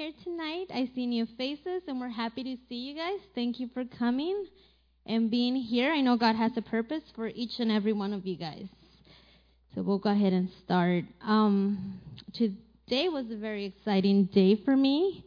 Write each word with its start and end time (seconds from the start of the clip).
here 0.00 0.12
tonight. 0.24 0.64
I 0.72 0.88
see 0.94 1.04
new 1.04 1.26
faces, 1.36 1.82
and 1.86 2.00
we're 2.00 2.08
happy 2.08 2.42
to 2.42 2.56
see 2.70 2.76
you 2.76 2.94
guys. 2.94 3.18
Thank 3.34 3.60
you 3.60 3.68
for 3.74 3.84
coming 3.84 4.46
and 5.04 5.30
being 5.30 5.54
here. 5.54 5.92
I 5.92 6.00
know 6.00 6.16
God 6.16 6.36
has 6.36 6.52
a 6.56 6.62
purpose 6.62 7.02
for 7.14 7.28
each 7.28 7.58
and 7.58 7.70
every 7.70 7.92
one 7.92 8.14
of 8.14 8.24
you 8.24 8.38
guys. 8.38 8.64
So 9.74 9.82
we'll 9.82 9.98
go 9.98 10.08
ahead 10.08 10.32
and 10.32 10.48
start. 10.64 11.04
Um, 11.20 12.00
today 12.32 13.10
was 13.10 13.26
a 13.30 13.36
very 13.36 13.66
exciting 13.66 14.30
day 14.32 14.58
for 14.64 14.74
me. 14.74 15.22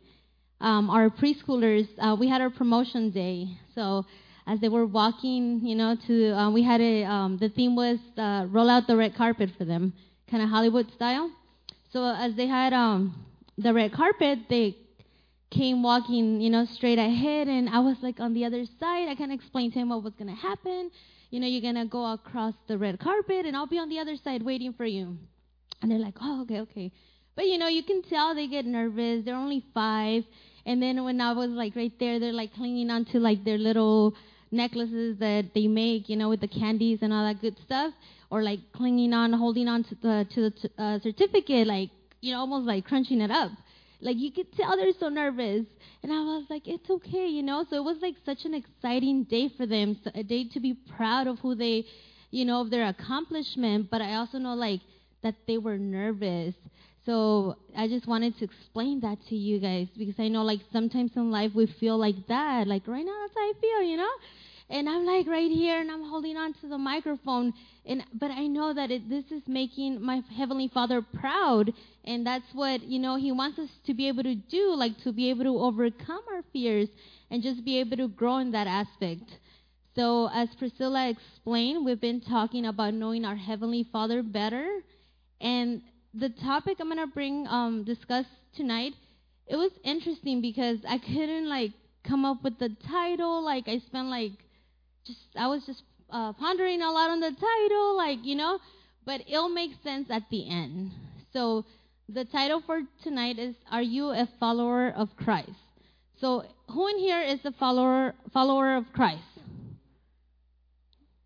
Um, 0.59 0.89
our 0.89 1.11
preschoolers, 1.11 1.87
uh, 1.99 2.15
we 2.19 2.27
had 2.27 2.41
our 2.41 2.49
promotion 2.49 3.11
day. 3.11 3.49
So 3.75 4.07
as 4.47 4.59
they 4.59 4.69
were 4.69 4.87
walking, 4.87 5.59
you 5.63 5.75
know, 5.75 5.95
to 6.07 6.31
uh, 6.31 6.49
we 6.49 6.63
had 6.63 6.81
a 6.81 7.03
um, 7.03 7.37
the 7.37 7.49
theme 7.49 7.75
was 7.75 7.99
uh, 8.17 8.47
roll 8.49 8.71
out 8.71 8.87
the 8.87 8.97
red 8.97 9.13
carpet 9.15 9.51
for 9.55 9.65
them, 9.65 9.93
kind 10.31 10.41
of 10.41 10.49
Hollywood 10.49 10.91
style. 10.95 11.29
So 11.91 12.05
as 12.05 12.35
they 12.35 12.47
had 12.47 12.73
um, 12.73 13.23
the 13.57 13.73
red 13.73 13.93
carpet, 13.93 14.39
they 14.49 14.77
came 15.51 15.83
walking, 15.83 16.41
you 16.41 16.49
know, 16.49 16.65
straight 16.65 16.97
ahead, 16.99 17.47
and 17.47 17.69
I 17.69 17.79
was 17.79 17.97
like 18.01 18.19
on 18.19 18.33
the 18.33 18.45
other 18.45 18.65
side. 18.79 19.07
I 19.07 19.15
kind 19.15 19.31
of 19.31 19.39
explained 19.39 19.73
to 19.73 19.79
him 19.79 19.89
what 19.89 20.03
was 20.03 20.13
gonna 20.17 20.35
happen. 20.35 20.89
You 21.29 21.39
know, 21.39 21.47
you're 21.47 21.61
gonna 21.61 21.85
go 21.85 22.11
across 22.13 22.53
the 22.67 22.77
red 22.77 22.99
carpet, 22.99 23.45
and 23.45 23.55
I'll 23.55 23.67
be 23.67 23.79
on 23.79 23.89
the 23.89 23.99
other 23.99 24.15
side 24.15 24.43
waiting 24.43 24.73
for 24.73 24.85
you. 24.85 25.17
And 25.81 25.91
they're 25.91 25.99
like, 25.99 26.15
oh, 26.21 26.41
okay, 26.43 26.61
okay. 26.61 26.91
But 27.35 27.45
you 27.45 27.57
know, 27.57 27.67
you 27.67 27.83
can 27.83 28.03
tell 28.03 28.35
they 28.35 28.47
get 28.47 28.65
nervous. 28.65 29.25
They're 29.25 29.35
only 29.35 29.63
five. 29.73 30.23
And 30.65 30.81
then 30.81 31.03
when 31.03 31.19
I 31.19 31.33
was 31.33 31.49
like 31.49 31.75
right 31.75 31.91
there, 31.99 32.19
they're 32.19 32.33
like 32.33 32.53
clinging 32.53 32.89
onto 32.89 33.19
like 33.19 33.43
their 33.43 33.57
little 33.57 34.15
necklaces 34.51 35.17
that 35.19 35.53
they 35.53 35.67
make, 35.67 36.09
you 36.09 36.15
know, 36.15 36.29
with 36.29 36.41
the 36.41 36.47
candies 36.47 36.99
and 37.01 37.11
all 37.11 37.25
that 37.25 37.41
good 37.41 37.57
stuff, 37.65 37.93
or 38.29 38.43
like 38.43 38.59
clinging 38.71 39.13
on, 39.13 39.33
holding 39.33 39.67
on 39.67 39.83
to 39.83 39.95
the 39.95 40.27
to 40.33 40.49
the 40.49 40.83
uh, 40.83 40.99
certificate, 40.99 41.67
like 41.67 41.89
you 42.23 42.31
know, 42.31 42.39
almost 42.39 42.65
like 42.65 42.85
crunching 42.85 43.19
it 43.21 43.29
up. 43.29 43.51
Like 43.99 44.17
you 44.17 44.31
could 44.31 44.51
tell 44.55 44.75
they're 44.77 44.91
so 44.97 45.09
nervous. 45.09 45.65
And 46.01 46.11
I 46.11 46.19
was 46.21 46.45
like, 46.49 46.67
it's 46.67 46.89
okay, 46.89 47.27
you 47.27 47.43
know. 47.43 47.65
So 47.69 47.75
it 47.75 47.83
was 47.83 47.97
like 48.01 48.15
such 48.25 48.45
an 48.45 48.53
exciting 48.53 49.25
day 49.25 49.49
for 49.57 49.65
them, 49.65 49.97
a 50.15 50.23
day 50.23 50.47
to 50.53 50.59
be 50.59 50.73
proud 50.95 51.27
of 51.27 51.39
who 51.39 51.53
they, 51.53 51.85
you 52.31 52.45
know, 52.45 52.61
of 52.61 52.69
their 52.69 52.87
accomplishment. 52.87 53.89
But 53.91 54.01
I 54.01 54.15
also 54.15 54.37
know 54.37 54.53
like 54.53 54.81
that 55.21 55.35
they 55.47 55.57
were 55.57 55.77
nervous. 55.77 56.55
So 57.05 57.57
I 57.77 57.87
just 57.89 58.07
wanted 58.07 58.37
to 58.39 58.45
explain 58.45 59.01
that 59.01 59.17
to 59.27 59.35
you 59.35 59.59
guys 59.59 59.87
because 59.97 60.15
I 60.17 60.29
know 60.29 60.43
like 60.43 60.61
sometimes 60.71 61.11
in 61.17 61.29
life 61.29 61.51
we 61.53 61.67
feel 61.79 61.97
like 61.97 62.15
that. 62.27 62.67
Like 62.67 62.87
right 62.87 63.05
now 63.05 63.17
that's 63.21 63.33
how 63.35 63.41
I 63.41 63.53
feel, 63.59 63.83
you 63.83 63.97
know. 63.97 64.13
And 64.73 64.89
I'm 64.89 65.05
like 65.05 65.27
right 65.27 65.51
here 65.51 65.79
and 65.79 65.91
I'm 65.91 66.09
holding 66.09 66.35
on 66.35 66.53
to 66.55 66.67
the 66.67 66.79
microphone. 66.79 67.53
And 67.85 68.03
but 68.11 68.31
I 68.31 68.47
know 68.47 68.73
that 68.73 68.89
it, 68.89 69.07
this 69.07 69.25
is 69.25 69.43
making 69.47 70.01
my 70.01 70.23
heavenly 70.35 70.67
Father 70.67 70.99
proud. 71.03 71.71
And 72.05 72.25
that's 72.25 72.51
what, 72.53 72.81
you 72.81 72.97
know, 72.97 73.15
he 73.15 73.31
wants 73.31 73.59
us 73.59 73.69
to 73.85 73.93
be 73.93 74.07
able 74.07 74.23
to 74.23 74.33
do, 74.33 74.73
like 74.75 74.97
to 75.03 75.13
be 75.13 75.29
able 75.29 75.43
to 75.43 75.59
overcome 75.59 76.21
our 76.33 76.41
fears 76.51 76.89
and 77.29 77.43
just 77.43 77.63
be 77.63 77.79
able 77.81 77.97
to 77.97 78.07
grow 78.07 78.39
in 78.39 78.51
that 78.53 78.65
aspect. 78.65 79.37
So 79.95 80.27
as 80.33 80.49
Priscilla 80.57 81.07
explained, 81.07 81.85
we've 81.85 82.01
been 82.01 82.21
talking 82.21 82.65
about 82.65 82.95
knowing 82.95 83.25
our 83.25 83.35
heavenly 83.35 83.87
Father 83.91 84.23
better. 84.23 84.67
And 85.39 85.83
the 86.15 86.29
topic 86.29 86.77
I'm 86.79 86.87
going 86.87 86.97
to 86.97 87.13
bring 87.13 87.45
um 87.47 87.83
discuss 87.83 88.25
tonight, 88.55 88.93
it 89.45 89.55
was 89.55 89.71
interesting 89.83 90.41
because 90.41 90.79
I 90.89 90.97
couldn't 90.97 91.47
like 91.47 91.73
come 92.03 92.25
up 92.25 92.43
with 92.43 92.57
the 92.57 92.75
title, 92.89 93.45
like 93.45 93.67
I 93.67 93.77
spent 93.77 94.07
like 94.07 94.31
just 95.05 95.19
I 95.35 95.47
was 95.47 95.65
just 95.65 95.83
uh, 96.09 96.33
pondering 96.33 96.81
a 96.81 96.91
lot 96.91 97.09
on 97.09 97.19
the 97.19 97.31
title, 97.31 97.97
like 97.97 98.19
you 98.23 98.35
know, 98.35 98.59
but 99.05 99.21
it'll 99.27 99.49
make 99.49 99.71
sense 99.83 100.09
at 100.09 100.23
the 100.29 100.49
end. 100.49 100.91
So 101.33 101.65
the 102.07 102.25
title 102.25 102.61
for 102.65 102.81
tonight 103.03 103.39
is 103.39 103.55
"Are 103.71 103.81
you 103.81 104.09
a 104.09 104.27
follower 104.39 104.89
of 104.89 105.09
Christ?" 105.17 105.51
So 106.21 106.45
who 106.69 106.87
in 106.87 106.99
here 106.99 107.21
is 107.21 107.39
a 107.43 107.51
follower 107.51 108.15
follower 108.31 108.75
of 108.75 108.85
Christ? 108.93 109.23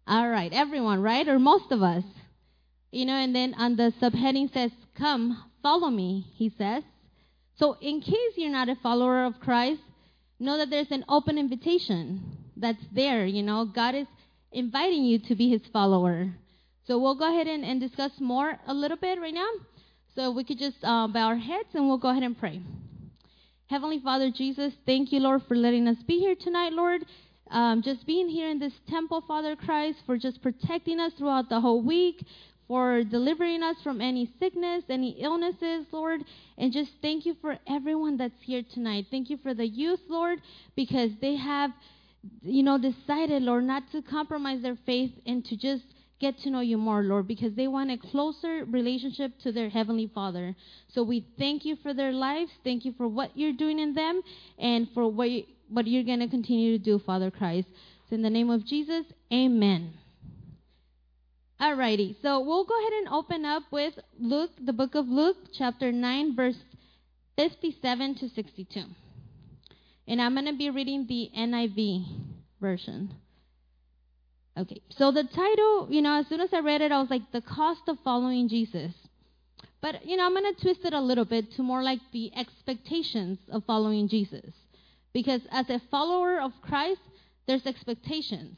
All 0.07 0.29
right, 0.29 0.51
everyone, 0.53 1.01
right, 1.01 1.27
or 1.27 1.37
most 1.37 1.71
of 1.71 1.83
us, 1.83 2.05
you 2.91 3.05
know. 3.05 3.15
And 3.15 3.35
then 3.35 3.53
on 3.55 3.75
the 3.75 3.93
subheading 4.01 4.53
says, 4.53 4.71
"Come, 4.97 5.43
follow 5.61 5.89
me," 5.89 6.27
he 6.35 6.51
says. 6.57 6.83
So 7.59 7.75
in 7.81 8.01
case 8.01 8.33
you're 8.35 8.51
not 8.51 8.69
a 8.69 8.75
follower 8.75 9.25
of 9.25 9.39
Christ, 9.39 9.81
know 10.39 10.57
that 10.57 10.69
there's 10.69 10.91
an 10.91 11.03
open 11.09 11.37
invitation 11.37 12.36
that's 12.59 12.83
there. 12.93 13.25
You 13.25 13.43
know, 13.43 13.65
God 13.65 13.95
is 13.95 14.07
inviting 14.51 15.03
you 15.03 15.19
to 15.19 15.35
be 15.35 15.49
his 15.49 15.61
follower. 15.71 16.33
So 16.85 16.97
we'll 16.99 17.15
go 17.17 17.29
ahead 17.29 17.47
and, 17.47 17.65
and 17.65 17.79
discuss 17.79 18.11
more 18.19 18.57
a 18.67 18.73
little 18.73 18.97
bit 18.97 19.19
right 19.19 19.33
now. 19.33 19.49
So 20.15 20.31
we 20.31 20.43
could 20.43 20.57
just 20.57 20.77
uh, 20.83 21.07
bow 21.07 21.27
our 21.27 21.35
heads 21.35 21.69
and 21.73 21.87
we'll 21.87 21.97
go 21.97 22.09
ahead 22.09 22.23
and 22.23 22.37
pray. 22.37 22.61
Heavenly 23.67 23.99
Father 23.99 24.31
Jesus, 24.31 24.73
thank 24.85 25.11
you, 25.11 25.19
Lord, 25.19 25.41
for 25.47 25.55
letting 25.55 25.87
us 25.87 25.97
be 26.07 26.19
here 26.19 26.35
tonight, 26.35 26.71
Lord. 26.71 27.05
Um, 27.51 27.81
just 27.81 28.05
being 28.05 28.29
here 28.29 28.49
in 28.49 28.59
this 28.59 28.73
temple, 28.89 29.23
Father 29.27 29.55
Christ, 29.55 29.99
for 30.05 30.17
just 30.17 30.41
protecting 30.41 30.99
us 30.99 31.13
throughout 31.17 31.49
the 31.49 31.59
whole 31.59 31.81
week, 31.81 32.25
for 32.67 33.03
delivering 33.03 33.63
us 33.63 33.75
from 33.83 34.01
any 34.01 34.29
sickness, 34.39 34.83
any 34.89 35.11
illnesses, 35.21 35.85
Lord. 35.91 36.21
And 36.57 36.73
just 36.73 36.91
thank 37.01 37.25
you 37.25 37.35
for 37.41 37.57
everyone 37.67 38.17
that's 38.17 38.41
here 38.41 38.63
tonight. 38.73 39.05
Thank 39.11 39.29
you 39.29 39.37
for 39.37 39.53
the 39.53 39.67
youth, 39.67 40.01
Lord, 40.09 40.39
because 40.75 41.11
they 41.21 41.35
have 41.35 41.71
you 42.41 42.63
know, 42.63 42.77
decided, 42.77 43.43
Lord, 43.43 43.63
not 43.65 43.83
to 43.91 44.01
compromise 44.01 44.61
their 44.61 44.77
faith 44.85 45.11
and 45.25 45.43
to 45.45 45.57
just 45.57 45.83
get 46.19 46.37
to 46.39 46.49
know 46.49 46.61
you 46.61 46.77
more, 46.77 47.03
Lord, 47.03 47.27
because 47.27 47.53
they 47.55 47.67
want 47.67 47.91
a 47.91 47.97
closer 47.97 48.65
relationship 48.65 49.33
to 49.43 49.51
their 49.51 49.69
Heavenly 49.69 50.09
Father. 50.13 50.55
So 50.93 51.03
we 51.03 51.25
thank 51.37 51.65
you 51.65 51.75
for 51.83 51.93
their 51.93 52.11
lives. 52.11 52.51
Thank 52.63 52.85
you 52.85 52.93
for 52.97 53.07
what 53.07 53.31
you're 53.35 53.53
doing 53.53 53.79
in 53.79 53.93
them 53.93 54.21
and 54.57 54.87
for 54.93 55.07
what, 55.11 55.29
you, 55.29 55.43
what 55.69 55.87
you're 55.87 56.03
going 56.03 56.19
to 56.19 56.27
continue 56.27 56.77
to 56.77 56.83
do, 56.83 56.99
Father 56.99 57.29
Christ. 57.29 57.67
So 58.09 58.15
in 58.15 58.21
the 58.21 58.29
name 58.29 58.49
of 58.49 58.65
Jesus, 58.65 59.05
amen. 59.31 59.93
Alrighty, 61.59 62.15
so 62.21 62.39
we'll 62.39 62.65
go 62.65 62.79
ahead 62.79 62.93
and 62.93 63.09
open 63.09 63.43
up 63.43 63.63
with 63.71 63.93
Luke, 64.19 64.51
the 64.63 64.73
book 64.73 64.93
of 64.93 65.07
Luke, 65.07 65.37
chapter 65.57 65.91
9, 65.91 66.35
verse 66.35 66.55
57 67.35 68.15
to 68.15 68.29
62. 68.29 68.83
And 70.07 70.21
I'm 70.21 70.33
going 70.33 70.45
to 70.45 70.53
be 70.53 70.69
reading 70.69 71.05
the 71.07 71.29
NIV 71.37 72.05
version. 72.61 73.13
Okay, 74.57 74.81
so 74.89 75.11
the 75.11 75.23
title, 75.23 75.87
you 75.91 76.01
know, 76.01 76.19
as 76.19 76.27
soon 76.27 76.39
as 76.41 76.53
I 76.53 76.61
read 76.61 76.81
it, 76.81 76.91
I 76.91 76.99
was 76.99 77.09
like, 77.09 77.31
The 77.31 77.41
Cost 77.41 77.81
of 77.87 77.99
Following 78.03 78.49
Jesus. 78.49 78.93
But, 79.81 80.05
you 80.05 80.17
know, 80.17 80.25
I'm 80.25 80.33
going 80.33 80.55
to 80.55 80.61
twist 80.61 80.79
it 80.85 80.93
a 80.93 81.01
little 81.01 81.25
bit 81.25 81.51
to 81.53 81.61
more 81.63 81.83
like 81.83 81.99
the 82.11 82.31
expectations 82.35 83.37
of 83.51 83.65
following 83.65 84.07
Jesus. 84.07 84.53
Because 85.13 85.41
as 85.51 85.69
a 85.69 85.81
follower 85.91 86.41
of 86.41 86.53
Christ, 86.61 87.01
there's 87.45 87.65
expectations. 87.65 88.57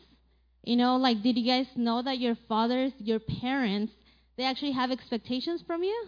You 0.63 0.77
know, 0.77 0.95
like, 0.95 1.21
did 1.21 1.37
you 1.37 1.45
guys 1.45 1.67
know 1.75 2.01
that 2.01 2.19
your 2.19 2.35
fathers, 2.47 2.93
your 2.99 3.19
parents, 3.19 3.91
they 4.37 4.43
actually 4.43 4.71
have 4.71 4.91
expectations 4.91 5.61
from 5.65 5.83
you? 5.83 6.07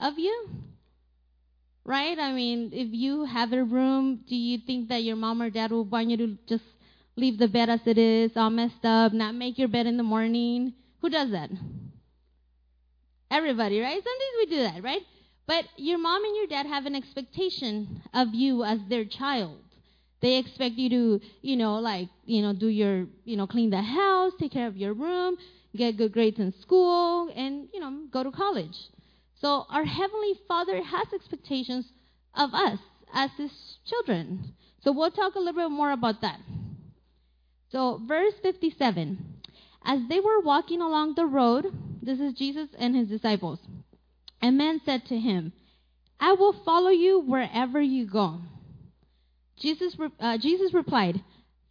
Of 0.00 0.18
you? 0.18 0.48
Right? 1.84 2.18
I 2.18 2.32
mean, 2.32 2.70
if 2.72 2.88
you 2.92 3.24
have 3.24 3.52
a 3.52 3.64
room, 3.64 4.20
do 4.28 4.36
you 4.36 4.58
think 4.66 4.88
that 4.88 5.02
your 5.02 5.16
mom 5.16 5.42
or 5.42 5.50
dad 5.50 5.70
will 5.70 5.84
want 5.84 6.10
you 6.10 6.16
to 6.18 6.38
just 6.48 6.64
leave 7.16 7.38
the 7.38 7.48
bed 7.48 7.68
as 7.68 7.80
it 7.86 7.98
is, 7.98 8.32
all 8.36 8.50
messed 8.50 8.84
up, 8.84 9.12
not 9.12 9.34
make 9.34 9.58
your 9.58 9.68
bed 9.68 9.86
in 9.86 9.96
the 9.96 10.02
morning? 10.02 10.74
Who 11.00 11.10
does 11.10 11.30
that? 11.32 11.50
Everybody, 13.30 13.80
right? 13.80 13.94
Sometimes 13.94 14.36
we 14.38 14.46
do 14.46 14.62
that, 14.62 14.84
right? 14.84 15.02
But 15.46 15.64
your 15.76 15.98
mom 15.98 16.24
and 16.24 16.36
your 16.36 16.46
dad 16.46 16.66
have 16.66 16.86
an 16.86 16.94
expectation 16.94 18.02
of 18.14 18.28
you 18.32 18.62
as 18.62 18.78
their 18.88 19.04
child. 19.04 19.58
They 20.20 20.36
expect 20.38 20.76
you 20.76 20.88
to, 20.90 21.20
you 21.40 21.56
know, 21.56 21.76
like, 21.80 22.08
you 22.24 22.42
know, 22.42 22.52
do 22.52 22.68
your, 22.68 23.06
you 23.24 23.36
know, 23.36 23.48
clean 23.48 23.70
the 23.70 23.82
house, 23.82 24.32
take 24.38 24.52
care 24.52 24.68
of 24.68 24.76
your 24.76 24.92
room, 24.94 25.36
get 25.74 25.96
good 25.96 26.12
grades 26.12 26.38
in 26.38 26.54
school, 26.60 27.28
and, 27.34 27.68
you 27.74 27.80
know, 27.80 28.04
go 28.12 28.22
to 28.22 28.30
college. 28.30 28.76
So 29.42 29.66
our 29.68 29.84
Heavenly 29.84 30.34
Father 30.46 30.82
has 30.82 31.12
expectations 31.12 31.92
of 32.34 32.54
us 32.54 32.78
as 33.12 33.30
His 33.36 33.50
children. 33.84 34.54
So 34.82 34.92
we'll 34.92 35.10
talk 35.10 35.34
a 35.34 35.38
little 35.38 35.68
bit 35.68 35.70
more 35.70 35.90
about 35.90 36.22
that. 36.22 36.38
So, 37.70 38.00
verse 38.06 38.34
57 38.42 39.18
As 39.84 40.00
they 40.08 40.20
were 40.20 40.40
walking 40.40 40.80
along 40.80 41.14
the 41.14 41.26
road, 41.26 41.66
this 42.00 42.20
is 42.20 42.34
Jesus 42.34 42.68
and 42.78 42.94
His 42.94 43.08
disciples, 43.08 43.58
a 44.40 44.50
man 44.50 44.80
said 44.84 45.06
to 45.06 45.18
him, 45.18 45.52
I 46.20 46.32
will 46.34 46.52
follow 46.64 46.90
you 46.90 47.20
wherever 47.20 47.80
you 47.82 48.06
go. 48.06 48.40
Jesus, 49.58 49.96
uh, 50.20 50.38
Jesus 50.38 50.72
replied, 50.72 51.22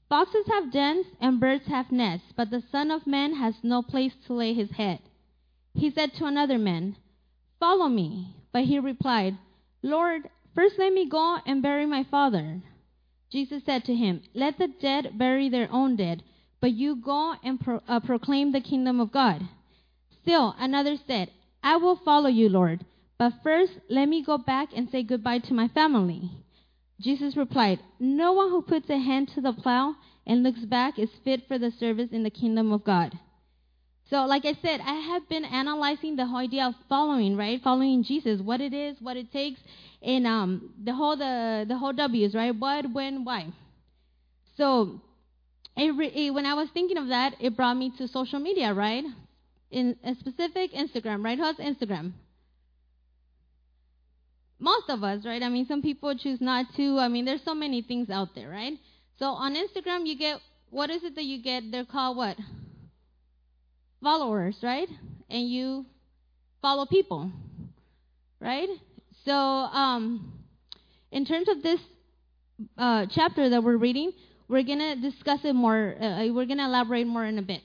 Foxes 0.10 0.46
have 0.48 0.74
dens 0.74 1.06
and 1.22 1.40
birds 1.40 1.68
have 1.68 1.92
nests, 1.92 2.28
but 2.36 2.50
the 2.50 2.63
Son 2.69 2.92
of 2.92 3.07
Man 3.07 3.36
has 3.36 3.56
no 3.63 3.81
place 3.81 4.13
to 4.28 4.34
lay 4.34 4.54
his 4.54 4.72
head. 4.72 5.00
He 5.74 5.90
said 5.90 6.13
to 6.16 6.25
another 6.25 6.57
man, 6.57 6.98
Follow 7.62 7.88
me. 7.88 8.36
But 8.52 8.66
he 8.66 8.80
replied, 8.80 9.38
Lord, 9.84 10.30
first 10.56 10.75
let 10.78 10.92
me 10.92 11.08
go 11.08 11.38
and 11.46 11.62
bury 11.62 11.86
my 11.86 12.04
father. 12.04 12.62
Jesus 13.31 13.63
said 13.66 13.86
to 13.86 13.96
him, 13.96 14.24
Let 14.34 14.58
the 14.58 14.68
dead 14.68 15.18
bury 15.18 15.48
their 15.48 15.72
own 15.72 15.96
dead, 15.96 16.24
but 16.60 16.74
you 16.74 16.98
go 16.98 17.36
and 17.44 17.60
pro- 17.60 17.81
uh, 17.88 18.02
proclaim 18.02 18.52
the 18.52 18.60
kingdom 18.62 19.00
of 19.00 19.13
God. 19.13 19.48
Still 20.22 20.56
another 20.58 20.98
said, 21.08 21.31
I 21.63 21.78
will 21.78 21.96
follow 21.96 22.30
you, 22.30 22.50
Lord, 22.50 22.84
But 23.18 23.44
first, 23.44 23.74
let 23.88 24.10
me 24.10 24.24
go 24.24 24.40
back 24.40 24.69
and 24.75 24.90
say 24.90 25.04
goodbye 25.04 25.40
to 25.40 25.54
my 25.54 25.68
family. 25.68 26.31
Jesus 27.00 27.38
replied, 27.38 27.80
No 28.00 28.31
one 28.34 28.50
who 28.50 28.63
puts 28.63 28.90
a 28.90 28.98
hand 28.98 29.30
to 29.36 29.42
the 29.42 29.54
plow 29.54 29.96
and 30.25 30.42
looks 30.42 30.66
back 30.66 30.98
is 30.98 31.10
fit 31.24 31.48
for 31.48 31.60
the 31.60 31.69
service 31.69 32.10
in 32.12 32.24
the 32.24 32.31
kingdom 32.31 32.72
of 32.72 32.84
God. 32.84 33.19
So, 34.12 34.25
like 34.25 34.44
I 34.44 34.58
said, 34.62 34.81
I 34.81 34.96
have 35.13 35.30
been 35.30 35.46
analyzing 35.46 36.18
the 36.18 36.25
whole 36.25 36.40
idea 36.40 36.66
of 36.66 36.74
following, 36.90 37.38
right? 37.38 37.62
Following 37.63 38.04
Jesus, 38.04 38.42
what 38.42 38.60
it 38.60 38.74
is, 38.74 38.98
what 39.00 39.16
it 39.16 39.31
takes, 39.31 39.62
and 40.02 40.28
um, 40.28 40.74
the 40.84 40.94
whole 40.94 41.16
the 41.16 41.63
the 41.66 41.78
whole 41.78 41.94
W's, 41.94 42.36
right? 42.36 42.54
What, 42.54 42.92
when, 42.92 43.24
why. 43.24 43.48
So, 44.58 45.00
it 45.78 45.92
it, 46.13 46.34
when 46.34 46.46
I 46.46 46.56
was 46.56 46.68
thinking 46.74 46.98
of 46.98 47.08
that, 47.08 47.36
it 47.40 47.56
brought 47.56 47.75
me 47.75 47.94
to 48.00 48.08
social 48.10 48.40
media, 48.40 48.74
right? 48.74 49.06
In 49.72 49.96
a 50.04 50.13
specific 50.16 50.74
Instagram, 50.74 51.24
right? 51.24 51.40
What's 51.40 51.62
Instagram? 51.62 52.12
Most 54.60 54.90
of 54.90 55.06
us, 55.06 55.25
right? 55.25 55.42
I 55.42 55.48
mean, 55.48 55.66
some 55.68 55.81
people 55.81 56.13
choose 56.18 56.42
not 56.42 56.66
to. 56.75 57.00
I 57.00 57.08
mean, 57.08 57.24
there's 57.24 57.46
so 57.46 57.56
many 57.56 57.81
things 57.81 58.10
out 58.10 58.36
there, 58.36 58.50
right? 58.50 58.74
So 59.19 59.28
on 59.28 59.56
Instagram, 59.56 60.06
you 60.06 60.18
get 60.18 60.42
what 60.69 60.90
is 60.90 61.02
it 61.06 61.16
that 61.16 61.24
you 61.24 61.42
get? 61.42 61.72
They're 61.72 61.86
called 61.86 62.18
what? 62.18 62.36
Followers, 64.03 64.57
right? 64.63 64.89
And 65.30 65.50
you 65.50 65.86
follow 66.62 66.86
people, 66.86 67.31
right? 68.39 68.69
So, 69.25 69.33
um, 69.33 70.33
in 71.12 71.25
terms 71.25 71.48
of 71.48 71.62
this 71.62 71.80
uh, 72.77 73.06
chapter 73.12 73.50
that 73.50 73.63
we're 73.63 73.77
reading, 73.77 74.12
we're 74.48 74.63
gonna 74.63 74.95
discuss 74.95 75.42
it 75.44 75.53
more. 75.53 75.95
Uh, 76.00 76.27
we're 76.33 76.45
gonna 76.45 76.65
elaborate 76.65 77.06
more 77.06 77.25
in 77.25 77.38
a 77.38 77.42
bit. 77.44 77.62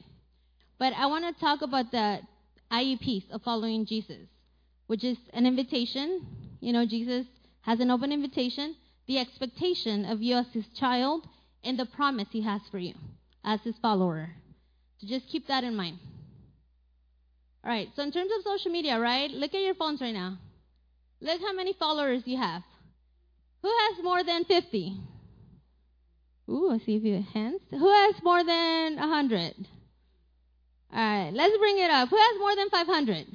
But 0.78 0.92
I 0.92 1.06
want 1.06 1.24
to 1.24 1.40
talk 1.40 1.62
about 1.62 1.90
the 1.90 2.20
IEPs 2.70 3.30
of 3.30 3.42
following 3.42 3.86
Jesus, 3.86 4.28
which 4.88 5.04
is 5.04 5.16
an 5.32 5.46
invitation. 5.46 6.26
You 6.60 6.72
know, 6.72 6.84
Jesus 6.84 7.26
has 7.62 7.80
an 7.80 7.90
open 7.90 8.12
invitation, 8.12 8.76
the 9.06 9.18
expectation 9.18 10.04
of 10.04 10.20
you 10.20 10.36
as 10.36 10.46
his 10.52 10.66
child, 10.78 11.26
and 11.64 11.78
the 11.78 11.86
promise 11.86 12.28
he 12.30 12.42
has 12.42 12.60
for 12.70 12.78
you 12.78 12.94
as 13.42 13.60
his 13.62 13.74
follower. 13.80 14.30
So 14.98 15.06
just 15.06 15.28
keep 15.28 15.46
that 15.48 15.64
in 15.64 15.74
mind. 15.74 15.98
All 17.66 17.72
right, 17.72 17.88
so 17.96 18.02
in 18.02 18.12
terms 18.12 18.30
of 18.38 18.44
social 18.44 18.70
media, 18.70 18.96
right? 19.00 19.28
Look 19.28 19.52
at 19.52 19.60
your 19.60 19.74
phones 19.74 20.00
right 20.00 20.14
now. 20.14 20.38
Look 21.20 21.40
how 21.40 21.52
many 21.52 21.72
followers 21.72 22.22
you 22.24 22.36
have. 22.38 22.62
Who 23.62 23.68
has 23.68 24.04
more 24.04 24.22
than 24.22 24.44
50? 24.44 24.96
Ooh, 26.48 26.70
I 26.70 26.78
see 26.86 26.98
a 26.98 27.00
few 27.00 27.24
hands. 27.34 27.60
Who 27.70 27.90
has 27.90 28.14
more 28.22 28.44
than 28.44 28.94
100? 28.94 29.54
All 30.92 31.00
right, 31.00 31.32
let's 31.32 31.58
bring 31.58 31.78
it 31.78 31.90
up. 31.90 32.08
Who 32.08 32.16
has 32.16 32.38
more 32.38 32.54
than 32.54 32.70
500? 32.70 33.26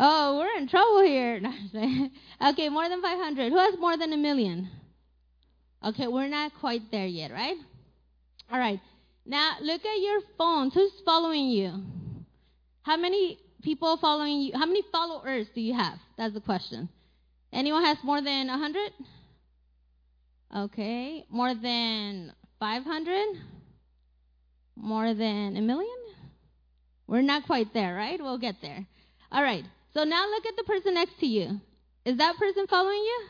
Oh, 0.00 0.38
we're 0.38 0.60
in 0.60 0.66
trouble 0.66 1.04
here. 1.04 1.40
okay, 2.50 2.68
more 2.70 2.88
than 2.88 3.00
500. 3.00 3.52
Who 3.52 3.58
has 3.58 3.78
more 3.78 3.96
than 3.96 4.12
a 4.12 4.16
million? 4.16 4.68
Okay, 5.84 6.08
we're 6.08 6.26
not 6.26 6.50
quite 6.58 6.90
there 6.90 7.06
yet, 7.06 7.30
right? 7.30 7.56
All 8.50 8.58
right. 8.58 8.80
Now 9.24 9.58
look 9.60 9.84
at 9.84 10.00
your 10.00 10.22
phones. 10.36 10.74
Who's 10.74 10.90
following 11.04 11.50
you? 11.50 11.84
How 12.82 12.96
many 12.96 13.38
people 13.62 13.96
following 13.96 14.40
you? 14.40 14.52
How 14.54 14.66
many 14.66 14.82
followers 14.90 15.46
do 15.54 15.60
you 15.60 15.74
have? 15.74 15.98
That's 16.18 16.34
the 16.34 16.40
question. 16.40 16.88
Anyone 17.52 17.84
has 17.84 17.98
more 18.02 18.20
than 18.20 18.48
100? 18.48 18.92
Okay. 20.56 21.24
More 21.30 21.54
than 21.54 22.32
500? 22.58 23.26
More 24.76 25.14
than 25.14 25.56
a 25.56 25.60
million? 25.60 25.88
We're 27.06 27.22
not 27.22 27.46
quite 27.46 27.74
there, 27.74 27.94
right? 27.94 28.20
We'll 28.20 28.38
get 28.38 28.56
there. 28.62 28.86
All 29.30 29.42
right. 29.42 29.64
So 29.94 30.04
now 30.04 30.28
look 30.28 30.46
at 30.46 30.56
the 30.56 30.64
person 30.64 30.94
next 30.94 31.18
to 31.20 31.26
you. 31.26 31.60
Is 32.04 32.16
that 32.18 32.36
person 32.36 32.66
following 32.66 32.96
you? 32.96 33.26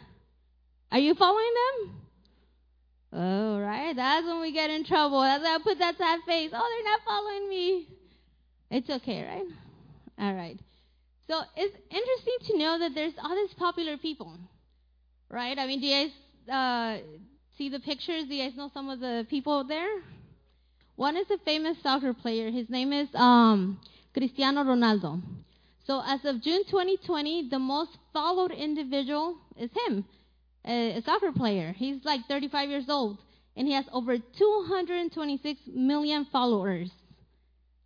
Are 0.93 0.99
you 0.99 1.15
following 1.15 1.53
them? 1.55 1.95
Oh, 3.15 3.61
right. 3.61 3.95
That's 3.95 4.27
when 4.27 4.41
we 4.41 4.53
get 4.53 4.71
in 4.71 4.85
trouble. 4.85 5.21
That's 5.21 5.43
why 5.43 5.57
I 5.57 5.59
put 5.63 5.79
that 5.79 5.99
sad 5.99 6.21
face. 6.27 6.51
Oh, 6.53 6.83
they're 6.83 6.93
not 6.93 7.01
following 7.05 7.49
me. 7.49 7.89
It's 8.73 8.89
okay, 8.89 9.23
right? 9.23 9.45
All 10.19 10.35
right. 10.35 10.59
So 11.29 11.43
it's 11.57 11.77
interesting 11.91 12.37
to 12.47 12.59
know 12.59 12.79
that 12.79 12.95
there's 12.95 13.13
all 13.23 13.37
these 13.37 13.53
popular 13.59 13.99
people, 13.99 14.35
right? 15.29 15.59
I 15.59 15.67
mean, 15.67 15.81
do 15.81 15.87
you 15.87 16.09
guys 16.09 16.13
uh, 16.51 17.03
see 17.59 17.69
the 17.69 17.81
pictures? 17.81 18.25
Do 18.25 18.35
you 18.35 18.49
guys 18.49 18.57
know 18.57 18.71
some 18.73 18.89
of 18.89 18.99
the 18.99 19.27
people 19.29 19.65
there? 19.65 20.01
One 20.97 21.19
is 21.19 21.31
a 21.31 21.37
famous 21.45 21.77
soccer 21.83 22.15
player. 22.15 22.51
His 22.51 22.71
name 22.71 22.95
is 22.95 23.09
um, 23.15 23.79
Cristiano 24.15 24.65
Ronaldo. 24.65 25.21
So 25.87 26.03
as 26.07 26.25
of 26.25 26.43
June 26.43 26.65
2020, 26.71 27.51
the 27.51 27.59
most 27.59 27.91
followed 28.15 28.53
individual 28.53 29.37
is 29.59 29.71
him 29.87 30.07
a, 30.65 30.97
a 30.97 31.03
soccer 31.03 31.33
player. 31.33 31.75
He's 31.77 32.03
like 32.05 32.21
35 32.27 32.71
years 32.71 32.89
old, 32.89 33.19
and 33.55 33.69
he 33.69 33.75
has 33.75 33.85
over 33.93 34.17
226 34.17 35.61
million 35.75 36.27
followers. 36.33 36.91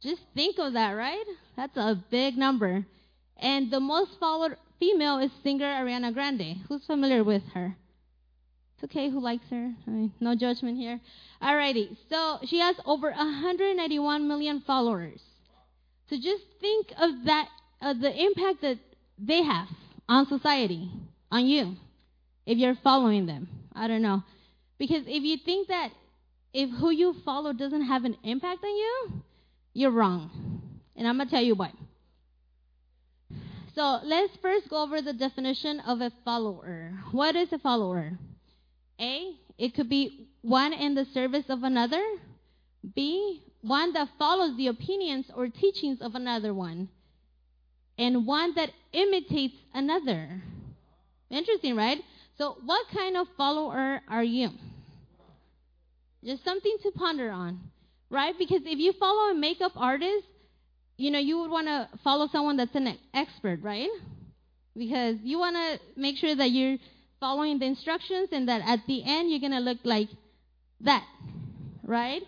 Just 0.06 0.22
think 0.36 0.56
of 0.60 0.74
that, 0.74 0.92
right? 0.92 1.24
That's 1.56 1.76
a 1.76 2.00
big 2.10 2.36
number. 2.36 2.86
And 3.38 3.72
the 3.72 3.80
most 3.80 4.12
followed 4.20 4.56
female 4.78 5.18
is 5.18 5.32
singer 5.42 5.64
Ariana 5.66 6.14
Grande. 6.14 6.58
Who's 6.68 6.84
familiar 6.86 7.24
with 7.24 7.42
her? 7.54 7.76
It's 8.74 8.84
okay 8.84 9.10
who 9.10 9.20
likes 9.20 9.44
her. 9.50 9.72
I 9.84 9.90
mean, 9.90 10.12
no 10.20 10.36
judgment 10.36 10.78
here. 10.78 11.00
Alrighty. 11.42 11.96
So 12.08 12.38
she 12.46 12.60
has 12.60 12.76
over 12.84 13.10
191 13.10 14.28
million 14.28 14.62
followers. 14.64 15.20
So 16.08 16.16
just 16.16 16.44
think 16.60 16.92
of 16.96 17.24
that, 17.24 17.48
of 17.82 17.98
the 17.98 18.14
impact 18.14 18.62
that 18.62 18.78
they 19.18 19.42
have 19.42 19.66
on 20.08 20.28
society, 20.28 20.88
on 21.32 21.46
you 21.46 21.74
if 22.46 22.58
you're 22.58 22.76
following 22.84 23.26
them. 23.26 23.48
I 23.74 23.88
don't 23.88 24.02
know. 24.02 24.22
Because 24.78 25.02
if 25.08 25.24
you 25.24 25.38
think 25.44 25.66
that 25.66 25.90
if 26.52 26.70
who 26.78 26.90
you 26.90 27.16
follow 27.24 27.52
doesn't 27.52 27.86
have 27.86 28.04
an 28.04 28.16
impact 28.22 28.62
on 28.62 28.70
you, 28.70 29.22
you're 29.76 29.90
wrong. 29.90 30.30
And 30.96 31.06
I'm 31.06 31.18
going 31.18 31.28
to 31.28 31.34
tell 31.34 31.44
you 31.44 31.54
why. 31.54 31.70
So 33.74 34.00
let's 34.02 34.34
first 34.40 34.70
go 34.70 34.82
over 34.82 35.02
the 35.02 35.12
definition 35.12 35.80
of 35.80 36.00
a 36.00 36.10
follower. 36.24 36.98
What 37.12 37.36
is 37.36 37.52
a 37.52 37.58
follower? 37.58 38.12
A, 38.98 39.34
it 39.58 39.74
could 39.74 39.90
be 39.90 40.28
one 40.40 40.72
in 40.72 40.94
the 40.94 41.04
service 41.12 41.44
of 41.50 41.62
another. 41.62 42.02
B, 42.94 43.42
one 43.60 43.92
that 43.92 44.08
follows 44.18 44.56
the 44.56 44.68
opinions 44.68 45.26
or 45.34 45.48
teachings 45.48 46.00
of 46.00 46.14
another 46.14 46.54
one. 46.54 46.88
And 47.98 48.26
one 48.26 48.54
that 48.54 48.70
imitates 48.94 49.56
another. 49.74 50.42
Interesting, 51.28 51.76
right? 51.76 51.98
So, 52.38 52.56
what 52.64 52.86
kind 52.94 53.16
of 53.16 53.26
follower 53.36 54.00
are 54.08 54.24
you? 54.24 54.50
Just 56.24 56.44
something 56.44 56.76
to 56.82 56.90
ponder 56.92 57.30
on, 57.30 57.60
right? 58.10 58.34
Because 58.38 58.62
if 58.64 58.78
you 58.78 58.92
follow 58.98 59.32
a 59.32 59.34
makeup 59.34 59.72
artist, 59.76 60.26
you 60.96 61.10
know, 61.10 61.18
you 61.18 61.38
would 61.38 61.50
want 61.50 61.66
to 61.66 61.88
follow 62.02 62.28
someone 62.32 62.56
that's 62.56 62.74
an 62.74 62.98
expert, 63.12 63.60
right? 63.62 63.90
Because 64.76 65.16
you 65.22 65.38
want 65.38 65.56
to 65.56 66.00
make 66.00 66.16
sure 66.16 66.34
that 66.34 66.50
you're 66.50 66.78
following 67.20 67.58
the 67.58 67.66
instructions 67.66 68.28
and 68.32 68.48
that 68.48 68.62
at 68.66 68.80
the 68.86 69.02
end 69.04 69.30
you're 69.30 69.40
going 69.40 69.52
to 69.52 69.60
look 69.60 69.78
like 69.84 70.08
that, 70.80 71.04
right? 71.82 72.22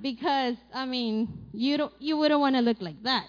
Because, 0.00 0.54
I 0.72 0.86
mean, 0.86 1.48
you, 1.52 1.76
don't, 1.76 1.92
you 1.98 2.16
wouldn't 2.16 2.40
want 2.40 2.54
to 2.54 2.60
look 2.60 2.78
like 2.80 3.02
that. 3.02 3.26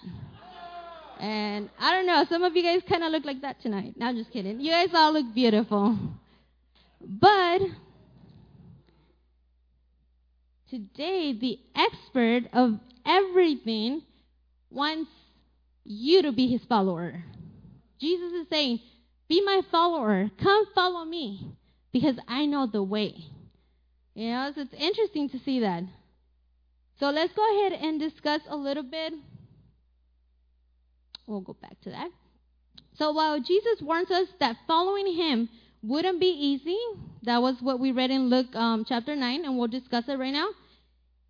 And 1.20 1.68
I 1.78 1.92
don't 1.94 2.06
know, 2.06 2.24
some 2.30 2.44
of 2.44 2.56
you 2.56 2.62
guys 2.62 2.80
kind 2.88 3.04
of 3.04 3.12
look 3.12 3.24
like 3.24 3.42
that 3.42 3.60
tonight. 3.60 3.94
No, 3.96 4.06
I'm 4.06 4.16
just 4.16 4.32
kidding. 4.32 4.60
You 4.60 4.70
guys 4.70 4.88
all 4.94 5.12
look 5.12 5.34
beautiful. 5.34 5.98
But 7.00 7.60
today, 10.70 11.36
the 11.38 11.58
expert 11.74 12.44
of 12.52 12.78
everything 13.04 14.02
wants 14.70 15.10
you 15.84 16.22
to 16.22 16.32
be 16.32 16.46
his 16.46 16.64
follower. 16.64 17.24
Jesus 18.00 18.32
is 18.32 18.46
saying, 18.48 18.80
Be 19.28 19.42
my 19.44 19.62
follower. 19.70 20.30
Come 20.42 20.66
follow 20.74 21.04
me 21.04 21.52
because 21.92 22.16
I 22.28 22.46
know 22.46 22.66
the 22.66 22.82
way. 22.82 23.14
You 24.14 24.30
know, 24.30 24.52
so 24.54 24.62
it's 24.62 24.74
interesting 24.74 25.28
to 25.30 25.38
see 25.40 25.60
that. 25.60 25.82
So 26.98 27.10
let's 27.10 27.32
go 27.32 27.58
ahead 27.58 27.80
and 27.80 27.98
discuss 27.98 28.42
a 28.48 28.56
little 28.56 28.82
bit. 28.82 29.14
We'll 31.26 31.40
go 31.40 31.56
back 31.60 31.80
to 31.82 31.90
that. 31.90 32.10
So 32.98 33.12
while 33.12 33.40
Jesus 33.40 33.80
warns 33.80 34.10
us 34.10 34.28
that 34.40 34.56
following 34.66 35.14
him 35.14 35.48
wouldn't 35.82 36.20
be 36.20 36.26
easy. 36.26 36.76
That 37.22 37.42
was 37.42 37.56
what 37.60 37.80
we 37.80 37.92
read 37.92 38.10
in 38.10 38.28
Luke 38.30 38.54
um, 38.54 38.84
chapter 38.86 39.14
9, 39.16 39.44
and 39.44 39.58
we'll 39.58 39.68
discuss 39.68 40.04
it 40.08 40.18
right 40.18 40.32
now. 40.32 40.48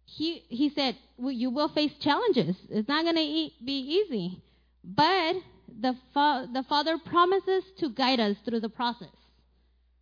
He, 0.06 0.42
he 0.48 0.70
said, 0.74 0.96
well, 1.16 1.30
You 1.30 1.50
will 1.50 1.68
face 1.68 1.92
challenges. 2.00 2.56
It's 2.68 2.88
not 2.88 3.04
going 3.04 3.16
to 3.16 3.22
e- 3.22 3.54
be 3.64 4.02
easy. 4.06 4.42
But 4.82 5.36
the, 5.80 5.94
fa- 6.12 6.48
the 6.52 6.64
Father 6.68 6.98
promises 6.98 7.64
to 7.78 7.90
guide 7.90 8.18
us 8.20 8.36
through 8.44 8.60
the 8.60 8.68
process, 8.68 9.08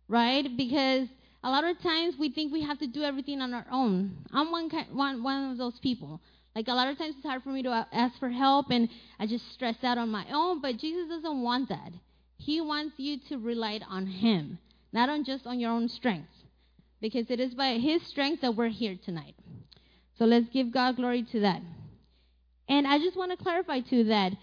right? 0.07 0.45
Because 0.57 1.07
a 1.43 1.49
lot 1.49 1.63
of 1.63 1.79
times 1.81 2.15
we 2.19 2.29
think 2.31 2.51
we 2.51 2.63
have 2.63 2.79
to 2.79 2.87
do 2.87 3.03
everything 3.03 3.41
on 3.41 3.53
our 3.53 3.67
own. 3.71 4.17
I'm 4.33 4.51
one, 4.51 4.69
kind, 4.69 4.87
one, 4.93 5.23
one 5.23 5.51
of 5.51 5.57
those 5.57 5.77
people. 5.79 6.21
Like 6.55 6.67
a 6.67 6.73
lot 6.73 6.87
of 6.89 6.97
times 6.97 7.15
it's 7.17 7.25
hard 7.25 7.43
for 7.43 7.49
me 7.49 7.61
to 7.63 7.87
ask 7.93 8.17
for 8.19 8.29
help 8.29 8.71
and 8.71 8.89
I 9.19 9.27
just 9.27 9.51
stress 9.53 9.75
out 9.83 9.97
on 9.97 10.09
my 10.09 10.25
own, 10.33 10.61
but 10.61 10.77
Jesus 10.77 11.07
doesn't 11.09 11.41
want 11.41 11.69
that. 11.69 11.91
He 12.39 12.61
wants 12.61 12.95
you 12.97 13.17
to 13.27 13.37
rely 13.37 13.81
on 13.87 14.07
Him, 14.07 14.59
not 14.93 15.09
on 15.09 15.25
just 15.25 15.45
on 15.45 15.59
your 15.59 15.71
own 15.71 15.89
strength, 15.89 16.31
because 17.01 17.29
it 17.29 17.39
is 17.39 17.53
by 17.53 17.77
His 17.77 18.01
strength 18.07 18.41
that 18.41 18.55
we're 18.55 18.69
here 18.69 18.97
tonight. 19.05 19.35
So 20.17 20.25
let's 20.25 20.47
give 20.49 20.71
God 20.71 20.95
glory 20.95 21.23
to 21.31 21.41
that. 21.41 21.61
And 22.69 22.87
I 22.87 22.97
just 22.97 23.17
want 23.17 23.31
to 23.31 23.43
clarify 23.43 23.81
too 23.81 24.05
that 24.05 24.33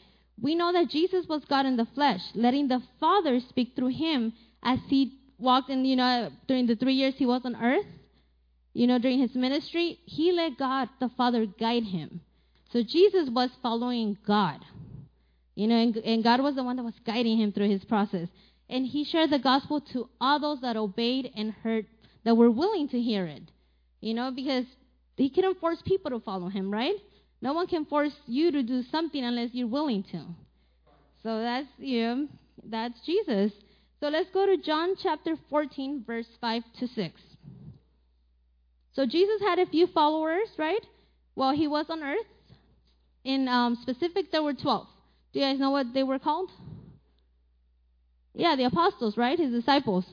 we 0.40 0.54
know 0.54 0.72
that 0.74 0.90
Jesus 0.90 1.26
was 1.26 1.44
God 1.46 1.64
in 1.64 1.76
the 1.76 1.86
flesh, 1.94 2.20
letting 2.34 2.68
the 2.68 2.82
Father 3.00 3.40
speak 3.40 3.72
through 3.74 3.96
Him 3.96 4.34
as 4.62 4.78
He 4.88 5.18
walked 5.38 5.70
in, 5.70 5.86
you 5.86 5.96
know, 5.96 6.30
during 6.46 6.66
the 6.66 6.76
three 6.76 6.94
years 6.94 7.14
He 7.16 7.24
was 7.24 7.42
on 7.44 7.56
earth. 7.56 7.86
You 8.74 8.86
know, 8.86 8.98
during 8.98 9.20
His 9.20 9.34
ministry, 9.34 10.00
He 10.04 10.32
let 10.32 10.58
God, 10.58 10.90
the 11.00 11.08
Father, 11.16 11.46
guide 11.46 11.84
Him. 11.84 12.20
So 12.72 12.82
Jesus 12.82 13.30
was 13.30 13.48
following 13.62 14.18
God. 14.26 14.60
You 15.56 15.66
know, 15.66 15.76
and, 15.76 15.96
and 15.96 16.22
God 16.22 16.40
was 16.40 16.54
the 16.54 16.62
one 16.62 16.76
that 16.76 16.84
was 16.84 16.94
guiding 17.04 17.38
him 17.38 17.50
through 17.50 17.70
his 17.70 17.84
process. 17.84 18.28
And 18.68 18.86
he 18.86 19.04
shared 19.04 19.30
the 19.30 19.38
gospel 19.38 19.80
to 19.92 20.08
all 20.20 20.38
those 20.38 20.60
that 20.60 20.76
obeyed 20.76 21.32
and 21.34 21.50
heard, 21.50 21.86
that 22.24 22.36
were 22.36 22.50
willing 22.50 22.88
to 22.90 23.00
hear 23.00 23.24
it. 23.24 23.42
You 24.00 24.14
know, 24.14 24.30
because 24.30 24.66
he 25.16 25.30
couldn't 25.30 25.58
force 25.58 25.82
people 25.84 26.10
to 26.10 26.20
follow 26.20 26.48
him, 26.48 26.70
right? 26.70 26.94
No 27.40 27.54
one 27.54 27.66
can 27.66 27.86
force 27.86 28.14
you 28.26 28.52
to 28.52 28.62
do 28.62 28.82
something 28.90 29.24
unless 29.24 29.50
you're 29.52 29.66
willing 29.66 30.04
to. 30.12 30.26
So 31.22 31.40
that's 31.40 31.66
you 31.78 32.02
know, 32.02 32.28
that's 32.64 33.00
Jesus. 33.04 33.52
So 34.00 34.08
let's 34.08 34.28
go 34.30 34.44
to 34.44 34.58
John 34.58 34.94
chapter 35.02 35.36
14, 35.48 36.04
verse 36.06 36.26
5 36.40 36.62
to 36.80 36.86
6. 36.86 37.20
So 38.92 39.06
Jesus 39.06 39.40
had 39.40 39.58
a 39.58 39.66
few 39.66 39.86
followers, 39.86 40.48
right? 40.58 40.84
While 41.34 41.54
he 41.54 41.66
was 41.66 41.86
on 41.88 42.02
earth. 42.02 42.26
In 43.24 43.48
um, 43.48 43.78
specific, 43.82 44.30
there 44.30 44.42
were 44.42 44.54
12. 44.54 44.86
Do 45.36 45.42
you 45.42 45.48
guys 45.48 45.60
know 45.60 45.68
what 45.68 45.92
they 45.92 46.02
were 46.02 46.18
called? 46.18 46.50
Yeah, 48.32 48.56
the 48.56 48.64
apostles, 48.64 49.18
right? 49.18 49.38
His 49.38 49.52
disciples. 49.52 50.06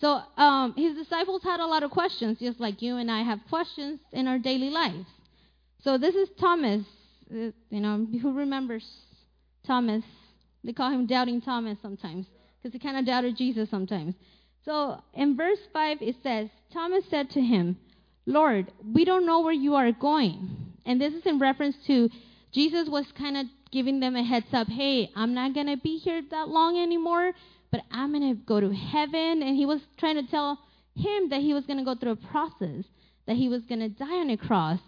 So 0.00 0.20
um, 0.36 0.74
his 0.76 0.94
disciples 0.94 1.42
had 1.42 1.58
a 1.58 1.66
lot 1.66 1.82
of 1.82 1.90
questions, 1.90 2.38
just 2.38 2.60
like 2.60 2.82
you 2.82 2.98
and 2.98 3.10
I 3.10 3.22
have 3.22 3.40
questions 3.48 3.98
in 4.12 4.28
our 4.28 4.38
daily 4.38 4.70
lives. 4.70 5.06
So 5.82 5.98
this 5.98 6.14
is 6.14 6.28
Thomas. 6.38 6.84
Uh, 7.32 7.50
you 7.70 7.80
know, 7.80 8.06
who 8.22 8.32
remembers 8.32 8.86
Thomas? 9.66 10.04
They 10.62 10.72
call 10.72 10.92
him 10.92 11.06
Doubting 11.06 11.40
Thomas 11.40 11.76
sometimes 11.82 12.26
because 12.62 12.72
he 12.72 12.78
kind 12.78 12.96
of 12.96 13.04
doubted 13.04 13.36
Jesus 13.36 13.68
sometimes. 13.70 14.14
So 14.64 15.02
in 15.14 15.36
verse 15.36 15.58
5, 15.72 15.98
it 16.00 16.14
says, 16.22 16.48
Thomas 16.72 17.02
said 17.10 17.28
to 17.30 17.40
him, 17.40 17.76
Lord, 18.24 18.70
we 18.84 19.04
don't 19.04 19.26
know 19.26 19.40
where 19.40 19.52
you 19.52 19.74
are 19.74 19.90
going. 19.90 20.76
And 20.86 21.00
this 21.00 21.12
is 21.12 21.26
in 21.26 21.40
reference 21.40 21.74
to 21.88 22.08
Jesus 22.52 22.88
was 22.88 23.06
kind 23.18 23.36
of 23.36 23.46
giving 23.72 24.00
them 24.00 24.16
a 24.16 24.24
heads 24.24 24.46
up 24.52 24.68
hey, 24.68 25.10
I'm 25.14 25.34
not 25.34 25.54
going 25.54 25.66
to 25.66 25.76
be 25.76 25.98
here 25.98 26.22
that 26.30 26.48
long 26.48 26.78
anymore, 26.78 27.32
but 27.70 27.82
I'm 27.90 28.12
going 28.12 28.34
to 28.34 28.42
go 28.42 28.60
to 28.60 28.70
heaven. 28.70 29.42
And 29.42 29.56
he 29.56 29.66
was 29.66 29.80
trying 29.98 30.16
to 30.16 30.30
tell 30.30 30.58
him 30.96 31.30
that 31.30 31.40
he 31.40 31.54
was 31.54 31.64
going 31.66 31.78
to 31.78 31.84
go 31.84 31.94
through 31.94 32.12
a 32.12 32.16
process, 32.16 32.84
that 33.26 33.36
he 33.36 33.48
was 33.48 33.62
going 33.62 33.80
to 33.80 33.88
die 33.88 34.06
on 34.06 34.30
a 34.30 34.36
cross 34.36 34.80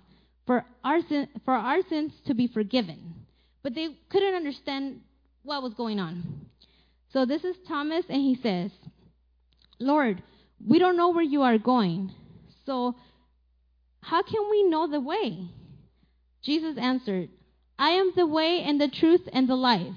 for 0.46 0.64
our, 0.84 1.00
sin, 1.08 1.28
for 1.44 1.54
our 1.54 1.78
sins 1.88 2.12
to 2.26 2.34
be 2.34 2.48
forgiven. 2.48 3.14
But 3.62 3.74
they 3.74 3.88
couldn't 4.10 4.34
understand 4.34 5.00
what 5.42 5.62
was 5.62 5.74
going 5.74 6.00
on. 6.00 6.46
So 7.12 7.26
this 7.26 7.44
is 7.44 7.56
Thomas, 7.68 8.04
and 8.08 8.20
he 8.20 8.38
says, 8.42 8.70
Lord, 9.78 10.22
we 10.66 10.78
don't 10.78 10.96
know 10.96 11.10
where 11.10 11.22
you 11.22 11.42
are 11.42 11.58
going. 11.58 12.12
So 12.64 12.94
how 14.00 14.22
can 14.22 14.50
we 14.50 14.64
know 14.64 14.88
the 14.88 15.00
way? 15.00 15.48
Jesus 16.42 16.76
answered, 16.78 17.28
I 17.82 17.90
am 17.90 18.12
the 18.14 18.28
way 18.28 18.62
and 18.62 18.80
the 18.80 18.86
truth 18.86 19.28
and 19.32 19.48
the 19.48 19.56
life. 19.56 19.96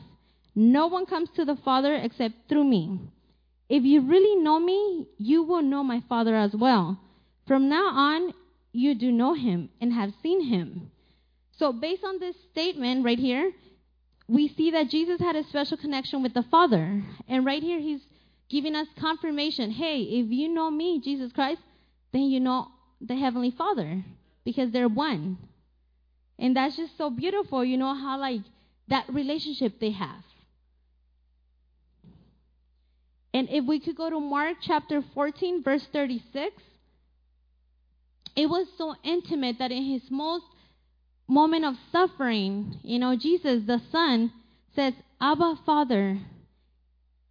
No 0.55 0.87
one 0.87 1.05
comes 1.05 1.29
to 1.35 1.45
the 1.45 1.55
Father 1.55 1.93
except 1.93 2.49
through 2.49 2.63
me. 2.63 2.99
If 3.69 3.83
you 3.83 4.01
really 4.01 4.41
know 4.41 4.59
me, 4.59 5.05
you 5.19 5.43
will 5.43 5.61
know 5.61 5.83
my 5.83 6.01
Father 6.09 6.35
as 6.35 6.55
well. 6.55 6.99
From 7.47 7.69
now 7.69 7.89
on, 7.89 8.33
you 8.71 8.95
do 8.95 9.11
know 9.11 9.35
him 9.35 9.69
and 9.79 9.93
have 9.93 10.13
seen 10.23 10.45
him. 10.45 10.89
So, 11.51 11.71
based 11.71 12.03
on 12.03 12.19
this 12.19 12.35
statement 12.51 13.05
right 13.05 13.19
here, 13.19 13.51
we 14.27 14.47
see 14.47 14.71
that 14.71 14.89
Jesus 14.89 15.19
had 15.19 15.35
a 15.35 15.43
special 15.43 15.77
connection 15.77 16.23
with 16.23 16.33
the 16.33 16.41
Father. 16.49 17.03
And 17.27 17.45
right 17.45 17.61
here, 17.61 17.79
he's 17.79 18.01
giving 18.49 18.75
us 18.75 18.87
confirmation 18.99 19.69
hey, 19.69 20.01
if 20.01 20.31
you 20.31 20.49
know 20.49 20.71
me, 20.71 21.01
Jesus 21.01 21.31
Christ, 21.31 21.61
then 22.11 22.23
you 22.23 22.39
know 22.39 22.69
the 22.99 23.15
Heavenly 23.15 23.51
Father 23.51 24.03
because 24.43 24.71
they're 24.71 24.87
one. 24.87 25.37
And 26.37 26.55
that's 26.55 26.75
just 26.75 26.97
so 26.97 27.09
beautiful, 27.09 27.63
you 27.63 27.77
know, 27.77 27.93
how 27.93 28.19
like 28.19 28.41
that 28.87 29.05
relationship 29.09 29.79
they 29.79 29.91
have. 29.91 30.23
And 33.33 33.49
if 33.49 33.65
we 33.65 33.79
could 33.79 33.97
go 33.97 34.09
to 34.09 34.19
Mark 34.19 34.57
chapter 34.61 35.03
14, 35.13 35.63
verse 35.63 35.85
36, 35.91 36.53
it 38.35 38.47
was 38.47 38.67
so 38.77 38.95
intimate 39.03 39.57
that 39.59 39.71
in 39.71 39.83
his 39.83 40.03
most 40.09 40.45
moment 41.27 41.65
of 41.65 41.75
suffering, 41.91 42.79
you 42.83 42.99
know, 42.99 43.15
Jesus, 43.15 43.63
the 43.65 43.81
Son, 43.91 44.31
says, 44.75 44.93
Abba, 45.19 45.59
Father, 45.65 46.19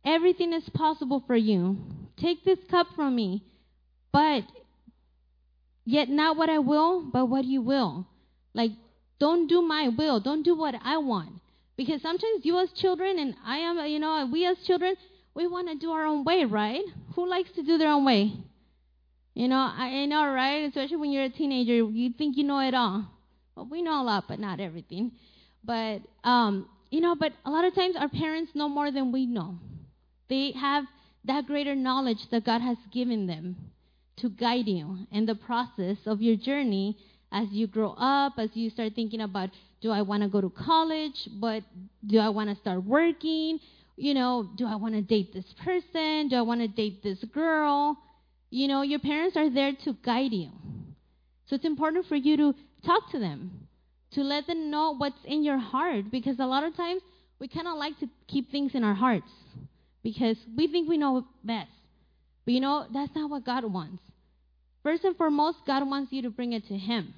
everything 0.04 0.52
is 0.52 0.68
possible 0.70 1.23
for 1.26 1.37
you. 1.37 1.78
Take 2.16 2.44
this 2.44 2.58
cup 2.70 2.87
from 2.96 3.14
me, 3.14 3.42
but 4.12 4.44
yet 5.84 6.08
not 6.08 6.37
what 6.37 6.49
I 6.49 6.58
will, 6.58 7.02
but 7.02 7.26
what 7.26 7.44
you 7.44 7.61
will. 7.62 8.06
Like, 8.54 8.70
don't 9.18 9.47
do 9.47 9.62
my 9.62 9.88
will. 9.88 10.21
Don't 10.21 10.42
do 10.42 10.56
what 10.56 10.75
I 10.83 10.99
want. 10.99 11.40
Because 11.76 12.02
sometimes 12.02 12.44
you 12.44 12.59
as 12.59 12.71
children, 12.73 13.18
and 13.18 13.35
I 13.44 13.59
am, 13.59 13.78
you 13.87 13.99
know, 13.99 14.28
we 14.30 14.47
as 14.47 14.56
children, 14.66 14.94
we 15.35 15.47
want 15.47 15.68
to 15.68 15.75
do 15.75 15.90
our 15.90 16.04
own 16.06 16.25
way, 16.25 16.44
right? 16.44 16.83
Who 17.14 17.28
likes 17.28 17.50
to 17.56 17.62
do 17.62 17.78
their 17.78 17.88
own 17.88 18.04
way? 18.04 18.33
You 19.35 19.49
know, 19.49 19.56
I, 19.56 20.02
I 20.02 20.06
know, 20.06 20.33
right? 20.33 20.64
Especially 20.68 20.97
when 20.97 21.11
you're 21.11 21.25
a 21.25 21.30
teenager, 21.30 21.75
you 21.75 22.11
think 22.16 22.37
you 22.37 22.44
know 22.44 22.61
it 22.61 22.75
all. 22.75 23.06
Well, 23.56 23.66
we 23.68 23.83
know 23.83 24.00
a 24.00 24.04
lot, 24.04 24.25
but 24.28 24.38
not 24.38 24.61
everything. 24.61 25.12
But, 25.64 26.02
um, 26.23 26.68
you 26.90 27.00
know, 27.00 27.16
but 27.16 27.33
a 27.44 27.50
lot 27.50 27.64
of 27.64 27.75
times 27.75 27.97
our 27.97 28.09
parents 28.09 28.52
know 28.54 28.68
more 28.68 28.92
than 28.92 29.11
we 29.11 29.26
know. 29.26 29.59
They 30.28 30.52
have 30.52 30.85
that 31.25 31.47
greater 31.47 31.75
knowledge 31.75 32.28
that 32.30 32.44
God 32.44 32.61
has 32.61 32.76
given 32.92 33.26
them 33.26 33.56
to 34.16 34.28
guide 34.28 34.68
you 34.68 34.99
in 35.11 35.26
the 35.26 35.35
process 35.35 35.97
of 36.06 36.23
your 36.23 36.37
journey 36.37 36.97
as 37.34 37.48
you 37.50 37.66
grow 37.66 37.94
up, 37.98 38.34
as 38.38 38.50
you 38.54 38.70
start 38.70 38.92
thinking 38.94 39.20
about, 39.20 39.50
do 39.82 39.90
I 39.90 40.02
want 40.02 40.22
to 40.22 40.28
go 40.28 40.40
to 40.40 40.48
college? 40.48 41.28
But 41.40 41.64
do 42.06 42.18
I 42.20 42.28
want 42.28 42.48
to 42.48 42.56
start 42.56 42.84
working? 42.84 43.58
You 43.96 44.14
know, 44.14 44.48
do 44.56 44.66
I 44.66 44.76
want 44.76 44.94
to 44.94 45.02
date 45.02 45.34
this 45.34 45.44
person? 45.64 46.28
Do 46.28 46.36
I 46.36 46.42
want 46.42 46.60
to 46.60 46.68
date 46.68 47.02
this 47.02 47.22
girl? 47.34 47.98
You 48.50 48.68
know, 48.68 48.82
your 48.82 49.00
parents 49.00 49.36
are 49.36 49.50
there 49.50 49.72
to 49.84 49.96
guide 50.04 50.32
you. 50.32 50.50
So 51.46 51.56
it's 51.56 51.64
important 51.64 52.06
for 52.06 52.14
you 52.14 52.36
to 52.36 52.54
talk 52.86 53.10
to 53.10 53.18
them, 53.18 53.66
to 54.12 54.22
let 54.22 54.46
them 54.46 54.70
know 54.70 54.94
what's 54.96 55.18
in 55.24 55.42
your 55.42 55.58
heart, 55.58 56.10
because 56.12 56.38
a 56.38 56.46
lot 56.46 56.62
of 56.62 56.76
times 56.76 57.02
we 57.40 57.48
kind 57.48 57.66
of 57.66 57.76
like 57.76 57.98
to 57.98 58.08
keep 58.28 58.50
things 58.52 58.74
in 58.74 58.84
our 58.84 58.94
hearts 58.94 59.30
because 60.04 60.36
we 60.56 60.68
think 60.68 60.88
we 60.88 60.98
know 60.98 61.26
best. 61.42 61.68
But 62.44 62.54
you 62.54 62.60
know, 62.60 62.86
that's 62.92 63.14
not 63.16 63.28
what 63.28 63.44
God 63.44 63.64
wants. 63.64 64.02
First 64.84 65.02
and 65.02 65.16
foremost, 65.16 65.58
God 65.66 65.88
wants 65.88 66.12
you 66.12 66.22
to 66.22 66.30
bring 66.30 66.52
it 66.52 66.68
to 66.68 66.76
Him. 66.76 67.14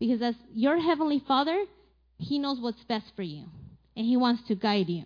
Because 0.00 0.20
as 0.20 0.34
your 0.52 0.78
Heavenly 0.78 1.22
Father, 1.26 1.64
He 2.18 2.38
knows 2.38 2.60
what's 2.60 2.82
best 2.84 3.06
for 3.14 3.22
you. 3.22 3.44
And 3.96 4.04
He 4.04 4.16
wants 4.16 4.42
to 4.48 4.56
guide 4.56 4.88
you. 4.88 5.04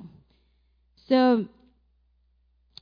So, 1.08 1.46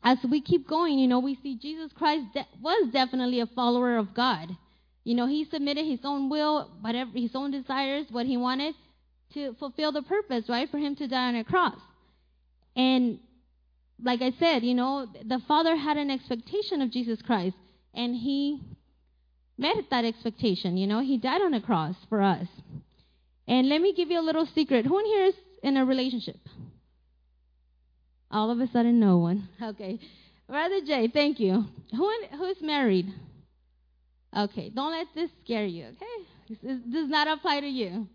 as 0.05 0.19
we 0.29 0.41
keep 0.41 0.69
going, 0.69 1.01
you 1.01 1.09
know, 1.09 1.19
we 1.19 1.37
see 1.43 1.59
Jesus 1.61 1.91
Christ 1.93 2.27
de- 2.33 2.47
was 2.61 2.91
definitely 2.93 3.41
a 3.41 3.47
follower 3.47 3.97
of 3.97 4.15
God. 4.15 4.57
You 5.03 5.17
know, 5.17 5.27
He 5.27 5.47
submitted 5.51 5.85
His 5.85 6.01
own 6.05 6.31
will, 6.31 6.71
whatever 6.81 7.11
His 7.13 7.33
own 7.35 7.51
desires, 7.51 8.07
what 8.11 8.27
He 8.27 8.37
wanted 8.37 8.77
to 9.35 9.55
fulfill 9.59 9.91
the 9.91 10.03
purpose, 10.03 10.45
right? 10.49 10.71
For 10.71 10.79
Him 10.79 10.95
to 10.97 11.09
die 11.09 11.29
on 11.29 11.35
a 11.37 11.43
cross. 11.43 11.79
And 12.77 13.19
like 14.01 14.23
I 14.23 14.31
said, 14.39 14.63
you 14.63 14.75
know, 14.75 15.09
the 15.25 15.41
Father 15.49 15.75
had 15.75 15.97
an 15.97 16.11
expectation 16.11 16.83
of 16.83 16.93
Jesus 16.93 17.21
Christ, 17.21 17.57
and 17.95 18.15
He 18.15 18.61
met 19.63 19.77
that 19.91 20.05
expectation. 20.05 20.77
You 20.77 20.87
know, 20.87 21.01
he 21.01 21.17
died 21.17 21.41
on 21.41 21.55
a 21.55 21.61
cross 21.61 21.95
for 22.09 22.21
us. 22.21 22.47
And 23.49 23.69
let 23.69 23.81
me 23.81 23.95
give 23.95 24.11
you 24.11 24.21
a 24.21 24.29
little 24.29 24.47
secret. 24.47 24.85
Who 24.87 24.99
in 24.99 25.07
here 25.07 25.25
is 25.27 25.35
in 25.63 25.77
a 25.77 25.85
relationship? 25.85 26.39
All 28.31 28.51
of 28.51 28.61
a 28.61 28.67
sudden, 28.69 28.99
no 29.01 29.19
one. 29.19 29.49
Okay. 29.63 29.99
Brother 30.49 30.81
Jay, 30.85 31.09
thank 31.09 31.41
you. 31.41 31.65
Who 31.97 32.11
in, 32.11 32.39
who 32.39 32.45
is 32.45 32.61
married? 32.61 33.07
Okay, 34.37 34.69
don't 34.71 34.91
let 34.91 35.07
this 35.15 35.31
scare 35.45 35.65
you, 35.65 35.87
okay? 35.87 36.59
This 36.63 36.81
does 36.91 37.09
not 37.09 37.27
apply 37.29 37.61
to 37.61 37.67
you. 37.67 38.09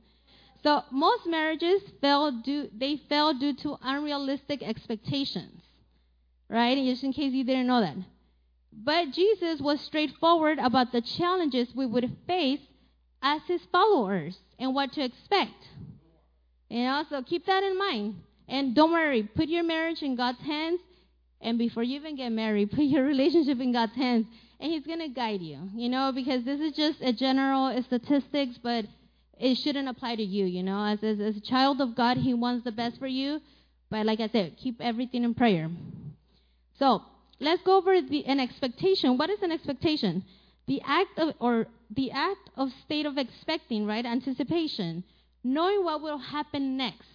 So 0.64 0.84
most 0.92 1.26
marriages 1.26 1.82
fail 2.02 2.32
due 2.32 2.70
they 2.78 2.98
fail 3.10 3.34
due 3.34 3.56
to 3.64 3.78
unrealistic 3.82 4.62
expectations. 4.62 5.62
Right? 6.50 6.78
And 6.78 6.88
just 6.88 7.04
in 7.04 7.14
case 7.14 7.34
you 7.34 7.44
didn't 7.44 7.68
know 7.68 7.82
that. 7.82 7.96
But 8.72 9.12
Jesus 9.12 9.60
was 9.60 9.82
straightforward 9.82 10.60
about 10.60 10.92
the 10.92 11.02
challenges 11.02 11.70
we 11.76 11.86
would 11.86 12.16
face 12.28 12.60
as 13.22 13.42
his 13.48 13.62
followers 13.72 14.38
and 14.60 14.74
what 14.76 14.94
to 14.94 15.04
expect. 15.04 15.68
You 16.70 16.84
know, 16.84 17.04
so 17.10 17.22
keep 17.24 17.46
that 17.46 17.64
in 17.64 17.78
mind. 17.78 18.16
And 18.48 18.76
don't 18.76 18.92
worry, 18.92 19.24
put 19.24 19.50
your 19.50 19.64
marriage 19.64 20.02
in 20.02 20.16
God's 20.16 20.42
hands. 20.42 20.80
And 21.42 21.58
before 21.58 21.84
you 21.84 21.98
even 21.98 22.16
get 22.16 22.32
married, 22.32 22.72
put 22.76 22.86
your 22.86 23.06
relationship 23.06 23.60
in 23.60 23.72
God's 23.72 23.96
hands. 23.96 24.26
And 24.60 24.72
He's 24.72 24.86
going 24.86 25.00
to 25.00 25.10
guide 25.10 25.42
you, 25.42 25.70
you 25.76 25.90
know, 25.90 26.12
because 26.12 26.44
this 26.44 26.60
is 26.60 26.74
just 26.74 27.02
a 27.02 27.14
general 27.14 27.82
statistics, 27.84 28.58
but 28.62 28.86
it 29.40 29.56
shouldn't 29.56 29.88
apply 29.88 30.16
to 30.16 30.24
you, 30.24 30.46
you 30.46 30.64
know. 30.64 30.84
As, 30.84 31.04
as, 31.04 31.20
as 31.20 31.38
a 31.38 31.42
child 31.42 31.80
of 31.80 31.96
God, 31.96 32.18
He 32.18 32.34
wants 32.34 32.64
the 32.64 32.72
best 32.72 32.98
for 32.98 33.08
you. 33.08 33.40
But 33.90 34.06
like 34.06 34.20
I 34.20 34.28
said, 34.28 34.58
keep 34.58 34.82
everything 34.82 35.24
in 35.24 35.34
prayer. 35.36 35.70
So 36.80 37.04
let's 37.40 37.62
go 37.64 37.78
over 37.78 38.02
the, 38.02 38.26
an 38.26 38.40
expectation. 38.40 39.18
What 39.18 39.30
is 39.30 39.42
an 39.42 39.52
expectation? 39.52 40.24
The 40.68 40.82
act 40.86 41.18
of, 41.18 41.34
or 41.40 41.68
the 41.90 42.12
act 42.12 42.50
of 42.56 42.70
state 42.86 43.06
of 43.06 43.18
expecting, 43.18 43.86
right? 43.86 44.06
Anticipation, 44.06 45.04
knowing 45.44 45.84
what 45.84 46.02
will 46.02 46.18
happen 46.18 46.78
next. 46.78 47.08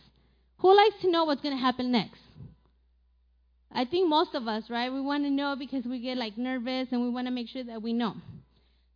Who 0.58 0.74
likes 0.74 0.96
to 1.02 1.10
know 1.10 1.24
what's 1.24 1.42
going 1.42 1.56
to 1.56 1.60
happen 1.60 1.90
next? 1.90 2.20
I 3.70 3.84
think 3.84 4.08
most 4.08 4.34
of 4.34 4.46
us, 4.46 4.68
right? 4.70 4.92
We 4.92 5.00
want 5.00 5.24
to 5.24 5.30
know 5.30 5.56
because 5.56 5.84
we 5.84 5.98
get 6.00 6.16
like 6.16 6.36
nervous 6.36 6.88
and 6.92 7.02
we 7.02 7.10
want 7.10 7.26
to 7.26 7.32
make 7.32 7.48
sure 7.48 7.64
that 7.64 7.82
we 7.82 7.92
know. 7.92 8.14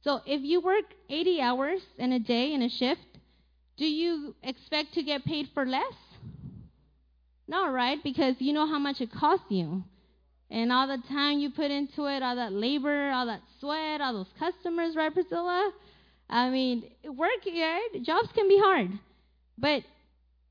So 0.02 0.20
if 0.26 0.42
you 0.42 0.60
work 0.60 0.84
80 1.08 1.40
hours 1.40 1.80
in 1.98 2.12
a 2.12 2.18
day 2.18 2.52
in 2.52 2.62
a 2.62 2.68
shift, 2.68 3.00
do 3.76 3.86
you 3.86 4.34
expect 4.42 4.94
to 4.94 5.02
get 5.02 5.24
paid 5.24 5.48
for 5.52 5.66
less? 5.66 5.94
No, 7.48 7.70
right? 7.70 8.02
Because 8.02 8.36
you 8.38 8.52
know 8.52 8.66
how 8.66 8.78
much 8.78 9.00
it 9.00 9.12
costs 9.12 9.46
you. 9.48 9.84
And 10.50 10.72
all 10.72 10.86
the 10.86 11.02
time 11.08 11.38
you 11.38 11.50
put 11.50 11.70
into 11.70 12.06
it, 12.06 12.22
all 12.22 12.36
that 12.36 12.52
labor, 12.52 13.10
all 13.10 13.26
that 13.26 13.42
sweat, 13.60 14.00
all 14.00 14.12
those 14.12 14.32
customers, 14.38 14.94
right, 14.96 15.12
Priscilla? 15.12 15.72
I 16.30 16.50
mean, 16.50 16.84
work, 17.04 17.30
right? 17.46 17.88
Jobs 18.02 18.28
can 18.34 18.48
be 18.48 18.58
hard. 18.58 18.90
But, 19.58 19.82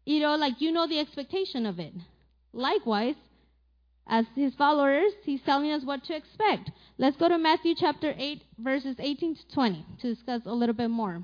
you 0.06 0.20
know, 0.20 0.36
like 0.36 0.60
you 0.60 0.72
know 0.72 0.88
the 0.88 1.00
expectation 1.00 1.66
of 1.66 1.80
it. 1.80 1.94
Likewise, 2.52 3.16
as 4.08 4.25
his 4.36 4.54
followers, 4.56 5.12
he's 5.24 5.42
telling 5.46 5.72
us 5.72 5.84
what 5.84 6.04
to 6.06 6.16
expect. 6.16 6.72
Let's 6.98 7.18
go 7.18 7.28
to 7.28 7.38
Matthew 7.38 7.74
chapter 7.78 8.14
8, 8.18 8.42
verses 8.60 8.96
18 9.00 9.36
to 9.36 9.54
20 9.54 9.86
to 10.02 10.14
discuss 10.14 10.42
a 10.46 10.54
little 10.54 10.75
bit 10.75 10.90
more. 10.90 11.24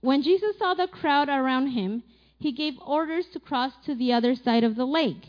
When 0.00 0.22
Jesus 0.22 0.56
saw 0.58 0.74
the 0.74 0.86
crowd 0.86 1.28
around 1.28 1.68
him, 1.68 2.02
he 2.40 2.52
gave 2.52 2.74
orders 2.80 3.26
to 3.32 3.38
cross 3.38 3.72
to 3.84 3.94
the 3.94 4.12
other 4.12 4.34
side 4.34 4.64
of 4.64 4.74
the 4.74 4.86
lake. 4.86 5.28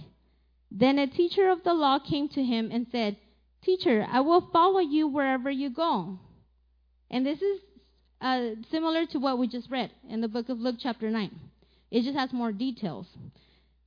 Then 0.71 0.97
a 0.97 1.07
teacher 1.07 1.49
of 1.49 1.63
the 1.63 1.73
law 1.73 1.99
came 1.99 2.29
to 2.29 2.43
him 2.43 2.69
and 2.71 2.87
said, 2.89 3.17
Teacher, 3.61 4.07
I 4.09 4.21
will 4.21 4.49
follow 4.53 4.79
you 4.79 5.07
wherever 5.07 5.51
you 5.51 5.69
go. 5.69 6.17
And 7.11 7.25
this 7.25 7.41
is 7.41 7.59
uh, 8.21 8.51
similar 8.71 9.05
to 9.07 9.19
what 9.19 9.37
we 9.37 9.47
just 9.47 9.69
read 9.69 9.91
in 10.09 10.21
the 10.21 10.29
book 10.29 10.47
of 10.47 10.59
Luke, 10.59 10.77
chapter 10.79 11.11
9. 11.11 11.29
It 11.91 12.03
just 12.03 12.17
has 12.17 12.31
more 12.31 12.53
details. 12.53 13.07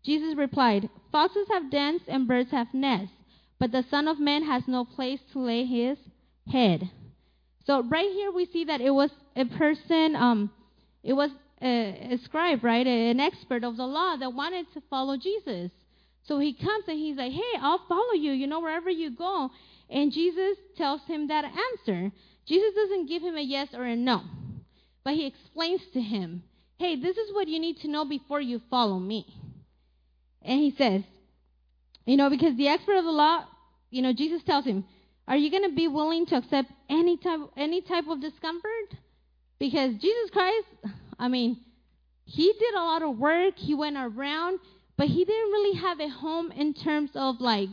Jesus 0.04 0.36
replied, 0.36 0.90
Foxes 1.10 1.48
have 1.50 1.70
dens 1.70 2.02
and 2.06 2.28
birds 2.28 2.50
have 2.50 2.74
nests, 2.74 3.14
but 3.58 3.72
the 3.72 3.84
Son 3.90 4.06
of 4.06 4.20
Man 4.20 4.44
has 4.44 4.64
no 4.68 4.84
place 4.84 5.20
to 5.32 5.38
lay 5.38 5.64
his 5.64 5.96
head. 6.52 6.90
So, 7.66 7.82
right 7.84 8.12
here, 8.12 8.30
we 8.30 8.44
see 8.44 8.64
that 8.64 8.82
it 8.82 8.90
was 8.90 9.10
a 9.34 9.46
person. 9.46 10.14
Um, 10.14 10.50
it 11.02 11.14
was 11.14 11.30
a, 11.64 12.18
scribe, 12.24 12.62
right, 12.62 12.86
an 12.86 13.20
expert 13.20 13.64
of 13.64 13.76
the 13.76 13.86
law 13.86 14.16
that 14.16 14.34
wanted 14.34 14.66
to 14.74 14.82
follow 14.90 15.16
Jesus. 15.16 15.70
So 16.24 16.38
he 16.38 16.54
comes 16.54 16.84
and 16.88 16.98
he's 16.98 17.16
like, 17.16 17.32
hey, 17.32 17.58
I'll 17.60 17.84
follow 17.88 18.12
you, 18.12 18.32
you 18.32 18.46
know, 18.46 18.60
wherever 18.60 18.90
you 18.90 19.10
go. 19.10 19.50
And 19.90 20.12
Jesus 20.12 20.56
tells 20.76 21.02
him 21.06 21.28
that 21.28 21.44
answer. 21.44 22.12
Jesus 22.46 22.74
doesn't 22.74 23.08
give 23.08 23.22
him 23.22 23.36
a 23.36 23.42
yes 23.42 23.68
or 23.72 23.84
a 23.84 23.96
no, 23.96 24.22
but 25.02 25.14
he 25.14 25.26
explains 25.26 25.80
to 25.92 26.00
him, 26.00 26.42
hey, 26.78 27.00
this 27.00 27.16
is 27.16 27.32
what 27.32 27.48
you 27.48 27.58
need 27.58 27.78
to 27.78 27.88
know 27.88 28.04
before 28.04 28.40
you 28.40 28.60
follow 28.70 28.98
me. 28.98 29.26
And 30.42 30.60
he 30.60 30.74
says, 30.76 31.02
you 32.04 32.16
know, 32.16 32.28
because 32.28 32.56
the 32.56 32.68
expert 32.68 32.96
of 32.96 33.04
the 33.04 33.10
law, 33.10 33.44
you 33.90 34.02
know, 34.02 34.12
Jesus 34.12 34.42
tells 34.44 34.66
him, 34.66 34.84
are 35.26 35.36
you 35.36 35.50
going 35.50 35.68
to 35.68 35.74
be 35.74 35.88
willing 35.88 36.26
to 36.26 36.36
accept 36.36 36.70
any 36.90 37.16
type, 37.16 37.40
any 37.56 37.80
type 37.80 38.04
of 38.08 38.20
discomfort? 38.20 38.94
Because 39.58 39.94
Jesus 39.94 40.30
Christ, 40.32 40.66
I 41.18 41.28
mean, 41.28 41.58
he 42.24 42.52
did 42.58 42.74
a 42.74 42.82
lot 42.82 43.02
of 43.02 43.18
work, 43.18 43.54
he 43.56 43.74
went 43.74 43.96
around, 43.96 44.58
but 44.96 45.08
he 45.08 45.24
didn't 45.24 45.52
really 45.52 45.78
have 45.78 46.00
a 46.00 46.08
home 46.08 46.52
in 46.52 46.74
terms 46.74 47.10
of 47.14 47.40
like, 47.40 47.70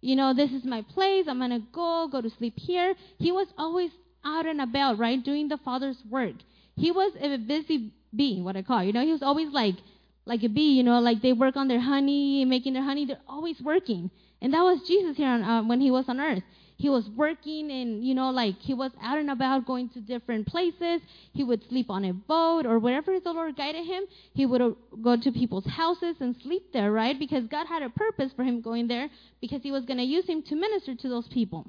you 0.00 0.16
know, 0.16 0.32
this 0.34 0.50
is 0.50 0.64
my 0.64 0.82
place, 0.82 1.26
I'm 1.28 1.38
going 1.38 1.50
to 1.50 1.62
go, 1.72 2.08
go 2.10 2.20
to 2.20 2.30
sleep 2.30 2.54
here. 2.56 2.94
He 3.18 3.32
was 3.32 3.48
always 3.58 3.90
out 4.24 4.46
and 4.46 4.60
about, 4.60 4.98
right, 4.98 5.22
doing 5.22 5.48
the 5.48 5.58
Father's 5.58 5.98
work. 6.08 6.34
He 6.76 6.90
was 6.90 7.12
a 7.20 7.36
busy 7.36 7.92
bee, 8.14 8.40
what 8.40 8.56
I 8.56 8.62
call, 8.62 8.82
you 8.82 8.92
know, 8.92 9.04
he 9.04 9.12
was 9.12 9.22
always 9.22 9.52
like, 9.52 9.76
like 10.24 10.42
a 10.42 10.48
bee, 10.48 10.72
you 10.72 10.82
know, 10.82 11.00
like 11.00 11.20
they 11.22 11.32
work 11.32 11.56
on 11.56 11.68
their 11.68 11.80
honey, 11.80 12.44
making 12.44 12.72
their 12.72 12.82
honey, 12.82 13.04
they're 13.04 13.18
always 13.28 13.60
working. 13.60 14.10
And 14.40 14.54
that 14.54 14.62
was 14.62 14.80
Jesus 14.86 15.16
here 15.16 15.28
on, 15.28 15.42
uh, 15.42 15.62
when 15.64 15.80
he 15.80 15.90
was 15.90 16.06
on 16.08 16.20
earth 16.20 16.42
he 16.80 16.88
was 16.88 17.10
working 17.14 17.70
and 17.70 18.02
you 18.02 18.14
know 18.14 18.30
like 18.30 18.56
he 18.58 18.72
was 18.72 18.90
out 19.02 19.18
and 19.18 19.30
about 19.30 19.66
going 19.66 19.90
to 19.90 20.00
different 20.00 20.46
places. 20.46 21.02
He 21.34 21.44
would 21.44 21.62
sleep 21.68 21.90
on 21.90 22.06
a 22.06 22.14
boat 22.14 22.64
or 22.64 22.78
wherever 22.78 23.20
the 23.20 23.32
lord 23.32 23.54
guided 23.56 23.84
him 23.84 24.04
he 24.32 24.46
would 24.46 24.62
go 25.02 25.14
to 25.16 25.30
people's 25.30 25.66
houses 25.66 26.16
and 26.20 26.34
sleep 26.42 26.72
there 26.72 26.90
right? 26.90 27.18
Because 27.18 27.44
god 27.48 27.66
had 27.66 27.82
a 27.82 27.90
purpose 27.90 28.32
for 28.34 28.44
him 28.44 28.62
going 28.62 28.88
there 28.88 29.10
because 29.42 29.62
he 29.62 29.70
was 29.70 29.84
going 29.84 29.98
to 29.98 30.04
use 30.04 30.26
him 30.26 30.42
to 30.44 30.54
minister 30.56 30.94
to 30.94 31.08
those 31.08 31.28
people. 31.28 31.66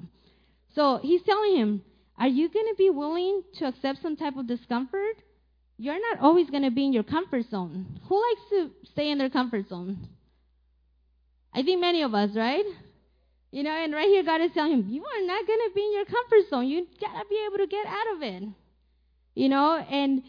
So 0.74 0.98
he's 1.02 1.22
telling 1.24 1.56
him 1.56 1.82
are 2.18 2.28
you 2.28 2.48
going 2.48 2.68
to 2.72 2.76
be 2.78 2.88
willing 2.88 3.42
to 3.58 3.66
accept 3.66 4.00
some 4.00 4.16
type 4.16 4.36
of 4.36 4.46
discomfort? 4.46 5.16
You're 5.76 6.00
not 6.10 6.22
always 6.22 6.48
going 6.48 6.62
to 6.62 6.70
be 6.70 6.86
in 6.86 6.92
your 6.92 7.02
comfort 7.02 7.50
zone. 7.50 8.00
Who 8.08 8.16
likes 8.16 8.48
to 8.50 8.70
stay 8.92 9.10
in 9.10 9.18
their 9.18 9.30
comfort 9.30 9.68
zone? 9.68 10.08
I 11.52 11.62
think 11.62 11.80
many 11.80 12.00
of 12.00 12.14
us 12.14 12.30
right 12.34 12.64
you 13.52 13.62
know, 13.62 13.70
and 13.70 13.92
right 13.92 14.08
here, 14.08 14.24
God 14.24 14.40
is 14.40 14.50
telling 14.54 14.72
him, 14.72 14.86
You 14.88 15.04
are 15.04 15.26
not 15.26 15.46
going 15.46 15.58
to 15.58 15.70
be 15.74 15.82
in 15.82 15.92
your 15.92 16.06
comfort 16.06 16.48
zone. 16.48 16.66
You 16.68 16.86
got 16.98 17.20
to 17.20 17.28
be 17.28 17.38
able 17.46 17.58
to 17.58 17.66
get 17.66 17.86
out 17.86 18.16
of 18.16 18.22
it. 18.22 18.44
You 19.34 19.48
know, 19.50 19.76
and, 19.76 20.22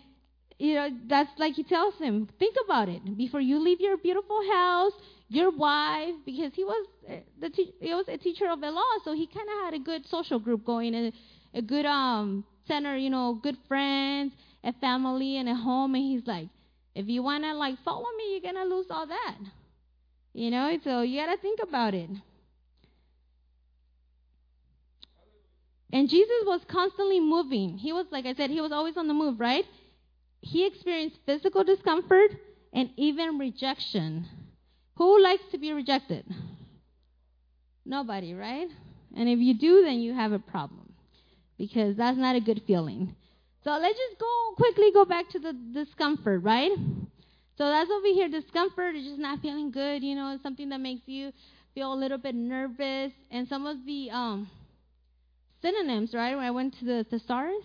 you 0.59 0.75
know, 0.75 0.89
that's 1.07 1.29
like 1.37 1.53
he 1.53 1.63
tells 1.63 1.95
him, 1.95 2.27
Think 2.37 2.55
about 2.65 2.89
it. 2.89 3.17
Before 3.17 3.39
you 3.39 3.59
leave 3.59 3.79
your 3.79 3.95
beautiful 3.95 4.41
house, 4.51 4.91
your 5.29 5.51
wife, 5.51 6.15
because 6.25 6.51
he 6.53 6.65
was, 6.65 6.85
uh, 7.09 7.13
the 7.39 7.49
te- 7.49 7.73
he 7.79 7.93
was 7.93 8.05
a 8.09 8.17
teacher 8.17 8.49
of 8.49 8.59
the 8.59 8.69
law, 8.69 8.93
so 9.05 9.13
he 9.13 9.25
kind 9.25 9.47
of 9.47 9.65
had 9.65 9.73
a 9.73 9.79
good 9.79 10.05
social 10.07 10.37
group 10.37 10.65
going, 10.65 10.93
a, 10.93 11.13
a 11.53 11.61
good 11.61 11.85
um 11.85 12.43
center, 12.67 12.97
you 12.97 13.09
know, 13.09 13.39
good 13.41 13.57
friends, 13.69 14.33
a 14.65 14.73
family, 14.73 15.37
and 15.37 15.47
a 15.47 15.55
home. 15.55 15.95
And 15.95 16.03
he's 16.03 16.27
like, 16.27 16.49
If 16.93 17.07
you 17.07 17.23
want 17.23 17.45
to, 17.45 17.53
like, 17.53 17.75
follow 17.85 18.07
me, 18.17 18.31
you're 18.33 18.51
going 18.51 18.67
to 18.69 18.75
lose 18.75 18.87
all 18.89 19.07
that. 19.07 19.37
You 20.33 20.51
know, 20.51 20.77
so 20.83 21.03
you 21.03 21.21
got 21.21 21.33
to 21.33 21.41
think 21.41 21.59
about 21.63 21.93
it. 21.93 22.09
And 25.91 26.09
Jesus 26.09 26.43
was 26.45 26.61
constantly 26.67 27.19
moving. 27.19 27.77
He 27.77 27.93
was, 27.93 28.05
like 28.11 28.25
I 28.25 28.33
said, 28.33 28.49
he 28.49 28.61
was 28.61 28.71
always 28.71 28.97
on 28.97 29.07
the 29.07 29.13
move, 29.13 29.39
right? 29.39 29.65
He 30.41 30.65
experienced 30.65 31.17
physical 31.25 31.63
discomfort 31.63 32.31
and 32.73 32.89
even 32.97 33.37
rejection. 33.37 34.25
Who 34.95 35.21
likes 35.21 35.43
to 35.51 35.57
be 35.57 35.71
rejected? 35.71 36.25
Nobody, 37.85 38.33
right? 38.33 38.67
And 39.15 39.29
if 39.29 39.39
you 39.39 39.53
do, 39.53 39.83
then 39.83 39.99
you 39.99 40.13
have 40.13 40.31
a 40.31 40.39
problem 40.39 40.93
because 41.57 41.95
that's 41.95 42.17
not 42.17 42.35
a 42.35 42.39
good 42.39 42.63
feeling. 42.65 43.15
So 43.63 43.71
let's 43.71 43.97
just 43.97 44.19
go 44.19 44.53
quickly 44.55 44.91
go 44.93 45.05
back 45.05 45.29
to 45.29 45.39
the 45.39 45.53
discomfort, 45.73 46.43
right? 46.43 46.71
So 47.57 47.69
that's 47.69 47.89
over 47.89 48.07
here. 48.07 48.27
Discomfort 48.29 48.95
is 48.95 49.05
just 49.05 49.19
not 49.19 49.39
feeling 49.41 49.71
good. 49.71 50.03
You 50.03 50.15
know, 50.15 50.37
something 50.41 50.69
that 50.69 50.79
makes 50.79 51.07
you 51.07 51.31
feel 51.73 51.93
a 51.93 51.95
little 51.95 52.17
bit 52.17 52.35
nervous. 52.35 53.13
And 53.31 53.47
some 53.47 53.65
of 53.65 53.85
the 53.85 54.09
um, 54.11 54.49
synonyms, 55.63 56.13
right? 56.13 56.35
When 56.35 56.45
I 56.45 56.51
went 56.51 56.77
to 56.79 56.85
the 56.85 57.05
thesaurus, 57.09 57.63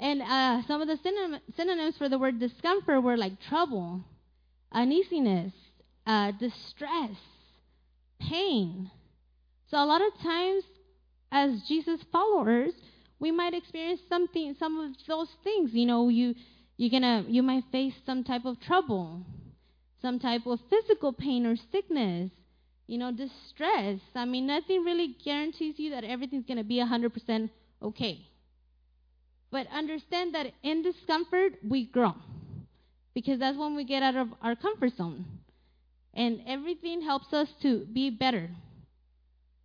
and 0.00 0.22
uh, 0.22 0.66
some 0.66 0.80
of 0.80 0.88
the 0.88 0.98
synonym, 1.02 1.40
synonyms 1.56 1.96
for 1.98 2.08
the 2.08 2.18
word 2.18 2.40
discomfort 2.40 3.02
were 3.02 3.16
like 3.16 3.32
trouble, 3.48 4.02
uneasiness, 4.72 5.52
uh, 6.06 6.32
distress, 6.32 7.16
pain. 8.20 8.90
So 9.70 9.76
a 9.76 9.84
lot 9.84 10.00
of 10.00 10.12
times, 10.22 10.64
as 11.30 11.62
Jesus 11.68 12.00
followers, 12.10 12.72
we 13.18 13.30
might 13.30 13.54
experience 13.54 14.00
something, 14.08 14.54
some 14.58 14.80
of 14.80 14.92
those 15.06 15.28
things. 15.42 15.70
You 15.72 15.86
know, 15.86 16.08
you 16.08 16.34
you're 16.76 16.90
gonna 16.90 17.24
you 17.28 17.42
might 17.42 17.64
face 17.70 17.94
some 18.06 18.24
type 18.24 18.44
of 18.44 18.60
trouble, 18.60 19.24
some 20.02 20.18
type 20.18 20.46
of 20.46 20.60
physical 20.70 21.12
pain 21.12 21.46
or 21.46 21.56
sickness 21.72 22.30
you 22.86 22.98
know, 22.98 23.10
distress. 23.10 24.00
I 24.14 24.24
mean, 24.24 24.46
nothing 24.46 24.84
really 24.84 25.16
guarantees 25.24 25.78
you 25.78 25.90
that 25.90 26.04
everything's 26.04 26.46
going 26.46 26.58
to 26.58 26.64
be 26.64 26.76
100% 26.76 27.50
okay. 27.82 28.26
But 29.50 29.66
understand 29.72 30.34
that 30.34 30.46
in 30.62 30.82
discomfort, 30.82 31.54
we 31.66 31.86
grow. 31.86 32.14
Because 33.14 33.38
that's 33.38 33.56
when 33.56 33.76
we 33.76 33.84
get 33.84 34.02
out 34.02 34.16
of 34.16 34.28
our 34.42 34.56
comfort 34.56 34.96
zone. 34.96 35.24
And 36.12 36.40
everything 36.46 37.02
helps 37.02 37.32
us 37.32 37.48
to 37.62 37.86
be 37.86 38.10
better, 38.10 38.50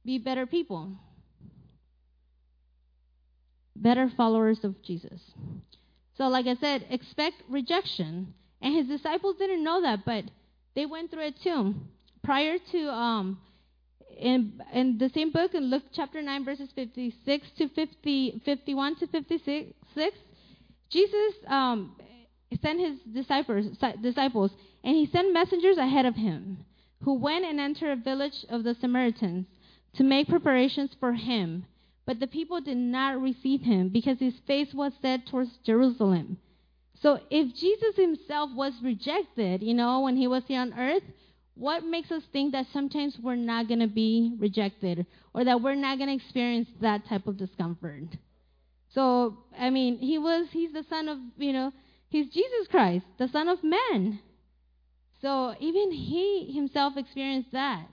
be 0.06 0.18
better 0.18 0.46
people, 0.46 0.94
better 3.76 4.12
followers 4.16 4.60
of 4.64 4.82
Jesus. 4.82 5.22
So, 6.18 6.28
like 6.28 6.48
I 6.48 6.56
said, 6.56 6.86
expect 6.90 7.38
rejection. 7.50 8.34
And 8.62 8.76
his 8.76 8.88
disciples 8.88 9.38
didn't 9.38 9.64
know 9.64 9.82
that, 9.82 10.06
but 10.06 10.26
they 10.76 10.86
went 10.86 11.12
through 11.12 11.28
it 11.28 11.36
too. 11.44 11.76
Prior 12.24 12.58
to, 12.72 12.90
um, 12.90 13.40
in, 14.18 14.62
in 14.74 14.98
the 14.98 15.10
same 15.10 15.32
book, 15.32 15.54
in 15.54 15.70
Luke 15.70 15.84
chapter 15.94 16.22
9, 16.22 16.46
verses 16.46 16.70
56 16.76 17.48
to 17.58 17.70
50, 17.70 18.42
51 18.46 18.96
to 18.98 19.08
56, 19.08 20.18
Jesus 20.90 21.34
um, 21.48 21.96
sent 22.62 22.80
his 22.80 23.00
disciples, 23.14 23.78
disciples, 24.02 24.52
and 24.84 24.96
he 24.96 25.06
sent 25.08 25.34
messengers 25.34 25.78
ahead 25.78 26.06
of 26.06 26.16
him, 26.16 26.66
who 27.04 27.14
went 27.14 27.46
and 27.46 27.60
entered 27.60 27.92
a 27.92 28.02
village 28.02 28.46
of 28.50 28.64
the 28.64 28.76
Samaritans 28.76 29.46
to 29.96 30.04
make 30.04 30.28
preparations 30.28 30.92
for 31.00 31.14
him. 31.14 31.66
But 32.06 32.20
the 32.20 32.28
people 32.28 32.60
did 32.60 32.78
not 32.78 33.22
receive 33.22 33.62
him 33.62 33.90
because 33.90 34.20
his 34.20 34.34
face 34.48 34.74
was 34.74 34.94
set 35.02 35.28
towards 35.28 35.58
Jerusalem. 35.64 36.38
So 37.02 37.20
if 37.30 37.56
Jesus 37.56 37.96
himself 37.96 38.50
was 38.54 38.74
rejected, 38.84 39.62
you 39.62 39.74
know, 39.74 40.02
when 40.02 40.18
he 40.18 40.28
was 40.28 40.44
here 40.48 40.60
on 40.60 40.74
earth, 40.74 41.04
what 41.60 41.84
makes 41.84 42.10
us 42.12 42.24
think 42.32 42.54
that 42.54 42.66
sometimes 42.72 43.18
we're 43.22 43.36
not 43.36 43.68
going 43.68 43.82
to 43.82 43.88
be 43.88 44.34
rejected 44.40 45.06
or 45.34 45.44
that 45.44 45.62
we're 45.62 45.76
not 45.76 45.98
going 45.98 46.10
to 46.10 46.24
experience 46.24 46.70
that 46.82 47.06
type 47.08 47.28
of 47.28 47.38
discomfort? 47.38 48.06
So, 48.94 49.38
I 49.58 49.70
mean, 49.70 49.98
he 49.98 50.18
was, 50.18 50.48
he's 50.52 50.72
the 50.72 50.86
son 50.90 51.10
of, 51.10 51.18
you 51.38 51.54
know, 51.54 51.72
he's 52.08 52.30
Jesus 52.30 52.68
Christ, 52.72 53.06
the 53.18 53.28
son 53.28 53.50
of 53.50 53.60
man. 53.64 54.20
So 55.22 55.54
even 55.60 55.92
he 55.92 56.52
himself 56.54 56.94
experienced 56.96 57.52
that. 57.52 57.86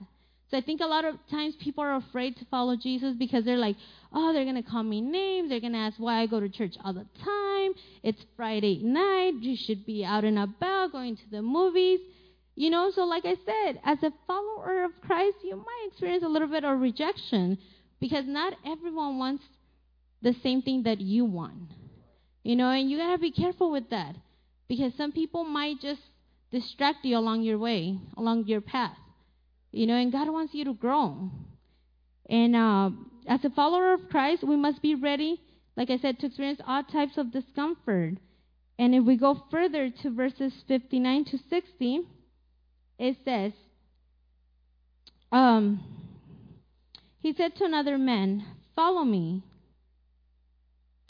So 0.51 0.57
I 0.57 0.61
think 0.61 0.81
a 0.81 0.87
lot 0.87 1.05
of 1.05 1.17
times 1.29 1.57
people 1.57 1.83
are 1.83 1.97
afraid 1.97 2.37
to 2.37 2.45
follow 2.45 2.77
Jesus 2.77 3.17
because 3.19 3.45
they're 3.45 3.57
like, 3.57 3.77
oh, 4.13 4.33
they're 4.33 4.45
going 4.45 4.63
to 4.63 4.71
call 4.71 4.85
me 4.85 5.01
names. 5.01 5.49
They're 5.49 5.61
going 5.61 5.73
to 5.73 5.79
ask 5.81 5.97
why 5.99 6.23
I 6.23 6.27
go 6.27 6.39
to 6.39 6.49
church 6.49 6.77
all 6.85 6.93
the 6.93 7.07
time. 7.25 7.73
It's 8.05 8.25
Friday 8.37 8.81
night. 8.85 9.35
You 9.41 9.57
should 9.57 9.85
be 9.85 10.05
out 10.05 10.23
and 10.23 10.39
about, 10.39 10.93
going 10.93 11.17
to 11.17 11.31
the 11.33 11.43
movies. 11.43 11.99
You 12.57 12.71
know, 12.71 12.91
so 12.91 13.05
like 13.05 13.27
I 13.27 13.37
said, 13.45 13.81
as 13.85 14.03
a 14.03 14.13
follower 14.27 14.85
of 14.85 14.91
Christ, 15.03 15.37
you 15.45 15.57
might 15.57 15.89
experience 15.89 16.25
a 16.25 16.29
little 16.29 16.49
bit 16.49 16.65
of 16.65 16.81
rejection 16.81 17.59
because 18.01 18.25
not 18.27 18.55
everyone 18.67 19.19
wants 19.19 19.45
the 20.23 20.35
same 20.43 20.63
thing 20.63 20.85
that 20.85 20.99
you 20.99 21.27
want. 21.27 21.71
You 22.43 22.57
know, 22.57 22.71
and 22.71 22.91
you 22.91 22.97
got 22.97 23.13
to 23.13 23.19
be 23.19 23.31
careful 23.31 23.71
with 23.71 23.91
that 23.91 24.17
because 24.69 24.93
some 24.97 25.13
people 25.13 25.45
might 25.45 25.81
just 25.83 26.01
distract 26.51 27.05
you 27.05 27.19
along 27.19 27.43
your 27.43 27.59
way, 27.59 27.99
along 28.17 28.47
your 28.47 28.63
path. 28.63 28.97
You 29.71 29.87
know, 29.87 29.95
and 29.95 30.11
God 30.11 30.31
wants 30.31 30.55
you 30.55 30.65
to 30.65 30.73
grow. 30.73 31.31
And 32.31 32.57
uh, 32.57 32.91
as 33.29 33.45
a 33.45 33.51
follower 33.51 33.93
of 33.93 34.09
Christ, 34.09 34.43
we 34.43 34.57
must 34.57 34.81
be 34.81 34.95
ready, 34.95 35.43
like 35.77 35.91
I 35.91 35.99
said, 35.99 36.19
to 36.21 36.27
experience 36.27 36.61
all 36.67 36.83
types 36.85 37.19
of 37.19 37.33
discomfort. 37.33 38.15
And 38.79 38.95
if 38.95 39.05
we 39.05 39.17
go 39.17 39.43
further 39.51 39.91
to 39.91 40.11
verses 40.11 40.53
59 40.67 41.27
to 41.27 41.39
60, 41.51 42.07
it 42.99 43.17
says, 43.25 43.53
um, 45.33 45.81
He 47.23 47.35
said 47.35 47.57
to 47.57 47.65
another 47.65 47.99
man, 47.99 48.45
Follow 48.75 49.05
me. 49.05 49.43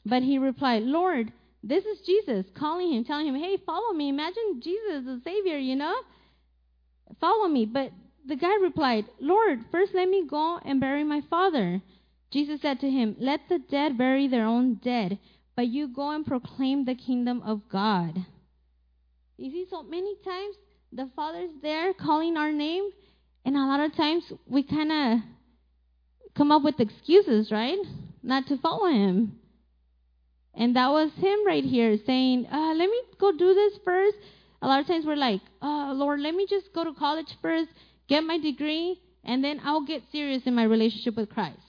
But 0.05 0.22
he 0.22 0.38
replied, 0.38 0.83
Lord, 0.85 1.33
this 1.62 1.85
is 1.85 2.07
Jesus 2.07 2.46
calling 2.57 2.92
him, 2.92 3.05
telling 3.05 3.27
him, 3.27 3.35
Hey, 3.35 3.57
follow 3.66 3.92
me. 3.92 4.09
Imagine 4.09 4.61
Jesus, 4.62 5.05
the 5.05 5.20
Savior, 5.25 5.59
you 5.59 5.75
know? 5.75 5.96
Follow 7.20 7.49
me. 7.49 7.66
But 7.66 7.90
the 8.27 8.37
guy 8.37 8.55
replied, 8.62 9.07
Lord, 9.20 9.64
first 9.70 9.92
let 9.94 10.09
me 10.09 10.27
go 10.29 10.59
and 10.64 10.81
bury 10.81 11.05
my 11.05 11.22
father. 11.29 11.83
Jesus 12.31 12.61
said 12.61 12.81
to 12.81 12.90
him, 12.90 13.16
Let 13.18 13.49
the 13.49 13.59
dead 13.59 13.99
bury 13.99 14.29
their 14.29 14.46
own 14.46 14.75
dead, 14.75 15.18
but 15.57 15.68
you 15.68 15.88
go 15.88 16.11
and 16.11 16.27
proclaim 16.27 16.85
the 16.85 16.94
kingdom 16.94 17.42
of 17.42 17.68
God. 17.68 18.27
You 19.37 19.51
see, 19.51 19.66
so 19.68 19.83
many 19.83 20.14
times 20.25 20.57
the 20.97 21.11
Father's 21.15 21.51
there 21.61 21.93
calling 21.93 22.39
our 22.39 22.51
name, 22.51 22.89
and 23.45 23.55
a 23.55 23.67
lot 23.67 23.81
of 23.81 23.95
times 23.95 24.25
we 24.47 24.63
kind 24.63 24.91
of 24.91 25.19
come 26.35 26.51
up 26.51 26.63
with 26.63 26.81
excuses, 26.81 27.53
right? 27.53 27.79
Not 28.23 28.47
to 28.47 28.57
follow 28.57 28.87
Him. 28.87 29.39
And 30.55 30.75
that 30.75 30.89
was 30.89 31.11
him 31.21 31.47
right 31.47 31.63
here 31.63 31.99
saying, 32.07 32.47
uh, 32.51 32.73
let 32.75 32.89
me 32.89 32.99
go 33.21 33.31
do 33.31 33.53
this 33.53 33.75
first. 33.85 34.17
A 34.63 34.67
lot 34.67 34.81
of 34.81 34.87
times 34.87 35.05
we're 35.05 35.15
like, 35.15 35.43
uh, 35.61 35.93
Lord, 35.95 36.21
let 36.21 36.35
me 36.35 36.47
just 36.49 36.73
go 36.75 36.83
to 36.83 36.95
college 36.95 37.29
first, 37.43 37.69
get 38.09 38.25
my 38.25 38.39
degree, 38.39 38.99
and 39.23 39.45
then 39.45 39.61
I'll 39.63 39.85
get 39.85 40.03
serious 40.11 40.45
in 40.47 40.55
my 40.55 40.65
relationship 40.65 41.15
with 41.15 41.29
Christ. 41.29 41.61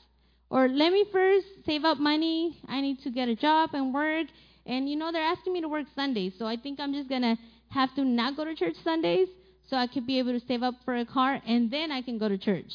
Or 0.50 0.70
let 0.70 0.94
me 0.94 1.06
first 1.12 1.48
save 1.66 1.84
up 1.84 1.98
money. 1.98 2.58
I 2.70 2.80
need 2.80 3.00
to 3.04 3.12
get 3.12 3.28
a 3.28 3.36
job 3.36 3.72
and 3.74 3.94
work. 3.94 4.28
And 4.66 4.90
you 4.90 4.96
know, 4.96 5.12
they're 5.12 5.22
asking 5.22 5.52
me 5.52 5.60
to 5.62 5.68
work 5.68 5.88
Sundays, 5.94 6.32
so 6.40 6.46
I 6.46 6.56
think 6.56 6.80
I'm 6.80 6.94
just 6.94 7.10
going 7.10 7.24
to 7.24 7.36
have 7.70 7.94
to 7.96 8.04
not 8.04 8.36
go 8.36 8.46
to 8.46 8.56
church 8.56 8.76
Sundays 8.84 9.28
so 9.70 9.78
I 9.78 9.88
could 9.88 10.08
be 10.08 10.20
able 10.20 10.40
to 10.40 10.46
save 10.48 10.64
up 10.64 10.76
for 10.86 10.96
a 10.96 11.06
car 11.06 11.42
and 11.46 11.70
then 11.70 11.92
I 11.92 12.02
can 12.02 12.18
go 12.18 12.30
to 12.30 12.38
church. 12.38 12.72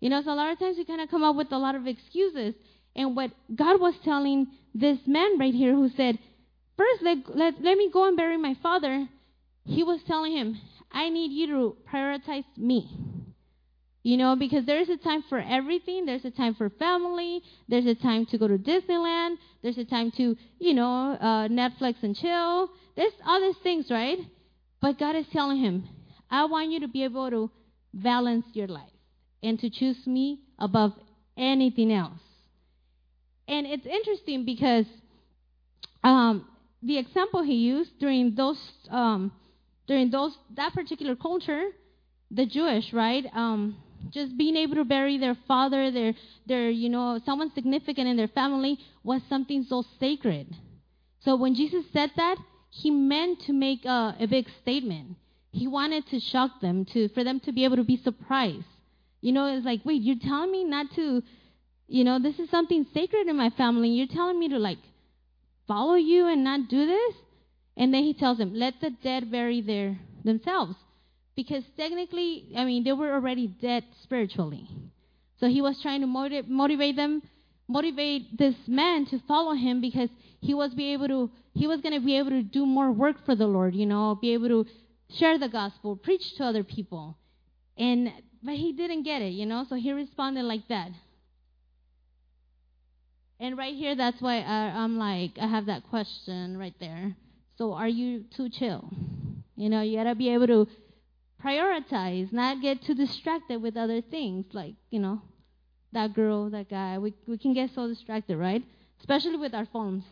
You 0.00 0.10
know, 0.10 0.22
so 0.22 0.32
a 0.32 0.34
lot 0.34 0.50
of 0.50 0.58
times 0.58 0.76
we 0.76 0.84
kind 0.84 1.00
of 1.00 1.10
come 1.10 1.22
up 1.22 1.36
with 1.36 1.52
a 1.52 1.58
lot 1.58 1.74
of 1.74 1.86
excuses. 1.86 2.54
And 2.96 3.14
what 3.14 3.30
God 3.54 3.80
was 3.80 3.94
telling 4.04 4.48
this 4.74 4.98
man 5.06 5.38
right 5.38 5.54
here 5.54 5.74
who 5.74 5.88
said, 5.96 6.18
First, 6.76 7.02
let, 7.02 7.36
let, 7.36 7.62
let 7.62 7.76
me 7.76 7.90
go 7.92 8.08
and 8.08 8.16
bury 8.16 8.36
my 8.36 8.56
father, 8.62 9.06
he 9.64 9.84
was 9.84 10.00
telling 10.06 10.36
him, 10.36 10.60
I 10.90 11.08
need 11.08 11.30
you 11.30 11.46
to 11.48 11.76
prioritize 11.92 12.44
me. 12.56 12.90
You 14.04 14.16
know, 14.16 14.34
because 14.34 14.66
there's 14.66 14.88
a 14.88 14.96
time 14.96 15.22
for 15.28 15.38
everything. 15.38 16.06
There's 16.06 16.24
a 16.24 16.30
time 16.30 16.54
for 16.54 16.70
family. 16.70 17.40
There's 17.68 17.86
a 17.86 17.94
time 17.94 18.26
to 18.26 18.38
go 18.38 18.48
to 18.48 18.58
Disneyland. 18.58 19.36
There's 19.62 19.78
a 19.78 19.84
time 19.84 20.10
to, 20.16 20.36
you 20.58 20.74
know, 20.74 21.12
uh, 21.20 21.48
Netflix 21.48 22.02
and 22.02 22.16
chill. 22.16 22.70
There's 22.96 23.12
all 23.24 23.40
these 23.40 23.62
things, 23.62 23.86
right? 23.90 24.18
But 24.80 24.98
God 24.98 25.14
is 25.14 25.26
telling 25.32 25.58
him, 25.58 25.88
I 26.28 26.46
want 26.46 26.72
you 26.72 26.80
to 26.80 26.88
be 26.88 27.04
able 27.04 27.30
to 27.30 27.50
balance 27.94 28.46
your 28.54 28.66
life 28.66 28.90
and 29.42 29.58
to 29.60 29.70
choose 29.70 30.04
me 30.06 30.40
above 30.58 30.92
anything 31.36 31.92
else. 31.92 32.18
And 33.46 33.66
it's 33.66 33.86
interesting 33.86 34.44
because 34.44 34.86
um, 36.02 36.48
the 36.82 36.98
example 36.98 37.42
he 37.42 37.54
used 37.54 37.98
during 38.00 38.34
those 38.34 38.58
um, 38.90 39.32
during 39.86 40.10
those 40.10 40.36
that 40.56 40.72
particular 40.72 41.16
culture, 41.16 41.68
the 42.30 42.46
Jewish, 42.46 42.92
right? 42.92 43.24
Um, 43.34 43.76
just 44.10 44.36
being 44.36 44.56
able 44.56 44.76
to 44.76 44.84
bury 44.84 45.18
their 45.18 45.36
father, 45.46 45.90
their 45.90 46.14
their 46.46 46.70
you 46.70 46.88
know 46.88 47.20
someone 47.24 47.52
significant 47.54 48.08
in 48.08 48.16
their 48.16 48.28
family 48.28 48.78
was 49.02 49.20
something 49.28 49.64
so 49.68 49.84
sacred. 50.00 50.54
So 51.20 51.36
when 51.36 51.54
Jesus 51.54 51.84
said 51.92 52.10
that, 52.16 52.36
he 52.70 52.90
meant 52.90 53.42
to 53.42 53.52
make 53.52 53.84
a, 53.84 54.16
a 54.18 54.26
big 54.26 54.46
statement. 54.62 55.16
He 55.52 55.68
wanted 55.68 56.06
to 56.08 56.18
shock 56.18 56.60
them, 56.60 56.84
to 56.86 57.08
for 57.10 57.22
them 57.22 57.40
to 57.40 57.52
be 57.52 57.64
able 57.64 57.76
to 57.76 57.84
be 57.84 57.96
surprised. 57.96 58.64
You 59.20 59.32
know, 59.32 59.46
it's 59.46 59.64
like, 59.64 59.80
wait, 59.84 60.02
you're 60.02 60.16
telling 60.16 60.50
me 60.50 60.64
not 60.64 60.86
to 60.96 61.22
you 61.92 62.04
know, 62.04 62.18
this 62.18 62.38
is 62.38 62.48
something 62.48 62.86
sacred 62.94 63.28
in 63.28 63.36
my 63.36 63.50
family. 63.50 63.90
You're 63.90 64.06
telling 64.06 64.38
me 64.38 64.48
to 64.48 64.58
like 64.58 64.78
follow 65.68 65.94
you 65.94 66.26
and 66.26 66.42
not 66.42 66.68
do 66.68 66.86
this? 66.86 67.14
And 67.76 67.92
then 67.92 68.02
he 68.02 68.14
tells 68.14 68.38
them, 68.38 68.54
let 68.54 68.80
the 68.80 68.90
dead 68.90 69.30
bury 69.30 69.60
their 69.60 69.98
themselves. 70.24 70.74
Because 71.34 71.64
technically, 71.76 72.52
I 72.56 72.64
mean, 72.64 72.84
they 72.84 72.92
were 72.92 73.12
already 73.12 73.46
dead 73.46 73.84
spiritually. 74.02 74.68
So 75.40 75.48
he 75.48 75.60
was 75.62 75.80
trying 75.80 76.02
to 76.02 76.06
motivate, 76.06 76.48
motivate 76.48 76.96
them, 76.96 77.22
motivate 77.68 78.36
this 78.38 78.54
man 78.66 79.06
to 79.06 79.18
follow 79.26 79.54
him 79.54 79.80
because 79.80 80.10
he 80.40 80.54
was 80.54 80.74
be 80.74 80.92
able 80.92 81.08
to 81.08 81.30
he 81.54 81.66
was 81.66 81.80
going 81.80 81.94
to 81.94 82.04
be 82.04 82.16
able 82.16 82.30
to 82.30 82.42
do 82.42 82.64
more 82.64 82.90
work 82.90 83.16
for 83.26 83.34
the 83.34 83.46
Lord, 83.46 83.74
you 83.74 83.86
know, 83.86 84.18
be 84.20 84.32
able 84.32 84.48
to 84.48 84.66
share 85.18 85.38
the 85.38 85.48
gospel, 85.48 85.96
preach 85.96 86.34
to 86.36 86.44
other 86.44 86.64
people. 86.64 87.16
And 87.76 88.12
but 88.42 88.54
he 88.54 88.72
didn't 88.72 89.04
get 89.04 89.22
it, 89.22 89.32
you 89.32 89.46
know, 89.46 89.64
so 89.68 89.76
he 89.76 89.92
responded 89.92 90.44
like 90.44 90.66
that. 90.68 90.90
And 93.38 93.58
right 93.58 93.74
here, 93.74 93.96
that's 93.96 94.20
why 94.20 94.36
I, 94.40 94.70
I'm 94.82 94.98
like, 94.98 95.32
I 95.40 95.46
have 95.48 95.66
that 95.66 95.88
question 95.90 96.56
right 96.56 96.74
there. 96.78 97.16
So 97.58 97.72
are 97.72 97.88
you 97.88 98.24
too 98.36 98.48
chill? 98.48 98.88
You 99.56 99.68
know, 99.68 99.82
you 99.82 99.96
gotta 99.96 100.14
be 100.14 100.30
able 100.30 100.46
to 100.46 100.68
prioritize, 101.44 102.32
not 102.32 102.62
get 102.62 102.82
too 102.82 102.94
distracted 102.94 103.60
with 103.60 103.76
other 103.76 104.00
things, 104.00 104.46
like 104.52 104.74
you 104.90 105.00
know, 105.00 105.20
that 105.92 106.14
girl, 106.14 106.50
that 106.50 106.68
guy. 106.68 106.98
We 106.98 107.14
we 107.26 107.38
can 107.38 107.54
get 107.54 107.70
so 107.74 107.88
distracted, 107.88 108.36
right? 108.36 108.62
Especially 109.00 109.36
with 109.36 109.54
our 109.54 109.66
phones. 109.66 110.04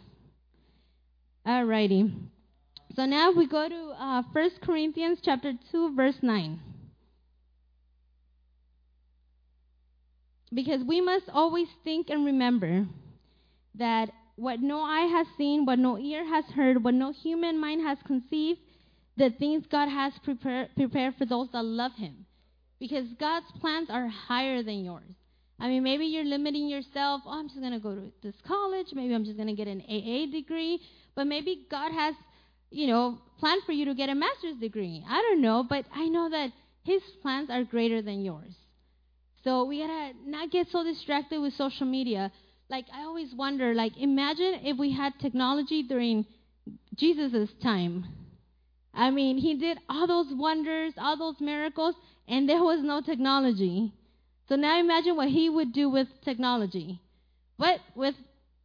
Alrighty. 1.47 2.13
So 2.97 3.07
now 3.07 3.31
we 3.31 3.47
go 3.47 3.69
to 3.69 3.95
uh, 3.99 4.23
1 4.33 4.51
Corinthians 4.63 5.21
chapter 5.23 5.53
2, 5.71 5.95
verse 5.95 6.17
9. 6.23 6.61
Because 10.53 10.83
we 10.83 11.01
must 11.01 11.29
always 11.33 11.69
think 11.85 12.11
and 12.11 12.27
remember 12.27 12.87
that 13.77 14.11
what 14.35 14.61
no 14.61 14.83
eye 14.83 15.07
has 15.07 15.27
seen, 15.39 15.65
what 15.65 15.79
no 15.79 15.99
ear 15.99 16.25
has 16.27 16.45
heard, 16.47 16.83
what 16.83 16.95
no 16.95 17.13
human 17.13 17.61
mind 17.61 17.83
has 17.83 17.99
conceived, 18.05 18.59
the 19.21 19.31
things 19.39 19.65
God 19.71 19.89
has 19.89 20.15
prepared, 20.25 20.71
prepared 20.75 21.15
for 21.17 21.27
those 21.27 21.49
that 21.53 21.63
love 21.63 21.93
Him. 21.93 22.25
Because 22.79 23.07
God's 23.21 23.47
plans 23.61 23.91
are 23.91 24.09
higher 24.09 24.63
than 24.63 24.83
yours. 24.83 25.15
I 25.59 25.69
mean, 25.69 25.83
maybe 25.83 26.07
you're 26.07 26.25
limiting 26.25 26.69
yourself. 26.69 27.21
Oh, 27.27 27.39
I'm 27.39 27.49
just 27.49 27.61
going 27.61 27.75
to 27.75 27.79
go 27.79 27.95
to 27.95 28.11
this 28.23 28.35
college. 28.47 28.87
Maybe 28.95 29.15
I'm 29.15 29.27
just 29.27 29.37
going 29.37 29.49
to 29.49 29.55
get 29.55 29.69
an 29.69 29.83
AA 29.83 30.33
degree. 30.33 30.81
But 31.15 31.27
maybe 31.27 31.67
God 31.71 31.93
has, 31.93 32.15
you 32.71 32.87
know, 32.87 33.19
planned 33.39 33.63
for 33.67 33.73
you 33.73 33.85
to 33.85 33.95
get 33.95 34.09
a 34.09 34.15
master's 34.15 34.57
degree. 34.57 35.05
I 35.07 35.21
don't 35.21 35.43
know, 35.43 35.67
but 35.69 35.85
I 35.95 36.09
know 36.09 36.31
that 36.31 36.51
His 36.85 37.03
plans 37.21 37.51
are 37.51 37.63
greater 37.63 38.01
than 38.01 38.25
yours. 38.25 38.55
So 39.45 39.65
we 39.65 39.81
gotta 39.81 40.13
not 40.25 40.51
get 40.51 40.69
so 40.71 40.83
distracted 40.83 41.41
with 41.41 41.53
social 41.55 41.87
media. 41.87 42.33
Like 42.71 42.87
I 42.95 43.03
always 43.03 43.35
wonder, 43.35 43.75
like 43.75 43.97
imagine 43.99 44.61
if 44.65 44.79
we 44.79 44.93
had 44.93 45.13
technology 45.21 45.83
during 45.83 46.25
Jesus' 46.97 47.51
time. 47.63 48.07
I 48.95 49.11
mean, 49.11 49.39
he 49.39 49.55
did 49.55 49.79
all 49.89 50.07
those 50.07 50.33
wonders, 50.33 50.95
all 50.99 51.17
those 51.17 51.41
miracles, 51.41 51.95
and 52.29 52.49
there 52.49 52.63
was 52.63 52.81
no 52.83 53.01
technology. 53.01 53.93
So 54.49 54.57
now 54.57 54.81
imagine 54.81 55.17
what 55.17 55.29
he 55.29 55.49
would 55.49 55.73
do 55.73 55.89
with 55.89 56.09
technology. 56.25 57.01
But 57.59 57.81
with 57.95 58.15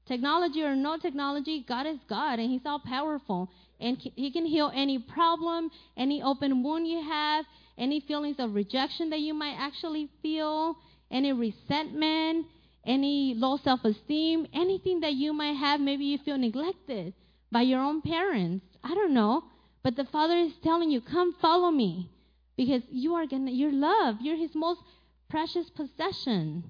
technology 0.07 0.63
or 0.63 0.75
no 0.75 0.97
technology, 0.97 1.65
God 1.67 1.85
is 1.85 1.99
God 2.09 2.39
and 2.39 2.49
he's 2.49 2.65
all 2.65 2.79
powerful. 2.79 3.51
And 3.79 3.97
he 3.97 4.31
can 4.31 4.45
heal 4.45 4.71
any 4.73 4.99
problem, 4.99 5.69
any 5.97 6.23
open 6.23 6.63
wound 6.63 6.88
you 6.88 7.03
have, 7.03 7.45
any 7.77 7.99
feelings 7.99 8.38
of 8.39 8.55
rejection 8.55 9.09
that 9.09 9.19
you 9.19 9.33
might 9.33 9.55
actually 9.59 10.09
feel, 10.21 10.77
any 11.11 11.33
resentment, 11.33 12.47
any 12.85 13.33
low 13.35 13.57
self 13.63 13.83
esteem, 13.83 14.47
anything 14.53 15.01
that 15.01 15.13
you 15.13 15.33
might 15.33 15.57
have. 15.57 15.79
Maybe 15.79 16.05
you 16.05 16.17
feel 16.19 16.38
neglected 16.38 17.13
by 17.51 17.63
your 17.63 17.81
own 17.81 18.01
parents. 18.01 18.65
I 18.83 18.93
don't 18.95 19.13
know. 19.13 19.43
But 19.85 19.95
the 19.95 20.05
Father 20.05 20.35
is 20.35 20.51
telling 20.63 20.89
you, 20.89 20.99
come 20.99 21.35
follow 21.39 21.69
me. 21.69 22.09
Because 22.57 22.81
you 22.89 23.13
are 23.13 23.27
gonna 23.27 23.51
you're 23.51 23.71
loved. 23.71 24.21
You're 24.21 24.37
his 24.37 24.55
most 24.55 24.81
precious 25.29 25.69
possession. 25.69 26.63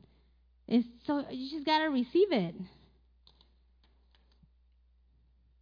It's 0.67 0.87
so 1.07 1.23
you 1.29 1.49
just 1.49 1.65
gotta 1.65 1.89
receive 1.89 2.31
it. 2.31 2.55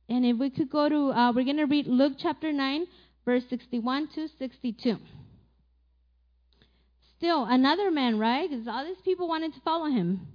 And 0.09 0.25
if 0.25 0.37
we 0.37 0.49
could 0.49 0.69
go 0.69 0.89
to, 0.89 1.11
uh, 1.11 1.31
we're 1.31 1.45
going 1.45 1.57
to 1.57 1.65
read 1.65 1.87
Luke 1.87 2.13
chapter 2.19 2.51
9, 2.51 2.85
verse 3.25 3.43
61 3.49 4.09
to 4.15 4.27
62 4.37 4.97
still 7.23 7.45
another 7.45 7.89
man, 7.89 8.19
right? 8.19 8.49
Because 8.49 8.67
all 8.67 8.83
these 8.83 9.01
people 9.05 9.29
wanted 9.29 9.53
to 9.53 9.61
follow 9.61 9.85
him. 9.85 10.27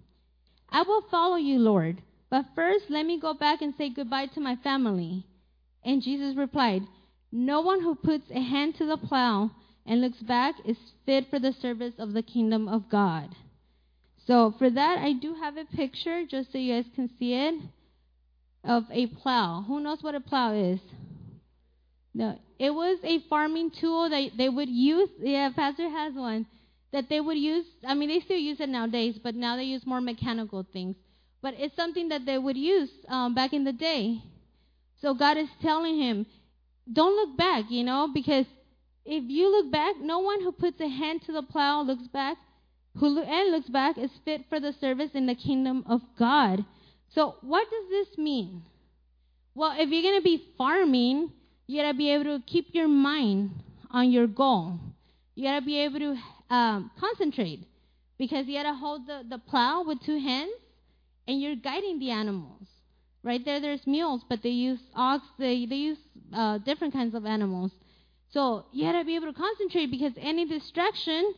I 0.71 0.83
will 0.83 1.03
follow 1.11 1.37
you, 1.37 1.59
Lord. 1.59 2.01
But 2.31 2.47
first, 2.55 2.87
let 2.89 3.05
me 3.05 3.21
go 3.21 3.35
back 3.35 3.61
and 3.61 3.75
say 3.77 3.91
goodbye 3.91 4.29
to 4.35 4.41
my 4.41 4.57
family. 4.57 5.27
And 5.85 6.01
Jesus 6.01 6.35
replied, 6.35 6.85
No 7.31 7.61
one 7.61 7.83
who 7.83 7.95
puts 7.95 8.31
a 8.31 8.41
hand 8.41 8.77
to 8.77 8.87
the 8.87 8.97
plow 8.97 9.51
and 9.87 10.01
looks 10.01 10.21
back 10.23 10.55
is 10.65 10.77
fit 11.07 11.29
for 11.31 11.39
the 11.39 11.53
service 11.53 11.95
of 11.99 12.13
the 12.13 12.23
kingdom 12.23 12.69
of 12.69 12.91
God. 12.91 13.35
So, 14.27 14.55
for 14.59 14.69
that, 14.69 14.99
I 14.99 15.15
do 15.15 15.35
have 15.35 15.57
a 15.57 15.65
picture 15.65 16.25
just 16.27 16.53
so 16.53 16.59
you 16.59 16.75
guys 16.75 16.91
can 16.95 17.11
see 17.19 17.35
it 17.35 17.55
of 18.65 18.85
a 18.91 19.07
plow. 19.07 19.65
Who 19.67 19.81
knows 19.81 20.03
what 20.03 20.15
a 20.15 20.21
plow 20.21 20.53
is? 20.55 20.81
No, 22.13 22.39
it 22.59 22.71
was 22.71 22.99
a 23.05 23.21
farming 23.31 23.71
tool 23.81 24.11
that 24.11 24.33
they 24.37 24.49
would 24.49 24.69
use. 24.69 25.09
Yeah, 25.21 25.51
Pastor 25.55 25.89
has 25.89 26.15
one 26.15 26.47
that 26.93 27.09
they 27.09 27.21
would 27.21 27.39
use. 27.39 27.65
I 27.87 27.95
mean, 27.95 28.09
they 28.09 28.21
still 28.21 28.39
use 28.39 28.61
it 28.61 28.69
nowadays, 28.69 29.19
but 29.23 29.35
now 29.35 29.57
they 29.57 29.65
use 29.65 29.87
more 29.87 30.01
mechanical 30.01 30.67
things. 30.73 30.97
But 31.41 31.55
it's 31.57 31.77
something 31.77 32.09
that 32.09 32.27
they 32.27 32.39
would 32.39 32.57
use 32.57 32.91
um, 33.09 33.35
back 33.35 33.53
in 33.53 33.65
the 33.65 33.73
day. 33.73 34.23
So 35.01 35.15
God 35.15 35.37
is 35.37 35.49
telling 35.63 35.99
him, 35.99 36.27
don't 36.93 37.17
look 37.17 37.37
back, 37.37 37.65
you 37.71 37.85
know, 37.85 38.09
because 38.13 38.47
if 39.05 39.25
you 39.27 39.51
look 39.51 39.71
back, 39.73 39.97
no 40.01 40.19
one 40.19 40.43
who 40.43 40.53
puts 40.53 40.81
a 40.81 40.89
hand 40.89 41.23
to 41.23 41.33
the 41.33 41.43
plow 41.43 41.83
looks 41.83 42.07
back, 42.09 42.37
who 42.97 43.21
and 43.21 43.53
looks 43.53 43.69
back 43.69 43.97
is 43.97 44.11
fit 44.25 44.43
for 44.49 44.61
the 44.61 44.73
service 44.81 45.11
in 45.15 45.27
the 45.27 45.35
kingdom 45.35 45.85
of 45.89 46.01
God. 46.19 46.65
So 47.15 47.37
what 47.41 47.67
does 47.71 47.89
this 47.91 48.19
mean? 48.19 48.63
Well, 49.55 49.75
if 49.77 49.89
you're 49.91 50.03
going 50.03 50.19
to 50.19 50.23
be 50.23 50.45
farming, 50.57 51.33
you 51.67 51.83
got 51.83 51.93
to 51.93 51.97
be 51.97 52.13
able 52.13 52.25
to 52.25 52.43
keep 52.47 52.69
your 52.73 52.89
mind 52.89 53.51
on 53.91 54.11
your 54.11 54.27
goal. 54.27 54.79
You 55.35 55.45
got 55.45 55.61
to 55.61 55.65
be 55.65 55.79
able 55.81 55.99
to 56.01 56.55
um, 56.55 56.91
concentrate 56.99 57.67
because 58.19 58.47
you 58.47 58.59
got 58.59 58.71
to 58.71 58.75
hold 58.75 59.07
the, 59.07 59.23
the 59.29 59.39
plow 59.39 59.85
with 59.85 60.03
two 60.05 60.19
hands 60.19 60.53
and 61.27 61.41
you're 61.41 61.57
guiding 61.57 61.99
the 61.99 62.11
animals. 62.11 62.67
Right 63.23 63.45
there, 63.45 63.61
there's 63.61 63.87
mules, 63.87 64.23
but 64.29 64.43
they 64.43 64.51
use 64.51 64.81
ox, 64.95 65.25
they, 65.39 65.67
they 65.67 65.77
use 65.77 65.99
uh, 66.35 66.59
different 66.59 66.93
kinds 66.93 67.15
of 67.15 67.27
animals. 67.27 67.73
So 68.31 68.67
you 68.73 68.85
had 68.85 68.99
to 68.99 69.05
be 69.05 69.17
able 69.17 69.33
to 69.33 69.39
concentrate 69.39 69.91
because 69.91 70.13
any 70.19 70.47
distraction 70.47 71.35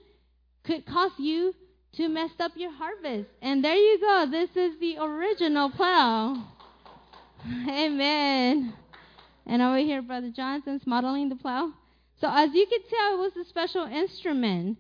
could 0.65 0.87
cause 0.87 1.13
you 1.19 1.55
to 1.93 2.09
mess 2.09 2.31
up 2.39 2.53
your 2.57 2.73
harvest. 2.73 3.29
And 3.43 3.65
there 3.65 3.75
you 3.75 4.01
go. 4.01 4.27
This 4.31 4.51
is 4.57 4.79
the 4.81 4.99
original 4.99 5.71
plow. 5.71 6.47
Amen. 7.69 8.73
And 9.47 9.63
over 9.63 9.79
here, 9.79 10.03
Brother 10.03 10.31
Johnson's 10.35 10.87
modeling 10.87 11.29
the 11.29 11.37
plow. 11.37 11.73
So 12.21 12.29
as 12.31 12.51
you 12.53 12.67
can 12.67 12.81
tell, 12.89 13.15
it 13.15 13.19
was 13.19 13.47
a 13.47 13.49
special 13.49 13.85
instrument. 13.85 14.79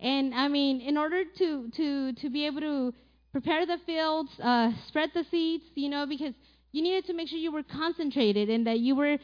And 0.00 0.34
I 0.34 0.48
mean, 0.48 0.80
in 0.80 0.96
order 0.96 1.24
to 1.24 1.70
to 1.76 2.12
to 2.14 2.30
be 2.30 2.46
able 2.46 2.60
to 2.60 2.94
prepare 3.32 3.66
the 3.66 3.78
fields, 3.84 4.30
uh, 4.42 4.72
spread 4.86 5.10
the 5.12 5.24
seeds, 5.30 5.64
you 5.74 5.88
know, 5.88 6.06
because 6.06 6.34
you 6.72 6.82
needed 6.82 7.06
to 7.06 7.14
make 7.14 7.28
sure 7.28 7.38
you 7.38 7.52
were 7.52 7.62
concentrated 7.62 8.48
and 8.48 8.66
that 8.66 8.78
you 8.80 8.94
were 8.94 9.18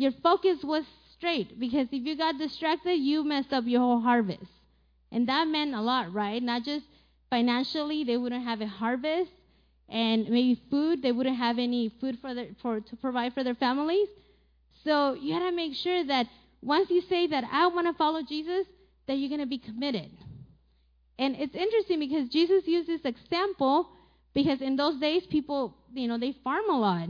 your 0.00 0.12
focus 0.22 0.58
was 0.62 0.84
straight. 1.12 1.58
Because 1.58 1.88
if 1.92 2.06
you 2.06 2.16
got 2.16 2.38
distracted, 2.38 2.94
you 2.94 3.24
messed 3.24 3.52
up 3.52 3.64
your 3.66 3.80
whole 3.80 4.00
harvest, 4.00 4.50
and 5.12 5.28
that 5.28 5.46
meant 5.48 5.74
a 5.74 5.80
lot, 5.80 6.12
right? 6.12 6.42
Not 6.42 6.64
just 6.64 6.86
financially, 7.28 8.04
they 8.04 8.16
wouldn't 8.16 8.44
have 8.44 8.60
a 8.60 8.66
harvest, 8.66 9.30
and 9.88 10.28
maybe 10.28 10.60
food, 10.70 11.02
they 11.02 11.12
wouldn't 11.12 11.36
have 11.36 11.58
any 11.58 11.88
food 12.00 12.18
for 12.20 12.34
their 12.34 12.48
for 12.62 12.80
to 12.80 12.96
provide 12.96 13.34
for 13.34 13.44
their 13.44 13.54
families. 13.54 14.08
So 14.84 15.14
you 15.14 15.34
gotta 15.34 15.52
make 15.52 15.74
sure 15.74 16.04
that 16.04 16.26
once 16.62 16.90
you 16.90 17.02
say 17.02 17.26
that 17.26 17.44
I 17.50 17.66
want 17.68 17.86
to 17.86 17.94
follow 17.94 18.22
Jesus, 18.22 18.66
that 19.06 19.14
you're 19.14 19.28
going 19.28 19.40
to 19.40 19.46
be 19.46 19.58
committed. 19.58 20.10
And 21.18 21.36
it's 21.36 21.54
interesting 21.54 21.98
because 21.98 22.28
Jesus 22.28 22.66
used 22.66 22.88
this 22.88 23.04
example 23.04 23.90
because 24.34 24.60
in 24.60 24.76
those 24.76 25.00
days 25.00 25.26
people, 25.26 25.76
you 25.92 26.06
know, 26.06 26.18
they 26.18 26.32
farm 26.44 26.68
a 26.70 26.78
lot. 26.78 27.08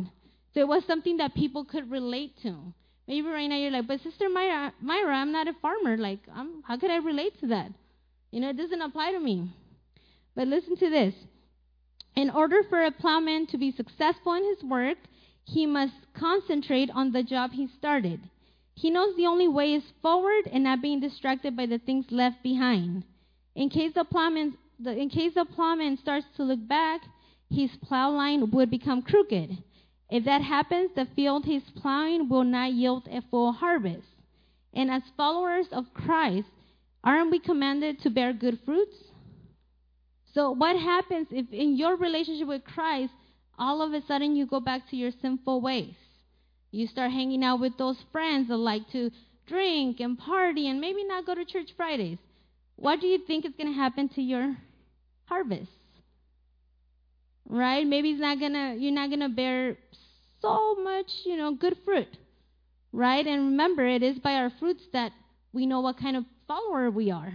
So 0.55 0.61
it 0.61 0.69
was 0.69 0.85
something 0.85 1.19
that 1.19 1.35
people 1.35 1.65
could 1.65 1.91
relate 1.91 2.41
to. 2.43 2.73
Maybe 3.11 3.27
right 3.27 3.49
now 3.49 3.57
you're 3.57 3.73
like, 3.73 3.89
but 3.89 4.01
Sister 4.05 4.29
Myra, 4.29 4.73
Myra 4.81 5.17
I'm 5.17 5.33
not 5.33 5.49
a 5.49 5.53
farmer. 5.55 5.97
Like, 5.97 6.21
I'm, 6.33 6.63
how 6.63 6.77
could 6.77 6.93
I 6.93 6.99
relate 6.99 7.41
to 7.41 7.49
that? 7.49 7.73
You 8.31 8.39
know, 8.39 8.51
it 8.51 8.57
doesn't 8.57 8.81
apply 8.81 9.11
to 9.11 9.19
me. 9.19 9.53
But 10.37 10.47
listen 10.47 10.77
to 10.77 10.89
this. 10.89 11.13
In 12.15 12.31
order 12.31 12.63
for 12.69 12.85
a 12.85 12.93
plowman 12.93 13.49
to 13.49 13.59
be 13.59 13.73
successful 13.73 14.35
in 14.35 14.45
his 14.45 14.63
work, 14.63 14.97
he 15.45 15.67
must 15.67 15.95
concentrate 16.15 16.89
on 16.95 17.11
the 17.11 17.25
job 17.25 17.51
he 17.51 17.67
started. 17.77 18.21
He 18.77 18.91
knows 18.91 19.17
the 19.17 19.27
only 19.27 19.49
way 19.49 19.75
is 19.75 19.83
forward 20.01 20.47
and 20.53 20.63
not 20.63 20.81
being 20.81 21.01
distracted 21.01 21.57
by 21.57 21.67
the 21.67 21.79
things 21.79 22.05
left 22.13 22.45
behind. 22.45 23.03
In 23.57 23.71
case 23.71 23.91
the 23.93 24.05
plowman, 24.05 24.57
the, 24.79 24.97
in 24.97 25.11
case 25.11 25.35
the 25.35 25.45
plowman 25.45 25.99
starts 26.01 26.27
to 26.37 26.45
look 26.45 26.61
back, 26.69 27.01
his 27.51 27.71
plow 27.83 28.13
line 28.13 28.53
would 28.53 28.71
become 28.71 29.03
crooked. 29.03 29.59
If 30.11 30.25
that 30.25 30.43
happens, 30.43 30.91
the 30.95 31.07
field 31.15 31.45
he's 31.45 31.71
plowing 31.71 32.29
will 32.29 32.45
not 32.45 32.73
yield 32.73 33.07
a 33.09 33.23
full 33.31 33.53
harvest. 33.53 34.09
And 34.75 34.91
as 34.91 35.03
followers 35.17 35.69
of 35.71 35.95
Christ, 35.95 36.49
aren't 37.05 37.31
we 37.31 37.39
commanded 37.39 38.01
to 38.01 38.11
bear 38.11 38.33
good 38.33 38.59
fruits? 38.65 38.97
So, 40.33 40.51
what 40.51 40.77
happens 40.77 41.29
if 41.31 41.53
in 41.53 41.77
your 41.77 41.97
relationship 41.97 42.49
with 42.49 42.65
Christ, 42.65 43.13
all 43.59 43.83
of 43.83 43.93
a 43.93 44.03
sudden 44.07 44.37
you 44.37 44.47
go 44.47 44.61
back 44.61 44.89
to 44.91 44.97
your 44.97 45.11
sinful 45.11 45.61
ways? 45.61 45.95
You 46.73 46.87
start 46.87 47.11
hanging 47.11 47.45
out 47.45 47.61
with 47.61 47.77
those 47.79 48.05
friends 48.13 48.49
that 48.49 48.57
like 48.57 48.89
to 48.91 49.11
drink 49.47 50.01
and 50.01 50.19
party 50.19 50.69
and 50.69 50.81
maybe 50.81 51.05
not 51.05 51.27
go 51.27 51.35
to 51.35 51.45
church 51.45 51.71
Fridays. 51.77 52.19
What 52.77 53.01
do 53.01 53.07
you 53.07 53.19
think 53.27 53.45
is 53.45 53.55
going 53.57 53.73
to 53.73 53.79
happen 53.79 54.09
to 54.11 54.23
your 54.23 54.57
harvest? 55.27 55.71
Right? 57.51 57.85
Maybe 57.85 58.11
it's 58.11 58.21
not 58.21 58.39
gonna 58.39 58.77
you're 58.79 58.93
not 58.93 59.11
gonna 59.11 59.29
bear 59.29 59.77
so 60.41 60.77
much, 60.77 61.11
you 61.25 61.37
know, 61.37 61.55
good 61.55 61.77
fruit. 61.85 62.17
Right? 62.93 63.27
And 63.27 63.47
remember, 63.47 63.87
it 63.87 64.03
is 64.03 64.19
by 64.21 64.35
our 64.35 64.51
fruits 64.59 64.85
that 64.93 65.13
we 65.53 65.67
know 65.67 65.81
what 65.81 65.99
kind 65.99 66.17
of 66.17 66.25
follower 66.47 66.91
we 66.91 67.11
are. 67.11 67.35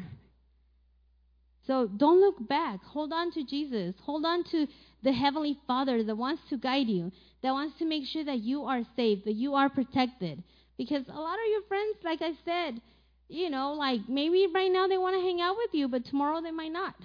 So 1.68 1.88
don't 1.88 2.22
look 2.22 2.48
back. 2.48 2.82
Hold 2.84 3.12
on 3.12 3.32
to 3.34 3.44
Jesus. 3.44 3.96
Hold 4.06 4.26
on 4.26 4.44
to 4.52 4.68
the 5.04 5.12
Heavenly 5.12 5.58
Father 5.68 6.04
that 6.04 6.16
wants 6.16 6.44
to 6.50 6.58
guide 6.58 6.88
you, 6.88 7.12
that 7.44 7.52
wants 7.52 7.78
to 7.80 7.86
make 7.86 8.06
sure 8.08 8.24
that 8.24 8.40
you 8.40 8.64
are 8.64 8.84
safe, 8.96 9.26
that 9.26 9.34
you 9.34 9.56
are 9.56 9.70
protected. 9.70 10.44
Because 10.78 11.04
a 11.10 11.20
lot 11.20 11.34
of 11.34 11.52
your 11.52 11.62
friends, 11.68 11.98
like 12.04 12.22
I 12.22 12.34
said, 12.46 12.82
you 13.28 13.50
know, 13.50 13.74
like 13.74 14.02
maybe 14.08 14.48
right 14.54 14.72
now 14.72 14.88
they 14.88 14.98
want 14.98 15.16
to 15.16 15.22
hang 15.22 15.42
out 15.42 15.58
with 15.58 15.74
you, 15.74 15.88
but 15.88 16.06
tomorrow 16.06 16.42
they 16.42 16.52
might 16.52 16.72
not. 16.72 16.96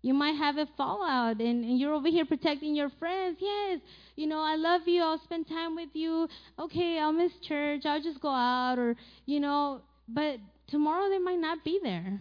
You 0.00 0.14
might 0.14 0.36
have 0.36 0.56
a 0.58 0.68
fallout, 0.76 1.40
and, 1.40 1.64
and 1.64 1.78
you're 1.78 1.92
over 1.92 2.08
here 2.08 2.24
protecting 2.24 2.74
your 2.76 2.90
friends. 2.98 3.38
Yes, 3.40 3.80
you 4.14 4.26
know, 4.26 4.40
I 4.40 4.54
love 4.54 4.82
you. 4.86 5.02
I'll 5.02 5.20
spend 5.24 5.48
time 5.48 5.74
with 5.74 5.88
you. 5.92 6.28
Okay, 6.58 6.98
I'll 7.00 7.12
miss 7.12 7.32
church. 7.46 7.82
I'll 7.84 8.02
just 8.02 8.20
go 8.20 8.28
out, 8.30 8.78
or, 8.78 8.94
you 9.26 9.40
know, 9.40 9.82
but 10.08 10.38
tomorrow 10.68 11.08
they 11.10 11.18
might 11.18 11.40
not 11.40 11.64
be 11.64 11.80
there. 11.82 12.20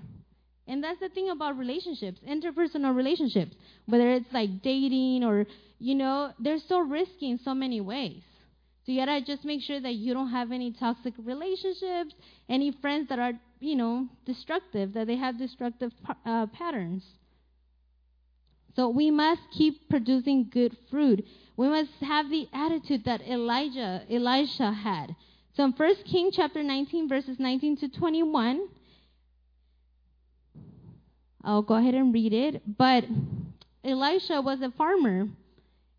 And 0.68 0.84
that's 0.84 1.00
the 1.00 1.10
thing 1.10 1.30
about 1.30 1.58
relationships, 1.58 2.20
interpersonal 2.28 2.96
relationships, 2.96 3.56
whether 3.86 4.12
it's 4.12 4.34
like 4.34 4.62
dating 4.62 5.24
or, 5.24 5.46
you 5.80 5.96
know, 5.96 6.34
they're 6.40 6.58
so 6.68 6.80
risky 6.80 7.32
in 7.32 7.40
so 7.40 7.54
many 7.54 7.80
ways. 7.80 8.24
So 8.86 8.92
you 8.92 9.00
gotta 9.00 9.22
just 9.22 9.46
make 9.46 9.62
sure 9.62 9.80
that 9.80 9.94
you 9.94 10.14
don't 10.14 10.32
have 10.32 10.52
any 10.52 10.74
toxic 10.74 11.14
relationships, 11.24 12.16
any 12.50 12.72
friends 12.82 13.08
that 13.10 13.20
are, 13.20 13.34
you 13.60 13.76
know, 13.76 14.08
destructive, 14.26 14.94
that 14.94 15.08
they 15.08 15.16
have 15.16 15.38
destructive 15.38 15.94
uh, 16.26 16.48
patterns. 16.48 17.04
So 18.78 18.90
we 18.90 19.10
must 19.10 19.42
keep 19.52 19.90
producing 19.90 20.50
good 20.54 20.78
fruit. 20.92 21.26
We 21.58 21.68
must 21.68 21.90
have 22.02 22.30
the 22.30 22.48
attitude 22.54 23.06
that 23.06 23.22
Elijah, 23.22 24.04
Elisha 24.08 24.72
had. 24.72 25.16
So 25.56 25.64
in 25.64 25.72
1 25.72 25.96
King 26.06 26.30
chapter 26.32 26.62
19, 26.62 27.10
verses 27.10 27.38
19 27.40 27.78
to 27.78 27.90
21, 27.90 28.68
I'll 31.44 31.64
go 31.64 31.74
ahead 31.74 31.96
and 31.96 32.14
read 32.14 32.34
it. 32.34 32.62
But 32.78 33.06
Elisha 33.84 34.42
was 34.42 34.62
a 34.62 34.70
farmer, 34.78 35.28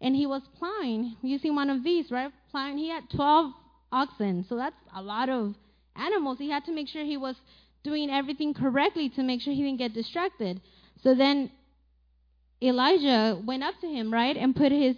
and 0.00 0.14
he 0.14 0.26
was 0.26 0.42
plowing 0.56 1.16
using 1.20 1.56
one 1.56 1.70
of 1.70 1.82
these, 1.82 2.12
right? 2.12 2.30
Plowing. 2.52 2.78
He 2.78 2.90
had 2.90 3.10
12 3.10 3.54
oxen, 3.90 4.46
so 4.48 4.54
that's 4.54 4.76
a 4.94 5.02
lot 5.02 5.28
of 5.28 5.56
animals. 5.96 6.38
He 6.38 6.48
had 6.48 6.64
to 6.66 6.72
make 6.72 6.86
sure 6.86 7.02
he 7.04 7.16
was 7.16 7.34
doing 7.82 8.08
everything 8.08 8.54
correctly 8.54 9.08
to 9.08 9.24
make 9.24 9.40
sure 9.40 9.52
he 9.52 9.64
didn't 9.64 9.78
get 9.78 9.94
distracted. 9.94 10.60
So 11.02 11.16
then 11.16 11.50
Elijah 12.62 13.40
went 13.44 13.62
up 13.62 13.74
to 13.80 13.86
him, 13.86 14.12
right, 14.12 14.36
and 14.36 14.54
put 14.54 14.72
his 14.72 14.96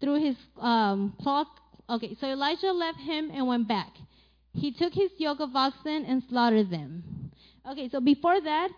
through 0.00 0.24
his 0.24 0.36
um, 0.58 1.14
cloth. 1.22 1.48
Okay, 1.88 2.16
so 2.20 2.26
Elijah 2.26 2.72
left 2.72 3.00
him 3.00 3.30
and 3.32 3.46
went 3.46 3.68
back. 3.68 3.90
He 4.52 4.72
took 4.72 4.92
his 4.92 5.10
yoke 5.18 5.40
of 5.40 5.54
oxen 5.54 6.04
and 6.04 6.22
slaughtered 6.28 6.70
them. 6.70 7.30
Okay, 7.70 7.88
so 7.88 8.00
before 8.00 8.40
that, 8.40 8.70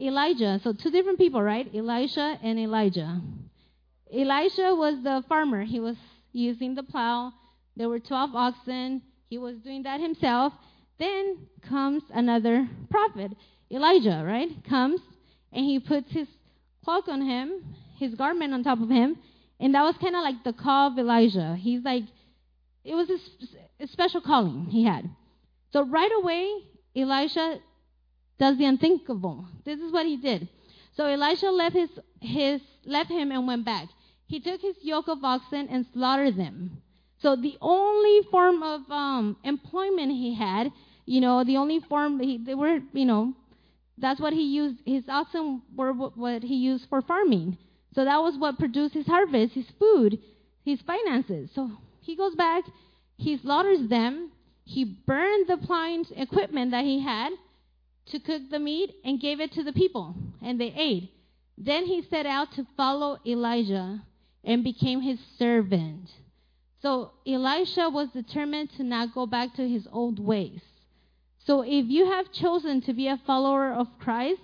Elijah, 0.00 0.60
so 0.62 0.72
two 0.72 0.90
different 0.90 1.18
people, 1.18 1.42
right? 1.42 1.68
Elisha 1.74 2.38
and 2.42 2.58
Elijah. 2.58 3.20
Elisha 4.12 4.74
was 4.74 5.02
the 5.02 5.22
farmer. 5.28 5.64
He 5.64 5.80
was 5.80 5.96
using 6.32 6.74
the 6.74 6.82
plow. 6.82 7.32
There 7.76 7.88
were 7.88 8.00
12 8.00 8.34
oxen. 8.34 9.02
He 9.28 9.38
was 9.38 9.56
doing 9.58 9.82
that 9.82 10.00
himself. 10.00 10.52
Then 10.98 11.46
comes 11.68 12.02
another 12.12 12.68
prophet, 12.90 13.32
Elijah, 13.70 14.22
right? 14.24 14.48
Comes 14.68 15.00
and 15.52 15.64
he 15.64 15.80
puts 15.80 16.10
his 16.12 16.28
cloak 16.84 17.08
on 17.08 17.22
him, 17.22 17.76
his 17.98 18.14
garment 18.14 18.54
on 18.54 18.64
top 18.64 18.80
of 18.80 18.88
him, 18.88 19.16
and 19.58 19.74
that 19.74 19.82
was 19.82 19.96
kind 20.00 20.16
of 20.16 20.22
like 20.22 20.42
the 20.44 20.52
call 20.52 20.88
of 20.88 20.98
Elijah. 20.98 21.56
He's 21.58 21.82
like, 21.82 22.04
it 22.84 22.94
was 22.94 23.10
a, 23.10 23.84
a 23.84 23.86
special 23.88 24.20
calling 24.20 24.66
he 24.66 24.84
had. 24.84 25.08
So 25.72 25.86
right 25.86 26.10
away, 26.22 26.50
Elijah 26.96 27.58
does 28.38 28.56
the 28.56 28.64
unthinkable. 28.64 29.46
This 29.64 29.78
is 29.78 29.92
what 29.92 30.06
he 30.06 30.16
did. 30.16 30.48
So 30.96 31.06
Elisha 31.06 31.50
left 31.50 31.76
his, 31.76 31.90
his 32.20 32.60
left 32.84 33.10
him 33.10 33.30
and 33.30 33.46
went 33.46 33.64
back. 33.64 33.88
He 34.26 34.40
took 34.40 34.60
his 34.60 34.76
yoke 34.82 35.08
of 35.08 35.22
oxen 35.22 35.68
and 35.70 35.86
slaughtered 35.92 36.36
them. 36.36 36.82
So 37.18 37.36
the 37.36 37.56
only 37.60 38.26
form 38.30 38.62
of 38.62 38.80
um, 38.90 39.36
employment 39.44 40.12
he 40.12 40.34
had, 40.34 40.72
you 41.04 41.20
know, 41.20 41.44
the 41.44 41.58
only 41.58 41.80
form 41.80 42.18
he, 42.20 42.38
they 42.38 42.54
were, 42.54 42.78
you 42.92 43.04
know, 43.04 43.34
that's 44.00 44.20
what 44.20 44.32
he 44.32 44.42
used. 44.42 44.78
His 44.84 45.04
oxen 45.08 45.62
were 45.74 45.92
what 45.92 46.42
he 46.42 46.56
used 46.56 46.88
for 46.88 47.02
farming. 47.02 47.58
So 47.94 48.04
that 48.04 48.22
was 48.22 48.36
what 48.38 48.58
produced 48.58 48.94
his 48.94 49.06
harvest, 49.06 49.54
his 49.54 49.66
food, 49.78 50.18
his 50.64 50.80
finances. 50.82 51.50
So 51.54 51.70
he 52.00 52.16
goes 52.16 52.34
back, 52.34 52.64
he 53.16 53.36
slaughters 53.38 53.88
them, 53.88 54.30
he 54.64 54.84
burned 54.84 55.48
the 55.48 55.56
plowing 55.56 56.04
equipment 56.16 56.70
that 56.70 56.84
he 56.84 57.00
had 57.00 57.32
to 58.06 58.20
cook 58.20 58.42
the 58.50 58.58
meat 58.58 58.94
and 59.04 59.20
gave 59.20 59.40
it 59.40 59.52
to 59.52 59.62
the 59.62 59.72
people, 59.72 60.14
and 60.42 60.60
they 60.60 60.72
ate. 60.76 61.12
Then 61.58 61.86
he 61.86 62.02
set 62.02 62.26
out 62.26 62.52
to 62.52 62.66
follow 62.76 63.18
Elijah 63.26 64.02
and 64.44 64.64
became 64.64 65.00
his 65.00 65.18
servant. 65.38 66.10
So 66.80 67.10
Elisha 67.26 67.90
was 67.90 68.08
determined 68.10 68.70
to 68.76 68.84
not 68.84 69.14
go 69.14 69.26
back 69.26 69.54
to 69.56 69.68
his 69.68 69.86
old 69.92 70.18
ways. 70.18 70.62
So 71.46 71.62
if 71.62 71.86
you 71.88 72.06
have 72.06 72.32
chosen 72.32 72.82
to 72.82 72.92
be 72.92 73.08
a 73.08 73.20
follower 73.26 73.72
of 73.72 73.86
Christ, 73.98 74.40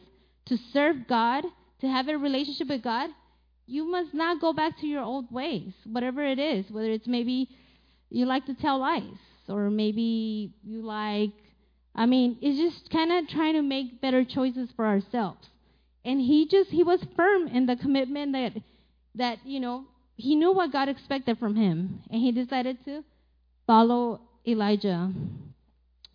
to 0.46 0.56
serve 0.72 1.08
God, 1.08 1.44
to 1.80 1.88
have 1.88 2.08
a 2.08 2.16
relationship 2.16 2.68
with 2.68 2.82
God, 2.82 3.10
you 3.66 3.90
must 3.90 4.14
not 4.14 4.40
go 4.40 4.52
back 4.52 4.78
to 4.80 4.86
your 4.86 5.02
old 5.02 5.30
ways, 5.30 5.72
whatever 5.84 6.24
it 6.24 6.38
is, 6.38 6.70
whether 6.70 6.90
it's 6.90 7.06
maybe 7.06 7.48
you 8.10 8.24
like 8.24 8.46
to 8.46 8.54
tell 8.54 8.78
lies, 8.78 9.18
or 9.48 9.70
maybe 9.70 10.54
you 10.62 10.82
like 10.82 11.32
I 11.96 12.04
mean, 12.04 12.36
it's 12.42 12.58
just 12.58 12.90
kind 12.90 13.10
of 13.10 13.26
trying 13.28 13.54
to 13.54 13.62
make 13.62 14.02
better 14.02 14.22
choices 14.22 14.68
for 14.76 14.84
ourselves. 14.84 15.48
And 16.04 16.20
he 16.20 16.46
just 16.46 16.70
he 16.70 16.82
was 16.82 17.00
firm 17.16 17.48
in 17.48 17.66
the 17.66 17.74
commitment 17.74 18.32
that 18.32 18.52
that 19.14 19.38
you 19.44 19.58
know 19.58 19.84
he 20.14 20.36
knew 20.36 20.52
what 20.52 20.72
God 20.72 20.88
expected 20.88 21.38
from 21.38 21.56
him, 21.56 22.02
and 22.10 22.20
he 22.20 22.32
decided 22.32 22.84
to 22.84 23.02
follow 23.66 24.20
Elijah. 24.46 25.10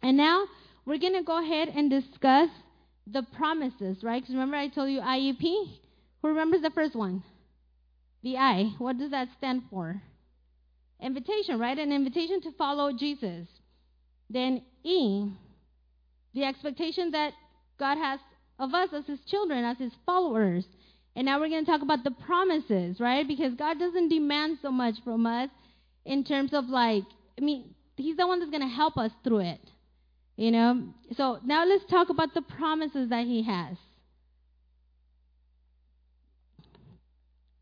And 0.03 0.17
now 0.17 0.45
we're 0.85 0.97
gonna 0.97 1.23
go 1.23 1.41
ahead 1.43 1.69
and 1.69 1.89
discuss 1.89 2.49
the 3.07 3.23
promises, 3.37 4.03
right? 4.03 4.21
Because 4.21 4.35
remember 4.35 4.57
I 4.57 4.67
told 4.67 4.89
you 4.89 4.99
IEP. 4.99 5.77
Who 6.21 6.27
remembers 6.27 6.61
the 6.61 6.69
first 6.69 6.95
one? 6.95 7.23
The 8.23 8.37
I. 8.37 8.73
What 8.77 8.97
does 8.97 9.11
that 9.11 9.29
stand 9.37 9.63
for? 9.69 10.01
Invitation, 11.01 11.59
right? 11.59 11.77
An 11.77 11.91
invitation 11.91 12.41
to 12.41 12.51
follow 12.51 12.91
Jesus. 12.95 13.47
Then 14.29 14.61
E 14.83 15.31
the 16.33 16.43
expectation 16.43 17.11
that 17.11 17.33
God 17.79 17.97
has 17.97 18.19
of 18.59 18.73
us 18.73 18.89
as 18.93 19.05
His 19.05 19.19
children, 19.27 19.63
as 19.65 19.77
His 19.77 19.91
followers. 20.05 20.65
And 21.15 21.25
now 21.25 21.39
we're 21.39 21.49
going 21.49 21.65
to 21.65 21.71
talk 21.71 21.81
about 21.81 22.03
the 22.03 22.11
promises, 22.11 22.99
right? 22.99 23.27
Because 23.27 23.53
God 23.55 23.79
doesn't 23.79 24.09
demand 24.09 24.59
so 24.61 24.71
much 24.71 24.95
from 25.03 25.25
us 25.25 25.49
in 26.05 26.23
terms 26.23 26.53
of 26.53 26.65
like, 26.65 27.03
I 27.37 27.43
mean, 27.43 27.75
He's 27.97 28.17
the 28.17 28.27
one 28.27 28.39
that's 28.39 28.51
going 28.51 28.67
to 28.67 28.73
help 28.73 28.97
us 28.97 29.11
through 29.23 29.39
it. 29.39 29.59
You 30.35 30.51
know? 30.51 30.93
So 31.15 31.39
now 31.45 31.65
let's 31.65 31.85
talk 31.85 32.09
about 32.09 32.33
the 32.33 32.41
promises 32.41 33.09
that 33.09 33.25
He 33.25 33.43
has. 33.43 33.77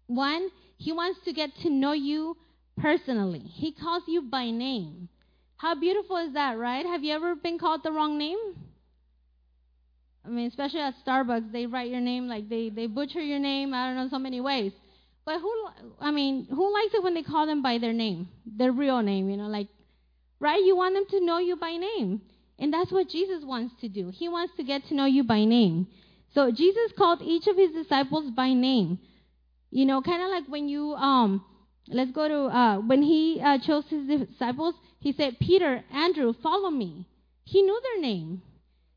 One, 0.08 0.50
He 0.78 0.92
wants 0.92 1.20
to 1.26 1.34
get 1.34 1.56
to 1.64 1.70
know 1.70 1.94
you 1.94 2.38
personally, 2.78 3.40
He 3.40 3.72
calls 3.72 4.04
you 4.08 4.22
by 4.22 4.50
name. 4.50 5.10
How 5.58 5.76
beautiful 5.76 6.18
is 6.18 6.34
that, 6.34 6.58
right? 6.58 6.86
Have 6.86 7.04
you 7.04 7.14
ever 7.14 7.36
been 7.36 7.60
called 7.60 7.84
the 7.84 7.92
wrong 7.92 8.18
name? 8.18 8.38
I 10.26 10.30
mean, 10.30 10.48
especially 10.48 10.82
at 10.82 10.94
Starbucks, 11.06 11.52
they 11.52 11.66
write 11.66 11.90
your 11.90 12.02
name 12.02 12.28
like 12.28 12.50
they 12.50 12.70
they 12.70 12.88
butcher 12.88 13.22
your 13.22 13.40
name. 13.40 13.74
I 13.74 13.88
don't 13.88 13.96
know 13.96 14.10
so 14.10 14.20
many 14.20 14.42
ways. 14.42 14.72
But 15.26 15.40
who, 15.42 15.52
I 16.00 16.12
mean, 16.12 16.48
who 16.50 16.74
likes 16.74 16.94
it 16.94 17.04
when 17.04 17.14
they 17.14 17.24
call 17.24 17.46
them 17.46 17.62
by 17.62 17.78
their 17.78 17.94
name, 17.94 18.30
their 18.46 18.72
real 18.72 19.02
name? 19.02 19.30
You 19.30 19.38
know, 19.38 19.48
like, 19.48 19.68
right? 20.40 20.64
You 20.64 20.76
want 20.76 20.96
them 20.96 21.06
to 21.12 21.26
know 21.26 21.40
you 21.40 21.56
by 21.56 21.78
name, 21.78 22.22
and 22.60 22.74
that's 22.74 22.91
what 22.91 23.10
Jesus 23.10 23.43
wants 23.43 23.74
to 23.82 23.89
do. 23.89 24.12
He 24.13 24.28
wants 24.30 24.54
to 24.58 24.63
get 24.63 24.86
to 24.86 24.95
know 24.95 25.06
you 25.06 25.24
by 25.24 25.45
name. 25.45 25.88
So 26.34 26.52
Jesus 26.52 26.91
called 26.98 27.22
each 27.22 27.48
of 27.48 27.58
his 27.58 27.72
disciples 27.72 28.32
by 28.32 28.54
name. 28.54 29.00
You 29.72 29.86
know, 29.86 30.02
kind 30.02 30.22
of 30.22 30.30
like 30.30 30.45
when 30.48 30.67
you 30.67 30.93
um 30.93 31.43
Let's 31.91 32.12
go 32.12 32.28
to 32.28 32.56
uh, 32.56 32.78
when 32.82 33.02
he 33.02 33.41
uh, 33.43 33.58
chose 33.58 33.84
his 33.89 34.08
disciples. 34.08 34.76
He 35.00 35.12
said, 35.12 35.39
"Peter, 35.39 35.84
Andrew, 35.91 36.34
follow 36.34 36.69
me." 36.69 37.08
He 37.45 37.63
knew 37.63 37.82
their 37.82 38.02
name, 38.02 38.43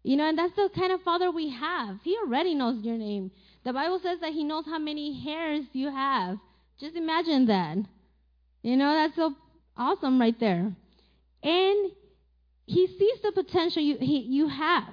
you 0.03 0.17
know, 0.17 0.29
and 0.29 0.37
that's 0.37 0.55
the 0.55 0.69
kind 0.75 0.93
of 0.93 1.01
father 1.01 1.31
we 1.31 1.49
have. 1.49 2.01
He 2.05 2.19
already 2.19 2.55
knows 2.55 2.85
your 2.85 2.99
name. 2.99 3.31
The 3.65 3.73
Bible 3.73 3.99
says 4.03 4.21
that 4.21 4.33
he 4.33 4.45
knows 4.45 4.67
how 4.67 4.79
many 4.79 5.19
hairs 5.25 5.65
you 5.73 5.91
have. 5.91 6.37
Just 6.79 6.97
imagine 6.97 7.47
that. 7.47 7.79
You 8.63 8.77
know, 8.77 8.93
that's 8.93 9.17
so 9.17 9.35
awesome 9.75 10.21
right 10.21 10.39
there. 10.39 10.75
And 11.43 11.93
he 12.73 12.87
sees 12.87 13.21
the 13.23 13.33
potential 13.33 13.83
you 13.83 13.99
he, 13.99 14.19
you 14.21 14.49
have. 14.49 14.89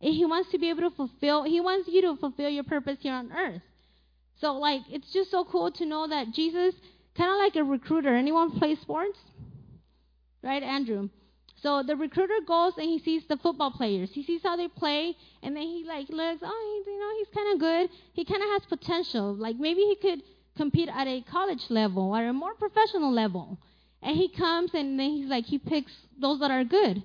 And 0.00 0.14
he 0.14 0.24
wants 0.24 0.50
to 0.52 0.58
be 0.58 0.70
able 0.70 0.88
to 0.88 0.90
fulfill. 0.90 1.42
He 1.42 1.60
wants 1.60 1.88
you 1.88 2.00
to 2.02 2.16
fulfill 2.16 2.48
your 2.48 2.64
purpose 2.64 2.98
here 3.00 3.14
on 3.14 3.32
earth. 3.32 3.62
So, 4.40 4.52
like, 4.54 4.82
it's 4.90 5.12
just 5.12 5.30
so 5.30 5.44
cool 5.44 5.72
to 5.72 5.84
know 5.84 6.06
that 6.06 6.32
Jesus 6.32 6.74
kind 7.16 7.30
of 7.30 7.38
like 7.38 7.56
a 7.56 7.64
recruiter. 7.64 8.14
Anyone 8.14 8.52
play 8.52 8.76
sports? 8.76 9.18
Right, 10.42 10.62
Andrew? 10.62 11.08
So 11.62 11.82
the 11.82 11.96
recruiter 11.96 12.38
goes 12.46 12.74
and 12.76 12.86
he 12.86 13.00
sees 13.00 13.24
the 13.28 13.36
football 13.36 13.72
players. 13.72 14.10
He 14.12 14.22
sees 14.22 14.42
how 14.44 14.54
they 14.56 14.68
play, 14.68 15.16
and 15.42 15.56
then 15.56 15.64
he 15.64 15.84
like 15.84 16.08
looks, 16.08 16.40
oh, 16.44 16.82
you 16.86 16.98
know, 17.00 17.10
he's 17.18 17.34
kind 17.34 17.52
of 17.52 17.58
good. 17.58 17.90
He 18.12 18.24
kind 18.24 18.42
of 18.42 18.48
has 18.50 18.62
potential. 18.68 19.34
Like 19.34 19.56
maybe 19.56 19.80
he 19.80 19.96
could 19.96 20.22
compete 20.56 20.88
at 20.88 21.08
a 21.08 21.22
college 21.22 21.64
level 21.68 22.14
or 22.14 22.24
a 22.24 22.32
more 22.32 22.54
professional 22.54 23.12
level. 23.12 23.58
And 24.02 24.16
he 24.16 24.28
comes 24.28 24.70
and 24.74 24.98
then 24.98 25.10
he's 25.10 25.28
like, 25.28 25.46
he 25.46 25.58
picks 25.58 25.92
those 26.20 26.38
that 26.38 26.52
are 26.52 26.62
good. 26.62 27.02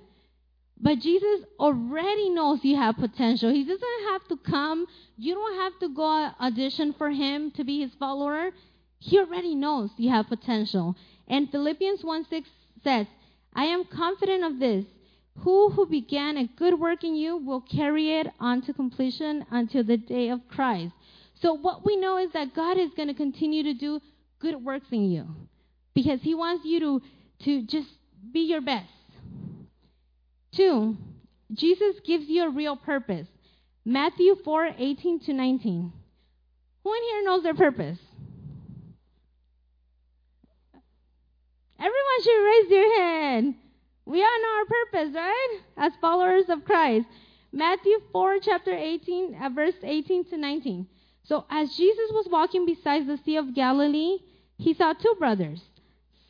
But 0.80 0.98
Jesus 0.98 1.40
already 1.58 2.30
knows 2.30 2.64
you 2.64 2.76
have 2.76 2.96
potential. 2.96 3.50
He 3.50 3.64
doesn't 3.64 4.02
have 4.10 4.26
to 4.28 4.36
come. 4.36 4.86
You 5.16 5.34
don't 5.34 5.56
have 5.56 5.78
to 5.80 5.88
go 5.88 6.30
audition 6.40 6.92
for 6.94 7.10
him 7.10 7.50
to 7.52 7.64
be 7.64 7.80
his 7.80 7.92
follower. 7.94 8.50
He 8.98 9.18
already 9.18 9.54
knows 9.54 9.90
you 9.96 10.10
have 10.10 10.28
potential. 10.28 10.96
And 11.28 11.50
Philippians 11.50 12.04
1 12.04 12.26
6 12.28 12.48
says, 12.82 13.06
I 13.54 13.64
am 13.66 13.84
confident 13.84 14.44
of 14.44 14.58
this. 14.58 14.84
who 15.38 15.70
who 15.70 15.86
began 15.86 16.36
a 16.36 16.46
good 16.46 16.78
work 16.78 17.02
in 17.02 17.16
you 17.16 17.36
will 17.36 17.60
carry 17.60 18.14
it 18.18 18.26
on 18.38 18.62
to 18.62 18.72
completion 18.72 19.44
until 19.50 19.82
the 19.84 19.96
day 19.96 20.28
of 20.28 20.40
Christ. 20.48 20.92
So 21.34 21.54
what 21.54 21.84
we 21.84 21.96
know 21.96 22.18
is 22.18 22.30
that 22.32 22.54
God 22.54 22.78
is 22.78 22.90
going 22.96 23.08
to 23.08 23.14
continue 23.14 23.62
to 23.64 23.74
do 23.74 24.00
good 24.38 24.56
works 24.64 24.86
in 24.92 25.10
you 25.10 25.26
because 25.94 26.20
he 26.22 26.34
wants 26.34 26.64
you 26.64 26.80
to 26.80 27.02
to 27.44 27.62
just 27.66 27.88
be 28.32 28.40
your 28.40 28.60
best. 28.60 28.86
2. 30.56 30.96
Jesus 31.52 31.96
gives 32.04 32.26
you 32.26 32.44
a 32.44 32.50
real 32.50 32.76
purpose. 32.76 33.28
Matthew 33.84 34.34
4:18 34.36 35.20
to 35.26 35.32
19. 35.32 35.92
Who 36.82 36.94
in 36.94 37.02
here 37.02 37.24
knows 37.24 37.42
their 37.42 37.54
purpose? 37.54 37.98
Everyone 41.78 42.22
should 42.22 42.44
raise 42.44 42.70
your 42.70 43.00
hand. 43.00 43.54
We 44.06 44.22
all 44.22 44.42
know 44.42 44.58
our 44.58 44.64
purpose, 44.64 45.14
right? 45.14 45.60
As 45.76 45.92
followers 46.00 46.48
of 46.48 46.64
Christ. 46.64 47.06
Matthew 47.52 48.00
4, 48.12 48.40
chapter 48.40 48.72
18, 48.72 49.34
uh, 49.34 49.48
verse 49.50 49.74
18 49.82 50.24
to 50.26 50.36
19. 50.36 50.86
So, 51.22 51.44
as 51.48 51.76
Jesus 51.76 52.10
was 52.10 52.26
walking 52.28 52.66
beside 52.66 53.06
the 53.06 53.16
Sea 53.16 53.36
of 53.36 53.54
Galilee, 53.54 54.18
he 54.58 54.74
saw 54.74 54.92
two 54.92 55.14
brothers, 55.18 55.62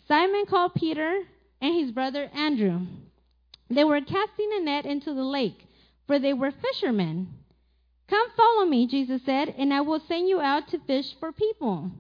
Simon 0.07 0.47
called 0.47 0.75
Peter 0.75 1.23
and 1.61 1.75
his 1.75 1.93
brother 1.93 2.31
Andrew. 2.35 2.87
They 3.75 3.85
were 3.85 4.01
casting 4.01 4.51
a 4.53 4.61
net 4.61 4.87
into 4.87 5.15
the 5.15 5.25
lake, 5.25 5.67
for 6.07 6.19
they 6.19 6.33
were 6.33 6.53
fishermen. 6.53 7.35
Come 8.09 8.27
follow 8.37 8.67
me, 8.67 8.87
Jesus 8.87 9.23
said, 9.25 9.55
and 9.57 9.73
I 9.73 9.81
will 9.81 10.01
send 10.07 10.29
you 10.29 10.41
out 10.41 10.69
to 10.69 10.79
fish 10.87 11.15
for 11.19 11.33
people. 11.33 11.91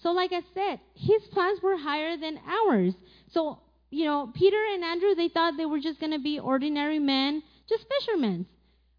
So, 0.00 0.12
like 0.12 0.32
I 0.32 0.42
said, 0.54 0.80
his 0.94 1.22
plans 1.32 1.60
were 1.62 1.76
higher 1.76 2.16
than 2.16 2.40
ours. 2.46 2.94
So, 3.32 3.60
you 3.90 4.04
know, 4.04 4.30
Peter 4.34 4.62
and 4.74 4.84
Andrew, 4.84 5.14
they 5.14 5.28
thought 5.28 5.56
they 5.56 5.66
were 5.66 5.80
just 5.80 6.00
going 6.00 6.12
to 6.12 6.18
be 6.18 6.38
ordinary 6.38 6.98
men, 6.98 7.42
just 7.68 7.86
fishermen. 7.88 8.46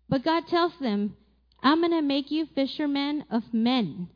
But 0.08 0.24
God 0.24 0.48
tells 0.48 0.74
them, 0.82 1.16
I'm 1.62 1.80
going 1.80 1.92
to 1.92 2.02
make 2.02 2.32
you 2.32 2.48
fishermen 2.56 3.26
of 3.30 3.44
men. 3.54 4.10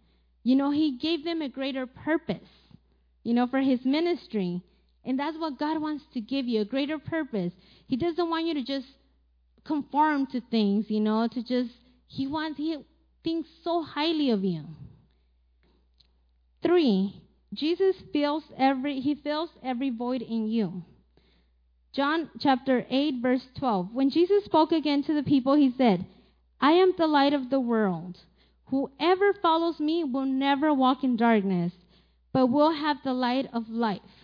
You 0.44 0.56
know, 0.56 0.72
He 0.72 0.98
gave 0.98 1.24
them 1.24 1.42
a 1.42 1.50
greater 1.50 1.86
purpose, 1.86 2.50
you 3.24 3.34
know, 3.34 3.48
for 3.48 3.60
His 3.60 3.86
ministry. 3.86 4.62
And 5.06 5.20
that's 5.20 5.38
what 5.38 5.60
God 5.60 5.82
wants 5.82 6.06
to 6.14 6.22
give 6.22 6.48
you 6.48 6.62
a 6.62 6.66
greater 6.66 6.98
purpose. 6.98 7.54
He 7.88 7.98
doesn't 7.98 8.30
want 8.30 8.46
you 8.46 8.54
to 8.54 8.64
just 8.64 8.88
conform 9.66 10.28
to 10.28 10.42
things, 10.42 10.86
you 10.90 11.00
know, 11.00 11.28
to 11.28 11.44
just, 11.44 11.72
He 12.08 12.28
wants, 12.28 12.58
He 12.58 12.78
thinks 13.24 13.50
so 13.64 13.84
highly 13.84 14.30
of 14.30 14.44
you. 14.44 14.64
Three, 16.62 17.22
Jesus 17.54 17.96
fills 18.12 18.44
every 18.58 19.00
he 19.00 19.16
fills 19.16 19.50
every 19.62 19.90
void 19.90 20.22
in 20.22 20.48
you. 20.48 20.84
John 21.94 22.30
chapter 22.40 22.86
8 22.90 23.16
verse 23.22 23.46
12. 23.60 23.94
When 23.94 24.10
Jesus 24.10 24.46
spoke 24.46 24.72
again 24.72 25.04
to 25.04 25.14
the 25.14 25.24
people, 25.24 25.54
he 25.56 25.72
said, 25.78 26.06
"I 26.60 26.72
am 26.72 26.94
the 26.98 27.06
light 27.06 27.34
of 27.34 27.50
the 27.50 27.60
world. 27.60 28.18
Whoever 28.68 29.34
follows 29.34 29.80
me 29.80 30.04
will 30.04 30.26
never 30.26 30.74
walk 30.74 31.04
in 31.04 31.16
darkness, 31.16 31.74
but 32.32 32.48
will 32.48 32.72
have 32.72 33.04
the 33.04 33.14
light 33.14 33.48
of 33.54 33.70
life." 33.70 34.23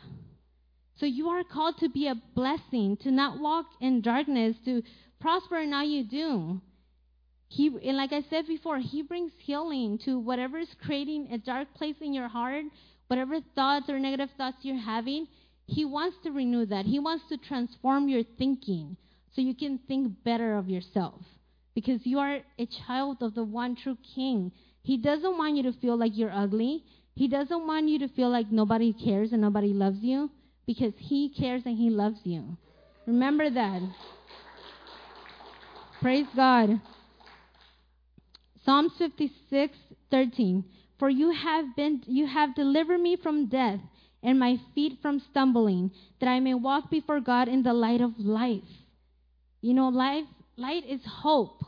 So 1.00 1.06
you 1.06 1.30
are 1.30 1.44
called 1.44 1.78
to 1.80 1.90
be 1.90 2.08
a 2.08 2.22
blessing, 2.36 2.98
to 3.04 3.12
not 3.12 3.40
walk 3.40 3.66
in 3.80 4.02
darkness, 4.02 4.56
to 4.66 4.84
prosper 5.20 5.60
in 5.60 5.74
all 5.74 5.84
you 5.84 6.04
do. 6.04 6.62
He, 7.48 7.68
and 7.68 7.98
like 7.98 8.14
I 8.14 8.24
said 8.30 8.48
before, 8.48 8.80
He 8.80 9.02
brings 9.02 9.32
healing 9.40 10.00
to 10.06 10.20
whatever 10.20 10.60
is 10.60 10.76
creating 10.86 11.30
a 11.32 11.38
dark 11.38 11.74
place 11.76 11.96
in 12.02 12.14
your 12.14 12.28
heart 12.28 12.66
whatever 13.10 13.40
thoughts 13.56 13.90
or 13.90 14.00
negative 14.00 14.30
thoughts 14.38 14.58
you're 14.62 14.78
having, 14.78 15.28
He 15.66 15.84
wants 15.84 16.18
to 16.24 16.32
renew 16.32 16.66
that. 16.68 16.86
He 16.86 17.00
wants 17.00 17.26
to 17.30 17.38
transform 17.38 18.08
your 18.08 18.24
thinking 18.38 18.96
so 19.34 19.42
you 19.42 19.56
can 19.56 19.80
think 19.88 20.24
better 20.24 20.56
of 20.56 20.70
yourself. 20.70 21.22
Because 21.74 22.06
you 22.06 22.20
are 22.20 22.40
a 22.58 22.68
child 22.88 23.18
of 23.22 23.34
the 23.34 23.44
one 23.44 23.76
true 23.76 23.98
King. 24.16 24.52
He 24.84 24.98
doesn't 24.98 25.38
want 25.38 25.58
you 25.58 25.64
to 25.64 25.74
feel 25.74 25.98
like 25.98 26.12
you're 26.16 26.34
ugly. 26.34 26.84
He 27.16 27.28
doesn't 27.28 27.68
want 27.68 27.90
you 27.90 28.00
to 28.00 28.08
feel 28.10 28.30
like 28.30 28.52
nobody 28.52 28.94
cares 28.94 29.32
and 29.32 29.42
nobody 29.42 29.74
loves 29.74 30.00
you 30.02 30.30
because 30.70 30.94
He 31.00 31.30
cares 31.30 31.64
and 31.66 31.76
He 31.76 31.90
loves 31.90 32.20
you. 32.24 32.56
Remember 33.08 33.50
that. 33.50 33.82
Praise 36.00 36.28
God. 36.36 36.80
Psalms 38.64 38.92
56 39.00 39.76
13. 40.12 40.64
For 41.00 41.10
you 41.10 41.32
have 41.32 41.76
been 41.76 42.04
you 42.06 42.28
have 42.28 42.54
delivered 42.54 43.02
me 43.02 43.16
from 43.16 43.50
death 43.50 43.80
and 44.22 44.38
my 44.38 44.58
feet 44.76 45.00
from 45.02 45.24
stumbling, 45.32 45.90
that 46.20 46.28
I 46.28 46.40
may 46.40 46.54
walk 46.54 46.92
before 46.92 47.20
God 47.20 47.48
in 47.48 47.64
the 47.64 47.74
light 47.74 48.02
of 48.02 48.20
life. 48.20 48.72
You 49.62 49.74
know, 49.74 49.88
life 49.88 50.26
light 50.56 50.84
is 50.88 51.02
hope. 51.04 51.64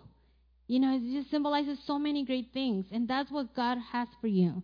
You 0.67 0.79
know, 0.79 0.95
it 0.95 1.01
just 1.11 1.31
symbolizes 1.31 1.79
so 1.87 1.97
many 1.97 2.23
great 2.23 2.49
things, 2.53 2.85
and 2.91 3.07
that's 3.07 3.31
what 3.31 3.55
God 3.55 3.79
has 3.93 4.09
for 4.21 4.27
you. 4.27 4.61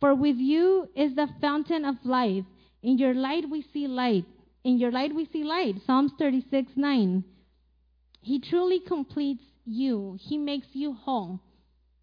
For 0.00 0.14
with 0.14 0.36
you 0.36 0.90
is 0.94 1.14
the 1.14 1.28
fountain 1.40 1.86
of 1.86 1.94
life. 2.04 2.44
In 2.82 2.98
your 2.98 3.14
light 3.14 3.48
we 3.48 3.64
see 3.72 3.86
light. 3.86 4.24
In 4.64 4.78
your 4.78 4.90
light 4.90 5.14
we 5.14 5.26
see 5.32 5.44
light. 5.44 5.76
Psalms 5.86 6.12
36, 6.18 6.72
9. 6.76 7.24
He 8.22 8.40
truly 8.40 8.80
completes 8.80 9.44
you. 9.64 10.16
He 10.20 10.38
makes 10.38 10.66
you 10.72 10.94
whole. 10.94 11.40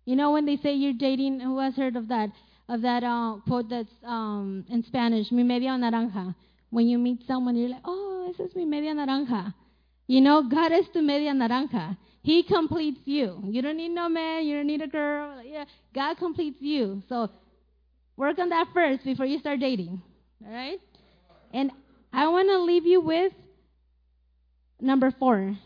You 0.06 0.16
know 0.16 0.32
when 0.32 0.46
they 0.46 0.58
say 0.58 0.74
you're 0.74 0.94
dating, 0.94 1.40
who 1.42 1.60
has 1.60 1.76
heard 1.76 1.96
of 1.96 2.08
that? 2.08 2.30
Of 2.70 2.82
that 2.82 3.04
uh, 3.04 3.38
quote 3.48 3.70
that's 3.70 3.90
um, 4.06 4.66
in 4.70 4.84
Spanish, 4.84 5.32
mi 5.32 5.44
media 5.44 5.70
naranja. 5.70 6.36
When 6.70 6.88
you 6.88 6.98
meet 6.98 7.22
someone, 7.26 7.56
you're 7.56 7.70
like, 7.70 7.82
oh, 7.86 8.26
this 8.28 8.48
is 8.48 8.56
mi 8.56 8.66
media 8.66 8.94
naranja. 8.94 9.54
You 10.08 10.22
know, 10.22 10.44
God 10.50 10.72
is 10.72 10.86
tu 10.94 11.02
media 11.02 11.34
naranja. 11.34 11.98
He 12.24 12.44
completes 12.44 13.00
you. 13.06 13.42
You 13.46 13.62
don't 13.62 13.78
need 13.78 13.92
no 13.92 14.10
man. 14.10 14.46
You 14.46 14.58
don't 14.58 14.68
need 14.68 14.82
a 14.82 14.88
girl. 14.88 15.42
Yeah, 15.46 15.66
God 15.94 16.18
completes 16.18 16.58
you. 16.60 17.02
So 17.08 17.30
work 18.18 18.38
on 18.40 18.50
that 18.50 18.68
first 18.74 19.06
before 19.06 19.26
you 19.26 19.40
start 19.40 19.60
dating. 19.60 20.02
All 20.46 20.52
right? 20.52 20.80
And 21.54 21.72
I 22.14 22.28
want 22.28 22.50
to 22.50 22.60
leave 22.60 22.86
you 22.86 23.02
with 23.02 23.34
number 24.80 25.12
four. 25.12 25.58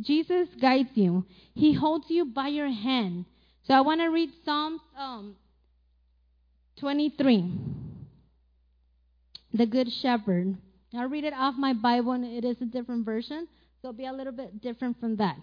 Jesus 0.00 0.48
guides 0.60 0.90
you. 0.94 1.24
He 1.54 1.72
holds 1.72 2.06
you 2.10 2.26
by 2.26 2.48
your 2.48 2.68
hand. 2.68 3.24
So 3.64 3.74
I 3.74 3.80
want 3.80 4.00
to 4.00 4.08
read 4.08 4.30
Psalms 4.44 4.80
um, 4.96 5.36
23, 6.78 7.52
the 9.54 9.66
Good 9.66 9.90
Shepherd. 9.92 10.56
I'll 10.96 11.08
read 11.08 11.24
it 11.24 11.32
off 11.34 11.54
my 11.58 11.72
Bible, 11.72 12.12
and 12.12 12.24
it 12.24 12.44
is 12.44 12.60
a 12.60 12.66
different 12.66 13.04
version, 13.04 13.48
so 13.80 13.88
it'll 13.88 13.98
be 13.98 14.06
a 14.06 14.12
little 14.12 14.32
bit 14.32 14.60
different 14.60 15.00
from 15.00 15.16
that. 15.16 15.36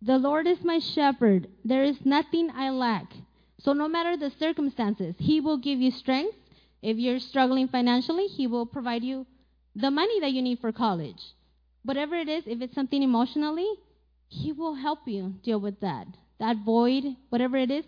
The 0.00 0.18
Lord 0.18 0.46
is 0.46 0.58
my 0.62 0.78
shepherd. 0.78 1.48
There 1.64 1.84
is 1.84 1.96
nothing 2.04 2.50
I 2.54 2.70
lack. 2.70 3.12
So 3.60 3.72
no 3.72 3.88
matter 3.88 4.16
the 4.16 4.32
circumstances, 4.38 5.14
He 5.18 5.40
will 5.40 5.58
give 5.58 5.80
you 5.80 5.90
strength. 5.90 6.36
If 6.82 6.98
you're 6.98 7.20
struggling 7.20 7.68
financially, 7.68 8.26
He 8.26 8.46
will 8.46 8.66
provide 8.66 9.04
you 9.04 9.26
the 9.74 9.90
money 9.90 10.20
that 10.20 10.32
you 10.32 10.42
need 10.42 10.58
for 10.58 10.72
college. 10.72 11.22
Whatever 11.84 12.16
it 12.16 12.28
is, 12.28 12.44
if 12.46 12.60
it's 12.60 12.74
something 12.74 13.02
emotionally, 13.02 13.68
He 14.28 14.52
will 14.52 14.74
help 14.74 15.06
you 15.06 15.34
deal 15.42 15.60
with 15.60 15.80
that 15.80 16.06
that 16.42 16.56
void, 16.64 17.04
whatever 17.28 17.56
it 17.56 17.70
is, 17.70 17.84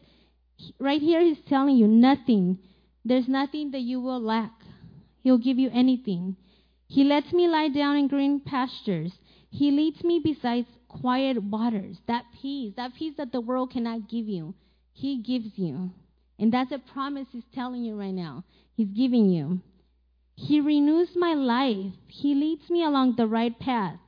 right 0.78 1.02
here 1.02 1.20
he's 1.20 1.40
telling 1.48 1.76
you 1.76 1.88
nothing. 1.88 2.56
There's 3.04 3.26
nothing 3.26 3.72
that 3.72 3.80
you 3.80 4.00
will 4.00 4.20
lack. 4.20 4.52
He'll 5.22 5.38
give 5.38 5.58
you 5.58 5.70
anything. 5.72 6.36
He 6.86 7.02
lets 7.02 7.32
me 7.32 7.48
lie 7.48 7.68
down 7.68 7.96
in 7.96 8.06
green 8.06 8.38
pastures. 8.38 9.12
He 9.50 9.72
leads 9.72 10.04
me 10.04 10.20
beside 10.22 10.66
quiet 10.86 11.42
waters. 11.42 11.96
That 12.06 12.26
peace, 12.40 12.74
that 12.76 12.94
peace 12.94 13.14
that 13.16 13.32
the 13.32 13.40
world 13.40 13.72
cannot 13.72 14.08
give 14.08 14.28
you, 14.28 14.54
he 14.92 15.20
gives 15.20 15.58
you. 15.58 15.90
And 16.38 16.52
that's 16.52 16.70
a 16.70 16.78
promise 16.78 17.26
he's 17.32 17.50
telling 17.52 17.82
you 17.82 17.98
right 17.98 18.14
now. 18.14 18.44
He's 18.76 18.88
giving 18.88 19.30
you. 19.30 19.60
He 20.36 20.60
renews 20.60 21.10
my 21.14 21.34
life. 21.34 21.92
He 22.08 22.34
leads 22.34 22.68
me 22.68 22.84
along 22.84 23.14
the 23.16 23.26
right 23.26 23.56
path. 23.58 23.98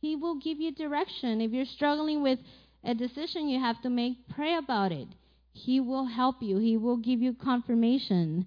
He 0.00 0.16
will 0.16 0.36
give 0.36 0.60
you 0.60 0.72
direction. 0.72 1.40
If 1.40 1.52
you're 1.52 1.64
struggling 1.64 2.22
with 2.22 2.38
a 2.84 2.94
decision 2.94 3.48
you 3.48 3.60
have 3.60 3.80
to 3.82 3.90
make, 3.90 4.28
pray 4.28 4.56
about 4.56 4.92
it. 4.92 5.08
He 5.52 5.80
will 5.80 6.06
help 6.06 6.42
you, 6.42 6.58
He 6.58 6.76
will 6.76 6.96
give 6.96 7.20
you 7.20 7.34
confirmation. 7.34 8.46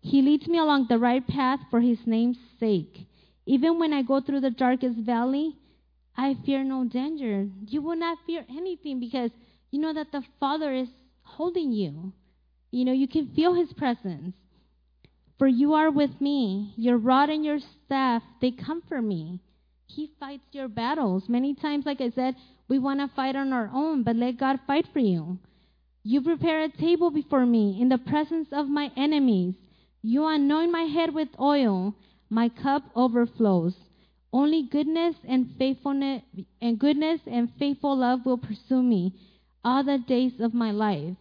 He 0.00 0.22
leads 0.22 0.46
me 0.46 0.58
along 0.58 0.86
the 0.88 0.98
right 0.98 1.26
path 1.26 1.60
for 1.70 1.80
His 1.80 1.98
name's 2.06 2.38
sake. 2.60 3.06
Even 3.46 3.78
when 3.78 3.92
I 3.92 4.02
go 4.02 4.20
through 4.20 4.40
the 4.40 4.50
darkest 4.50 4.98
valley, 4.98 5.56
I 6.16 6.34
fear 6.44 6.64
no 6.64 6.84
danger. 6.84 7.48
You 7.68 7.80
will 7.80 7.96
not 7.96 8.18
fear 8.26 8.44
anything 8.48 9.00
because 9.00 9.30
you 9.70 9.80
know 9.80 9.92
that 9.92 10.12
the 10.12 10.22
Father 10.38 10.72
is 10.72 10.88
holding 11.22 11.72
you. 11.72 12.12
You 12.70 12.84
know, 12.84 12.92
you 12.92 13.08
can 13.08 13.28
feel 13.34 13.54
His 13.54 13.72
presence. 13.72 14.34
For 15.38 15.46
you 15.46 15.74
are 15.74 15.90
with 15.90 16.20
me. 16.20 16.72
Your 16.76 16.96
rod 16.96 17.28
and 17.28 17.44
your 17.44 17.58
staff, 17.84 18.22
they 18.40 18.50
comfort 18.50 19.02
me. 19.02 19.40
He 19.86 20.10
fights 20.18 20.46
your 20.52 20.68
battles. 20.68 21.28
Many 21.28 21.54
times, 21.54 21.86
like 21.86 22.00
I 22.00 22.10
said, 22.10 22.36
we 22.68 22.78
want 22.78 23.00
to 23.00 23.14
fight 23.14 23.36
on 23.36 23.52
our 23.52 23.70
own, 23.72 24.02
but 24.02 24.16
let 24.16 24.38
God 24.38 24.60
fight 24.66 24.86
for 24.92 24.98
you. 24.98 25.38
You 26.02 26.20
prepare 26.22 26.62
a 26.62 26.68
table 26.68 27.10
before 27.10 27.46
me 27.46 27.78
in 27.80 27.88
the 27.88 27.98
presence 27.98 28.48
of 28.52 28.68
my 28.68 28.90
enemies. 28.96 29.54
You 30.02 30.26
anoint 30.26 30.72
my 30.72 30.82
head 30.82 31.12
with 31.14 31.28
oil. 31.40 31.94
My 32.30 32.48
cup 32.48 32.84
overflows. 32.94 33.74
Only 34.32 34.62
goodness 34.62 35.16
and 35.26 35.54
faithfulness 35.58 36.22
and 36.60 36.78
goodness 36.78 37.20
and 37.26 37.52
faithful 37.58 37.96
love 37.96 38.26
will 38.26 38.38
pursue 38.38 38.82
me 38.82 39.14
all 39.64 39.82
the 39.82 39.98
days 39.98 40.40
of 40.40 40.54
my 40.54 40.70
life, 40.70 41.16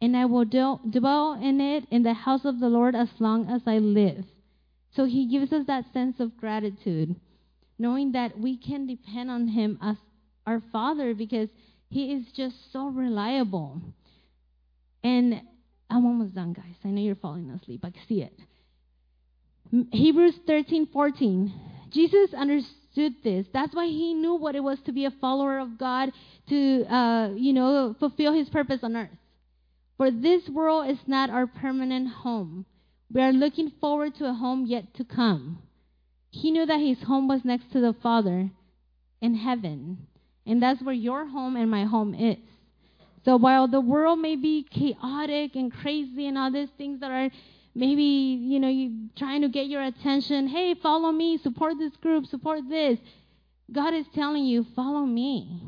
and 0.00 0.16
I 0.16 0.26
will 0.26 0.44
dwell 0.44 1.38
in 1.40 1.60
it 1.60 1.84
in 1.90 2.02
the 2.02 2.14
house 2.14 2.44
of 2.44 2.60
the 2.60 2.68
Lord 2.68 2.94
as 2.94 3.08
long 3.18 3.48
as 3.50 3.62
I 3.66 3.78
live. 3.78 4.24
So 4.94 5.04
he 5.04 5.28
gives 5.28 5.52
us 5.52 5.66
that 5.66 5.92
sense 5.92 6.20
of 6.20 6.36
gratitude, 6.36 7.16
knowing 7.78 8.12
that 8.12 8.38
we 8.38 8.56
can 8.56 8.86
depend 8.86 9.30
on 9.30 9.48
him 9.48 9.78
as 9.82 9.96
our 10.46 10.62
father 10.72 11.14
because 11.14 11.48
he 11.90 12.12
is 12.12 12.24
just 12.34 12.72
so 12.72 12.88
reliable. 12.88 13.80
And 15.02 15.42
I'm 15.90 16.06
almost 16.06 16.34
done, 16.34 16.52
guys. 16.52 16.74
I 16.84 16.88
know 16.88 17.00
you're 17.00 17.16
falling 17.16 17.50
asleep. 17.50 17.84
I 17.84 17.92
see 18.08 18.22
it. 18.22 18.38
Hebrews 19.92 20.34
13, 20.46 20.88
14. 20.92 21.52
Jesus 21.90 22.34
understood 22.34 23.14
this. 23.22 23.46
That's 23.52 23.74
why 23.74 23.86
he 23.86 24.14
knew 24.14 24.34
what 24.34 24.54
it 24.54 24.60
was 24.60 24.78
to 24.86 24.92
be 24.92 25.04
a 25.04 25.10
follower 25.10 25.58
of 25.58 25.78
God, 25.78 26.10
to, 26.48 26.84
uh, 26.84 27.30
you 27.34 27.52
know, 27.52 27.94
fulfill 27.98 28.32
his 28.32 28.48
purpose 28.48 28.80
on 28.82 28.96
earth. 28.96 29.10
For 29.98 30.12
this 30.12 30.48
world 30.48 30.88
is 30.88 30.98
not 31.06 31.28
our 31.28 31.46
permanent 31.46 32.08
home. 32.08 32.64
We 33.12 33.20
are 33.20 33.32
looking 33.32 33.72
forward 33.80 34.14
to 34.16 34.28
a 34.30 34.32
home 34.32 34.64
yet 34.64 34.94
to 34.94 35.04
come. 35.04 35.58
He 36.30 36.52
knew 36.52 36.64
that 36.64 36.80
his 36.80 37.02
home 37.02 37.26
was 37.26 37.44
next 37.44 37.72
to 37.72 37.80
the 37.80 37.94
Father 38.00 38.50
in 39.20 39.34
heaven. 39.34 40.06
And 40.46 40.62
that's 40.62 40.80
where 40.82 40.94
your 40.94 41.26
home 41.26 41.56
and 41.56 41.70
my 41.70 41.84
home 41.84 42.14
is. 42.14 42.38
So 43.24 43.36
while 43.36 43.66
the 43.66 43.80
world 43.80 44.20
may 44.20 44.36
be 44.36 44.62
chaotic 44.62 45.56
and 45.56 45.72
crazy 45.72 46.26
and 46.28 46.38
all 46.38 46.52
these 46.52 46.70
things 46.78 47.00
that 47.00 47.10
are 47.10 47.30
maybe, 47.74 48.02
you 48.02 48.60
know, 48.60 48.68
you 48.68 49.08
trying 49.16 49.42
to 49.42 49.48
get 49.48 49.66
your 49.66 49.82
attention, 49.82 50.46
hey, 50.46 50.74
follow 50.80 51.10
me, 51.10 51.38
support 51.42 51.74
this 51.78 51.96
group, 51.96 52.26
support 52.26 52.60
this. 52.68 52.98
God 53.72 53.94
is 53.94 54.06
telling 54.14 54.44
you, 54.44 54.64
follow 54.76 55.04
me. 55.04 55.60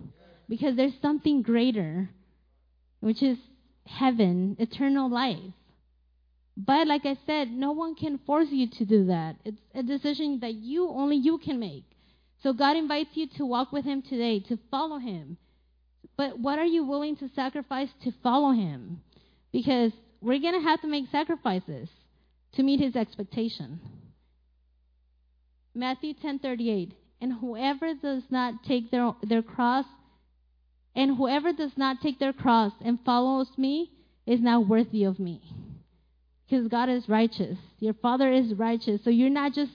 Because 0.49 0.76
there's 0.76 0.95
something 1.03 1.43
greater, 1.43 2.11
which 3.01 3.22
is 3.22 3.37
heaven, 3.87 4.57
eternal 4.59 5.11
life. 5.11 5.55
But 6.57 6.87
like 6.87 7.07
I 7.07 7.16
said, 7.26 7.51
no 7.51 7.72
one 7.72 7.95
can 7.95 8.18
force 8.26 8.49
you 8.51 8.68
to 8.78 8.85
do 8.85 9.07
that. 9.07 9.37
It's 9.45 9.61
a 9.74 9.83
decision 9.83 10.41
that 10.41 10.55
you 10.55 10.89
only 10.89 11.16
you 11.16 11.39
can 11.39 11.59
make. 11.59 11.85
So 12.43 12.53
God 12.53 12.76
invites 12.76 13.11
you 13.14 13.26
to 13.37 13.47
walk 13.47 13.72
with 13.72 13.85
him 13.85 14.03
today, 14.03 14.41
to 14.49 14.59
follow 14.70 14.99
him. 14.99 15.37
But 16.16 16.39
what 16.39 16.59
are 16.59 16.66
you 16.66 16.85
willing 16.85 17.16
to 17.16 17.28
sacrifice 17.35 17.89
to 18.05 18.12
follow 18.22 18.53
him? 18.53 19.01
Because 19.53 19.93
we're 20.20 20.41
going 20.41 20.61
to 20.61 20.68
have 20.68 20.81
to 20.83 20.89
make 20.89 21.07
sacrifices 21.11 21.89
to 22.55 22.62
meet 22.62 22.81
his 22.81 22.97
expectation. 22.97 23.81
Matthew 25.74 26.14
10:38 26.14 26.93
And 27.20 27.33
whoever 27.35 27.95
does 27.95 28.24
not 28.31 28.64
take 28.64 28.91
their 28.91 29.14
their 29.22 29.43
cross 29.43 29.87
and 30.95 31.16
whoever 31.16 31.53
does 31.53 31.72
not 31.76 32.01
take 32.03 32.18
their 32.18 32.32
cross 32.32 32.72
and 32.84 32.99
follows 33.05 33.49
me 33.57 33.91
is 34.26 34.41
not 34.41 34.66
worthy 34.66 35.05
of 35.05 35.18
me. 35.18 35.43
Because 36.49 36.68
God 36.68 36.88
is 36.88 37.09
righteous. 37.09 37.59
Your 37.78 37.95
Father 37.95 38.32
is 38.32 38.55
righteous. 38.55 39.01
So 39.05 39.11
you're 39.11 39.30
not 39.30 39.55
just 39.55 39.72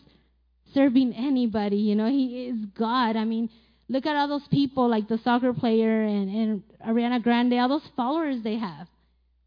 serving 0.74 1.14
anybody, 1.14 1.78
you 1.78 1.96
know, 1.96 2.10
He 2.10 2.48
is 2.48 2.66
God. 2.78 3.16
I 3.16 3.24
mean, 3.24 3.50
look 3.88 4.06
at 4.06 4.16
all 4.16 4.28
those 4.28 4.48
people 4.50 4.90
like 4.90 5.08
the 5.08 5.20
soccer 5.24 5.54
player 5.54 6.04
and, 6.04 6.30
and 6.30 6.64
Ariana 6.86 7.24
Grande, 7.24 7.54
all 7.54 7.70
those 7.70 7.90
followers 7.96 8.44
they 8.44 8.58
have. 8.58 8.88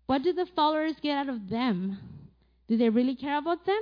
What 0.07 0.23
do 0.23 0.33
the 0.33 0.47
followers 0.57 0.95
get 1.03 1.19
out 1.19 1.29
of 1.29 1.51
them? 1.51 1.99
Do 2.67 2.79
they 2.79 2.89
really 2.89 3.15
care 3.15 3.37
about 3.37 3.67
them? 3.67 3.81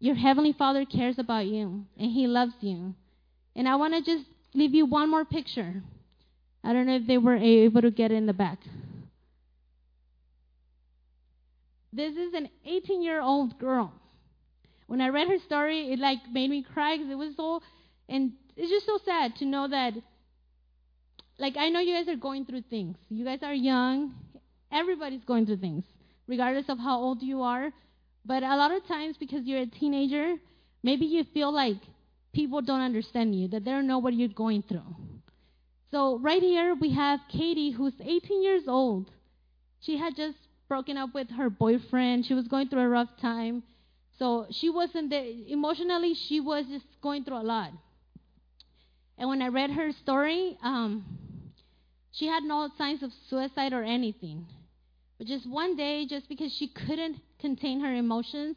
Your 0.00 0.16
Heavenly 0.16 0.52
Father 0.52 0.84
cares 0.84 1.18
about 1.18 1.46
you 1.46 1.86
and 1.96 2.10
He 2.10 2.26
loves 2.26 2.54
you. 2.60 2.94
And 3.54 3.68
I 3.68 3.76
want 3.76 3.94
to 3.94 4.02
just 4.02 4.28
leave 4.52 4.74
you 4.74 4.84
one 4.84 5.10
more 5.10 5.24
picture. 5.24 5.82
I 6.64 6.72
don't 6.72 6.86
know 6.86 6.96
if 6.96 7.06
they 7.06 7.18
were 7.18 7.36
able 7.36 7.82
to 7.82 7.90
get 7.90 8.10
in 8.10 8.26
the 8.26 8.32
back. 8.32 8.58
This 11.92 12.16
is 12.16 12.34
an 12.34 12.48
18 12.64 13.02
year 13.02 13.20
old 13.20 13.58
girl. 13.58 13.92
When 14.86 15.00
I 15.00 15.08
read 15.08 15.28
her 15.28 15.38
story, 15.46 15.92
it 15.92 15.98
like 15.98 16.18
made 16.32 16.50
me 16.50 16.62
cry 16.62 16.96
because 16.96 17.10
it 17.10 17.16
was 17.16 17.36
so, 17.36 17.60
and 18.08 18.32
it's 18.56 18.70
just 18.70 18.86
so 18.86 18.98
sad 19.04 19.36
to 19.36 19.44
know 19.44 19.68
that, 19.68 19.94
like, 21.38 21.56
I 21.56 21.68
know 21.68 21.80
you 21.80 21.94
guys 21.94 22.08
are 22.08 22.18
going 22.18 22.44
through 22.44 22.62
things. 22.62 22.96
You 23.08 23.24
guys 23.24 23.40
are 23.42 23.54
young. 23.54 24.14
Everybody's 24.72 25.24
going 25.24 25.46
through 25.46 25.58
things, 25.58 25.84
regardless 26.26 26.68
of 26.68 26.78
how 26.78 26.98
old 26.98 27.22
you 27.22 27.42
are. 27.42 27.70
But 28.24 28.42
a 28.42 28.56
lot 28.56 28.72
of 28.72 28.86
times, 28.86 29.16
because 29.18 29.44
you're 29.44 29.60
a 29.60 29.66
teenager, 29.66 30.36
maybe 30.82 31.04
you 31.06 31.24
feel 31.34 31.52
like 31.52 31.76
people 32.32 32.62
don't 32.62 32.80
understand 32.80 33.34
you, 33.34 33.48
that 33.48 33.64
they 33.64 33.70
don't 33.70 33.86
know 33.86 33.98
what 33.98 34.14
you're 34.14 34.28
going 34.28 34.62
through. 34.62 34.96
So, 35.94 36.18
right 36.18 36.42
here, 36.42 36.74
we 36.74 36.90
have 36.90 37.20
Katie, 37.28 37.70
who's 37.70 37.92
18 38.00 38.42
years 38.42 38.64
old. 38.66 39.12
She 39.78 39.96
had 39.96 40.16
just 40.16 40.36
broken 40.66 40.96
up 40.96 41.14
with 41.14 41.30
her 41.30 41.48
boyfriend. 41.48 42.26
She 42.26 42.34
was 42.34 42.48
going 42.48 42.68
through 42.68 42.80
a 42.80 42.88
rough 42.88 43.16
time. 43.22 43.62
So, 44.18 44.48
she 44.50 44.70
wasn't 44.70 45.10
there. 45.10 45.24
Emotionally, 45.46 46.14
she 46.14 46.40
was 46.40 46.66
just 46.66 46.84
going 47.00 47.22
through 47.22 47.36
a 47.40 47.46
lot. 47.46 47.70
And 49.18 49.28
when 49.28 49.40
I 49.40 49.46
read 49.46 49.70
her 49.70 49.92
story, 49.92 50.58
um, 50.64 51.04
she 52.10 52.26
had 52.26 52.42
no 52.42 52.70
signs 52.76 53.04
of 53.04 53.12
suicide 53.30 53.72
or 53.72 53.84
anything. 53.84 54.46
But 55.18 55.28
just 55.28 55.48
one 55.48 55.76
day, 55.76 56.06
just 56.06 56.28
because 56.28 56.52
she 56.52 56.66
couldn't 56.66 57.18
contain 57.38 57.78
her 57.82 57.94
emotions, 57.94 58.56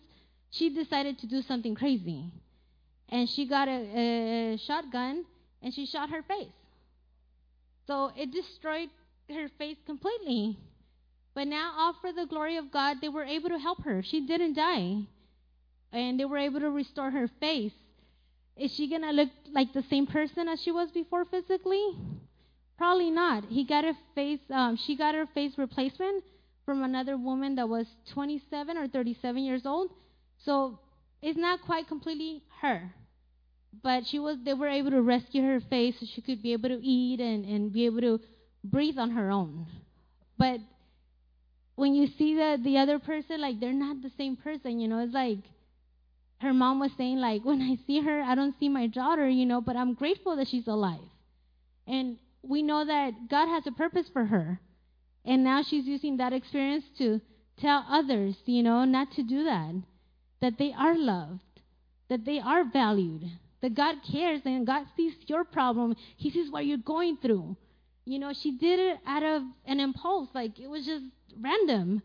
she 0.50 0.74
decided 0.74 1.20
to 1.20 1.28
do 1.28 1.44
something 1.44 1.76
crazy. 1.76 2.32
And 3.10 3.30
she 3.30 3.48
got 3.48 3.68
a, 3.68 4.54
a 4.54 4.58
shotgun 4.58 5.24
and 5.62 5.72
she 5.72 5.86
shot 5.86 6.10
her 6.10 6.24
face. 6.24 6.57
So 7.88 8.12
it 8.18 8.32
destroyed 8.32 8.90
her 9.30 9.50
face 9.58 9.78
completely. 9.86 10.58
But 11.34 11.48
now, 11.48 11.74
all 11.78 11.94
for 11.94 12.12
the 12.12 12.26
glory 12.26 12.58
of 12.58 12.72
God, 12.72 12.98
they 13.02 13.10
were 13.10 13.24
able 13.24 13.50
to 13.50 13.58
help 13.58 13.84
her. 13.84 14.04
She 14.04 14.26
didn't 14.26 14.54
die. 14.54 15.04
And 15.92 16.20
they 16.20 16.26
were 16.26 16.38
able 16.38 16.60
to 16.60 16.70
restore 16.70 17.12
her 17.12 17.30
face. 17.40 17.74
Is 18.58 18.74
she 18.74 18.90
going 18.90 19.04
to 19.04 19.12
look 19.12 19.30
like 19.52 19.72
the 19.72 19.84
same 19.84 20.08
person 20.08 20.48
as 20.48 20.62
she 20.62 20.72
was 20.72 20.92
before 20.92 21.26
physically? 21.26 21.96
Probably 22.78 23.12
not. 23.12 23.46
He 23.46 23.64
got 23.64 23.86
a 23.86 23.96
face, 24.16 24.40
um, 24.52 24.78
she 24.78 24.96
got 24.96 25.16
her 25.16 25.28
face 25.28 25.54
replacement 25.58 26.24
from 26.66 26.84
another 26.84 27.16
woman 27.18 27.56
that 27.56 27.70
was 27.70 27.88
27 28.12 28.78
or 28.78 28.88
37 28.88 29.44
years 29.44 29.66
old. 29.66 29.92
So 30.44 30.80
it's 31.22 31.38
not 31.38 31.62
quite 31.62 31.88
completely 31.88 32.44
her 32.62 32.92
but 33.84 34.06
she 34.08 34.20
was 34.20 34.38
they 34.44 34.54
were 34.54 34.68
able 34.68 34.92
to 34.92 35.02
rescue 35.02 35.44
her 35.44 35.60
face 35.60 35.96
so 36.00 36.06
she 36.06 36.22
could 36.22 36.42
be 36.42 36.54
able 36.54 36.70
to 36.70 36.80
eat 36.84 37.20
and, 37.20 37.46
and 37.46 37.72
be 37.72 37.86
able 37.86 38.02
to 38.02 38.20
breathe 38.64 38.98
on 38.98 39.12
her 39.12 39.32
own. 39.32 39.68
But 40.38 40.60
when 41.76 41.94
you 41.94 42.08
see 42.18 42.36
the 42.36 42.60
the 42.62 42.78
other 42.78 43.00
person, 43.00 43.42
like 43.42 43.60
they're 43.60 43.74
not 43.74 44.02
the 44.02 44.12
same 44.18 44.36
person, 44.36 44.80
you 44.80 44.88
know, 44.88 45.00
it's 45.00 45.14
like 45.14 45.40
her 46.40 46.54
mom 46.54 46.80
was 46.80 46.92
saying, 46.98 47.18
like, 47.18 47.44
when 47.44 47.62
I 47.62 47.78
see 47.88 48.02
her, 48.02 48.22
I 48.22 48.36
don't 48.36 48.58
see 48.60 48.70
my 48.70 48.88
daughter, 48.88 49.28
you 49.28 49.46
know, 49.46 49.60
but 49.62 49.76
I'm 49.76 49.94
grateful 49.94 50.36
that 50.36 50.48
she's 50.48 50.68
alive. 50.68 51.00
And 51.88 52.18
we 52.44 52.62
know 52.62 52.86
that 52.86 53.30
God 53.30 53.48
has 53.48 53.66
a 53.66 53.72
purpose 53.72 54.08
for 54.14 54.26
her. 54.26 54.60
And 55.26 55.44
now 55.44 55.64
she's 55.64 55.86
using 55.86 56.18
that 56.18 56.34
experience 56.34 56.86
to 57.00 57.22
tell 57.60 57.86
others, 57.90 58.36
you 58.46 58.62
know, 58.62 58.86
not 58.86 59.12
to 59.14 59.24
do 59.24 59.44
that. 59.46 59.82
That 60.40 60.60
they 60.60 60.74
are 60.78 60.96
loved, 60.96 61.42
that 62.10 62.26
they 62.26 62.40
are 62.40 62.64
valued, 62.64 63.32
that 63.62 63.76
God 63.76 63.96
cares 64.12 64.42
and 64.46 64.68
God 64.68 64.86
sees 64.96 65.14
your 65.28 65.44
problem. 65.44 65.96
He 66.18 66.30
sees 66.30 66.52
what 66.52 66.66
you're 66.66 66.78
going 66.78 67.18
through. 67.22 67.56
You 68.06 68.20
know, 68.20 68.34
she 68.34 68.52
did 68.52 68.80
it 68.80 68.98
out 69.06 69.24
of 69.24 69.42
an 69.66 69.80
impulse, 69.80 70.30
like 70.34 70.60
it 70.60 70.70
was 70.70 70.86
just 70.86 71.04
random. 71.40 72.02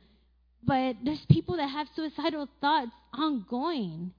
But 0.65 0.97
there's 1.05 1.25
people 1.31 1.57
that 1.57 1.69
have 1.69 1.87
suicidal 1.95 2.49
thoughts 2.61 2.91
ongoing. 3.13 4.13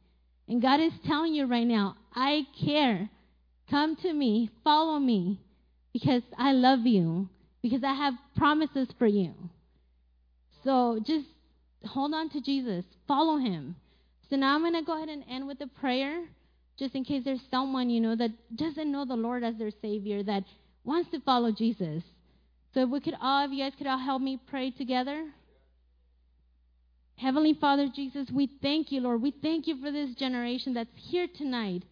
And 0.47 0.61
God 0.61 0.79
is 0.79 0.93
telling 1.05 1.33
you 1.33 1.45
right 1.45 1.67
now, 1.67 1.95
I 2.13 2.45
care. 2.65 3.09
Come 3.69 3.95
to 3.97 4.13
me, 4.13 4.49
follow 4.63 4.99
me, 4.99 5.39
because 5.93 6.21
I 6.37 6.51
love 6.51 6.85
you, 6.85 7.29
because 7.61 7.83
I 7.83 7.93
have 7.93 8.13
promises 8.35 8.89
for 8.99 9.07
you. 9.07 9.33
So 10.63 10.99
just 11.05 11.25
hold 11.85 12.13
on 12.13 12.29
to 12.31 12.41
Jesus, 12.41 12.85
follow 13.07 13.37
him. 13.37 13.75
So 14.29 14.35
now 14.35 14.55
I'm 14.55 14.61
going 14.61 14.73
to 14.73 14.83
go 14.83 14.97
ahead 14.97 15.09
and 15.09 15.23
end 15.29 15.47
with 15.47 15.61
a 15.61 15.67
prayer 15.67 16.23
just 16.77 16.95
in 16.95 17.03
case 17.03 17.23
there's 17.23 17.41
someone, 17.51 17.89
you 17.89 18.01
know, 18.01 18.15
that 18.15 18.31
doesn't 18.55 18.91
know 18.91 19.05
the 19.05 19.15
Lord 19.15 19.43
as 19.43 19.55
their 19.57 19.71
Savior, 19.81 20.23
that 20.23 20.43
wants 20.83 21.11
to 21.11 21.19
follow 21.21 21.51
Jesus. 21.51 22.03
So 22.73 22.81
if 22.81 22.89
we 22.89 22.99
could 22.99 23.15
all, 23.21 23.45
if 23.45 23.51
you 23.51 23.63
guys 23.63 23.73
could 23.77 23.87
all 23.87 23.99
help 23.99 24.21
me 24.21 24.39
pray 24.49 24.71
together. 24.71 25.25
Heavenly 27.15 27.53
Father 27.53 27.87
Jesus, 27.93 28.27
we 28.33 28.49
thank 28.61 28.91
you, 28.91 29.01
Lord. 29.01 29.21
We 29.21 29.31
thank 29.41 29.67
you 29.67 29.79
for 29.81 29.91
this 29.91 30.15
generation 30.15 30.73
that's 30.73 30.89
here 30.95 31.27
tonight. 31.37 31.83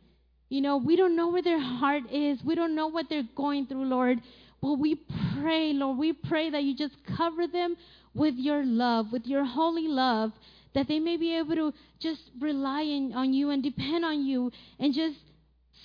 You 0.50 0.62
know, 0.62 0.78
we 0.78 0.96
don't 0.96 1.16
know 1.16 1.30
where 1.30 1.44
their 1.44 1.62
heart 1.62 2.12
is. 2.12 2.40
We 2.44 2.56
don't 2.56 2.76
know 2.76 2.88
what 2.88 3.06
they're 3.10 3.28
going 3.36 3.68
through, 3.68 3.86
Lord. 3.86 4.20
But 4.62 4.74
we 4.74 5.00
pray, 5.40 5.74
Lord, 5.74 5.98
we 5.98 6.14
pray 6.14 6.50
that 6.50 6.64
you 6.64 6.76
just 6.76 6.96
cover 7.18 7.48
them 7.48 7.78
with 8.14 8.36
your 8.36 8.66
love, 8.66 9.12
with 9.12 9.26
your 9.26 9.46
holy 9.46 9.88
love, 9.88 10.32
that 10.74 10.88
they 10.88 11.00
may 11.00 11.18
be 11.18 11.36
able 11.38 11.56
to 11.56 11.74
just 12.00 12.22
rely 12.40 12.82
in, 12.82 13.14
on 13.14 13.34
you 13.34 13.50
and 13.50 13.62
depend 13.62 14.06
on 14.06 14.26
you 14.26 14.52
and 14.80 14.94
just 14.94 15.18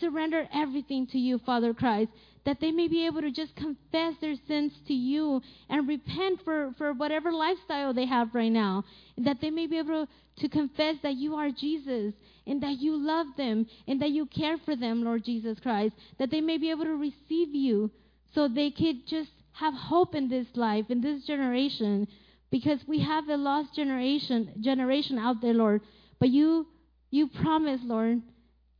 surrender 0.00 0.46
everything 0.54 1.06
to 1.08 1.18
you, 1.18 1.38
Father 1.38 1.72
Christ, 1.74 2.10
that 2.44 2.60
they 2.60 2.70
may 2.70 2.86
be 2.86 3.06
able 3.06 3.20
to 3.22 3.32
just 3.32 3.54
confess 3.56 4.14
their 4.20 4.36
sins 4.46 4.72
to 4.86 4.94
you 4.94 5.40
and 5.68 5.88
repent 5.88 6.40
for, 6.44 6.72
for 6.78 6.92
whatever 6.92 7.32
lifestyle 7.32 7.92
they 7.92 8.06
have 8.06 8.34
right 8.34 8.52
now. 8.52 8.84
That 9.18 9.40
they 9.40 9.50
may 9.50 9.66
be 9.66 9.78
able 9.78 10.06
to 10.38 10.48
confess 10.48 10.96
that 11.02 11.14
you 11.14 11.34
are 11.34 11.50
Jesus 11.50 12.14
and 12.46 12.62
that 12.62 12.78
you 12.78 12.96
love 12.96 13.26
them 13.36 13.66
and 13.88 14.00
that 14.00 14.10
you 14.10 14.26
care 14.26 14.58
for 14.64 14.76
them, 14.76 15.02
Lord 15.02 15.24
Jesus 15.24 15.58
Christ. 15.60 15.94
That 16.18 16.30
they 16.30 16.40
may 16.40 16.58
be 16.58 16.70
able 16.70 16.84
to 16.84 16.96
receive 16.96 17.54
you 17.54 17.90
so 18.34 18.46
they 18.46 18.70
could 18.70 19.06
just 19.08 19.30
have 19.52 19.74
hope 19.74 20.14
in 20.14 20.28
this 20.28 20.46
life, 20.54 20.84
in 20.88 21.00
this 21.00 21.24
generation, 21.26 22.06
because 22.50 22.80
we 22.86 23.00
have 23.00 23.28
a 23.28 23.36
lost 23.36 23.74
generation 23.74 24.52
generation 24.60 25.18
out 25.18 25.40
there, 25.40 25.54
Lord. 25.54 25.82
But 26.18 26.30
you 26.30 26.66
you 27.10 27.28
promised, 27.28 27.84
Lord, 27.84 28.22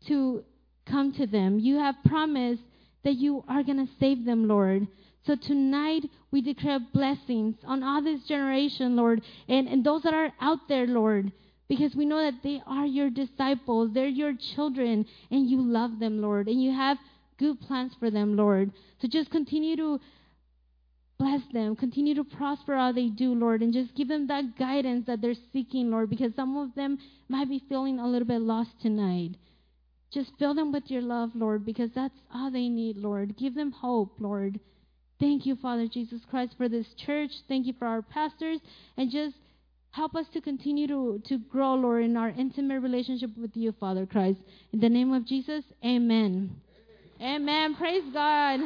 to 0.06 0.44
come 0.86 1.12
to 1.14 1.26
them. 1.26 1.58
You 1.58 1.78
have 1.78 1.96
promised 2.04 2.62
that 3.04 3.14
you 3.14 3.44
are 3.48 3.62
going 3.62 3.84
to 3.84 3.92
save 4.00 4.24
them, 4.24 4.48
Lord. 4.48 4.86
So 5.26 5.34
tonight 5.34 6.04
we 6.30 6.40
declare 6.40 6.78
blessings 6.92 7.56
on 7.64 7.82
all 7.82 8.02
this 8.02 8.22
generation, 8.24 8.94
Lord, 8.96 9.22
and, 9.48 9.66
and 9.68 9.84
those 9.84 10.02
that 10.02 10.14
are 10.14 10.32
out 10.40 10.68
there, 10.68 10.86
Lord, 10.86 11.32
because 11.68 11.96
we 11.96 12.04
know 12.04 12.22
that 12.22 12.42
they 12.44 12.62
are 12.66 12.86
your 12.86 13.10
disciples, 13.10 13.90
they're 13.92 14.06
your 14.06 14.34
children, 14.54 15.04
and 15.30 15.50
you 15.50 15.60
love 15.60 15.98
them, 15.98 16.20
Lord, 16.20 16.46
and 16.46 16.62
you 16.62 16.72
have 16.72 16.98
good 17.38 17.60
plans 17.60 17.92
for 17.98 18.10
them, 18.10 18.36
Lord. 18.36 18.70
So 19.00 19.08
just 19.08 19.30
continue 19.30 19.76
to 19.76 20.00
bless 21.18 21.40
them, 21.52 21.76
continue 21.76 22.14
to 22.14 22.24
prosper 22.24 22.74
all 22.74 22.92
they 22.92 23.08
do, 23.08 23.34
Lord, 23.34 23.62
and 23.62 23.72
just 23.72 23.94
give 23.94 24.08
them 24.08 24.26
that 24.28 24.58
guidance 24.58 25.06
that 25.06 25.20
they're 25.20 25.34
seeking, 25.52 25.90
Lord, 25.90 26.10
because 26.10 26.34
some 26.34 26.56
of 26.56 26.74
them 26.74 26.98
might 27.28 27.48
be 27.48 27.62
feeling 27.68 27.98
a 27.98 28.06
little 28.06 28.28
bit 28.28 28.40
lost 28.40 28.70
tonight. 28.82 29.36
Just 30.12 30.30
fill 30.38 30.54
them 30.54 30.72
with 30.72 30.84
your 30.90 31.02
love, 31.02 31.30
Lord, 31.34 31.64
because 31.64 31.90
that's 31.94 32.14
all 32.32 32.50
they 32.50 32.68
need, 32.68 32.96
Lord. 32.96 33.36
Give 33.36 33.54
them 33.54 33.72
hope, 33.72 34.14
Lord. 34.18 34.60
Thank 35.18 35.46
you, 35.46 35.56
Father 35.56 35.88
Jesus 35.88 36.20
Christ, 36.30 36.54
for 36.56 36.68
this 36.68 36.86
church. 37.04 37.30
Thank 37.48 37.66
you 37.66 37.74
for 37.78 37.86
our 37.86 38.02
pastors. 38.02 38.60
And 38.96 39.10
just 39.10 39.34
help 39.90 40.14
us 40.14 40.26
to 40.34 40.40
continue 40.40 40.86
to, 40.86 41.22
to 41.26 41.38
grow, 41.38 41.74
Lord, 41.74 42.04
in 42.04 42.16
our 42.16 42.28
intimate 42.28 42.80
relationship 42.80 43.30
with 43.36 43.56
you, 43.56 43.72
Father 43.80 44.06
Christ. 44.06 44.38
In 44.72 44.80
the 44.80 44.88
name 44.88 45.12
of 45.12 45.26
Jesus, 45.26 45.64
amen. 45.84 46.54
Amen. 47.20 47.48
amen. 47.48 47.74
Praise 47.76 48.04
God. 48.12 48.60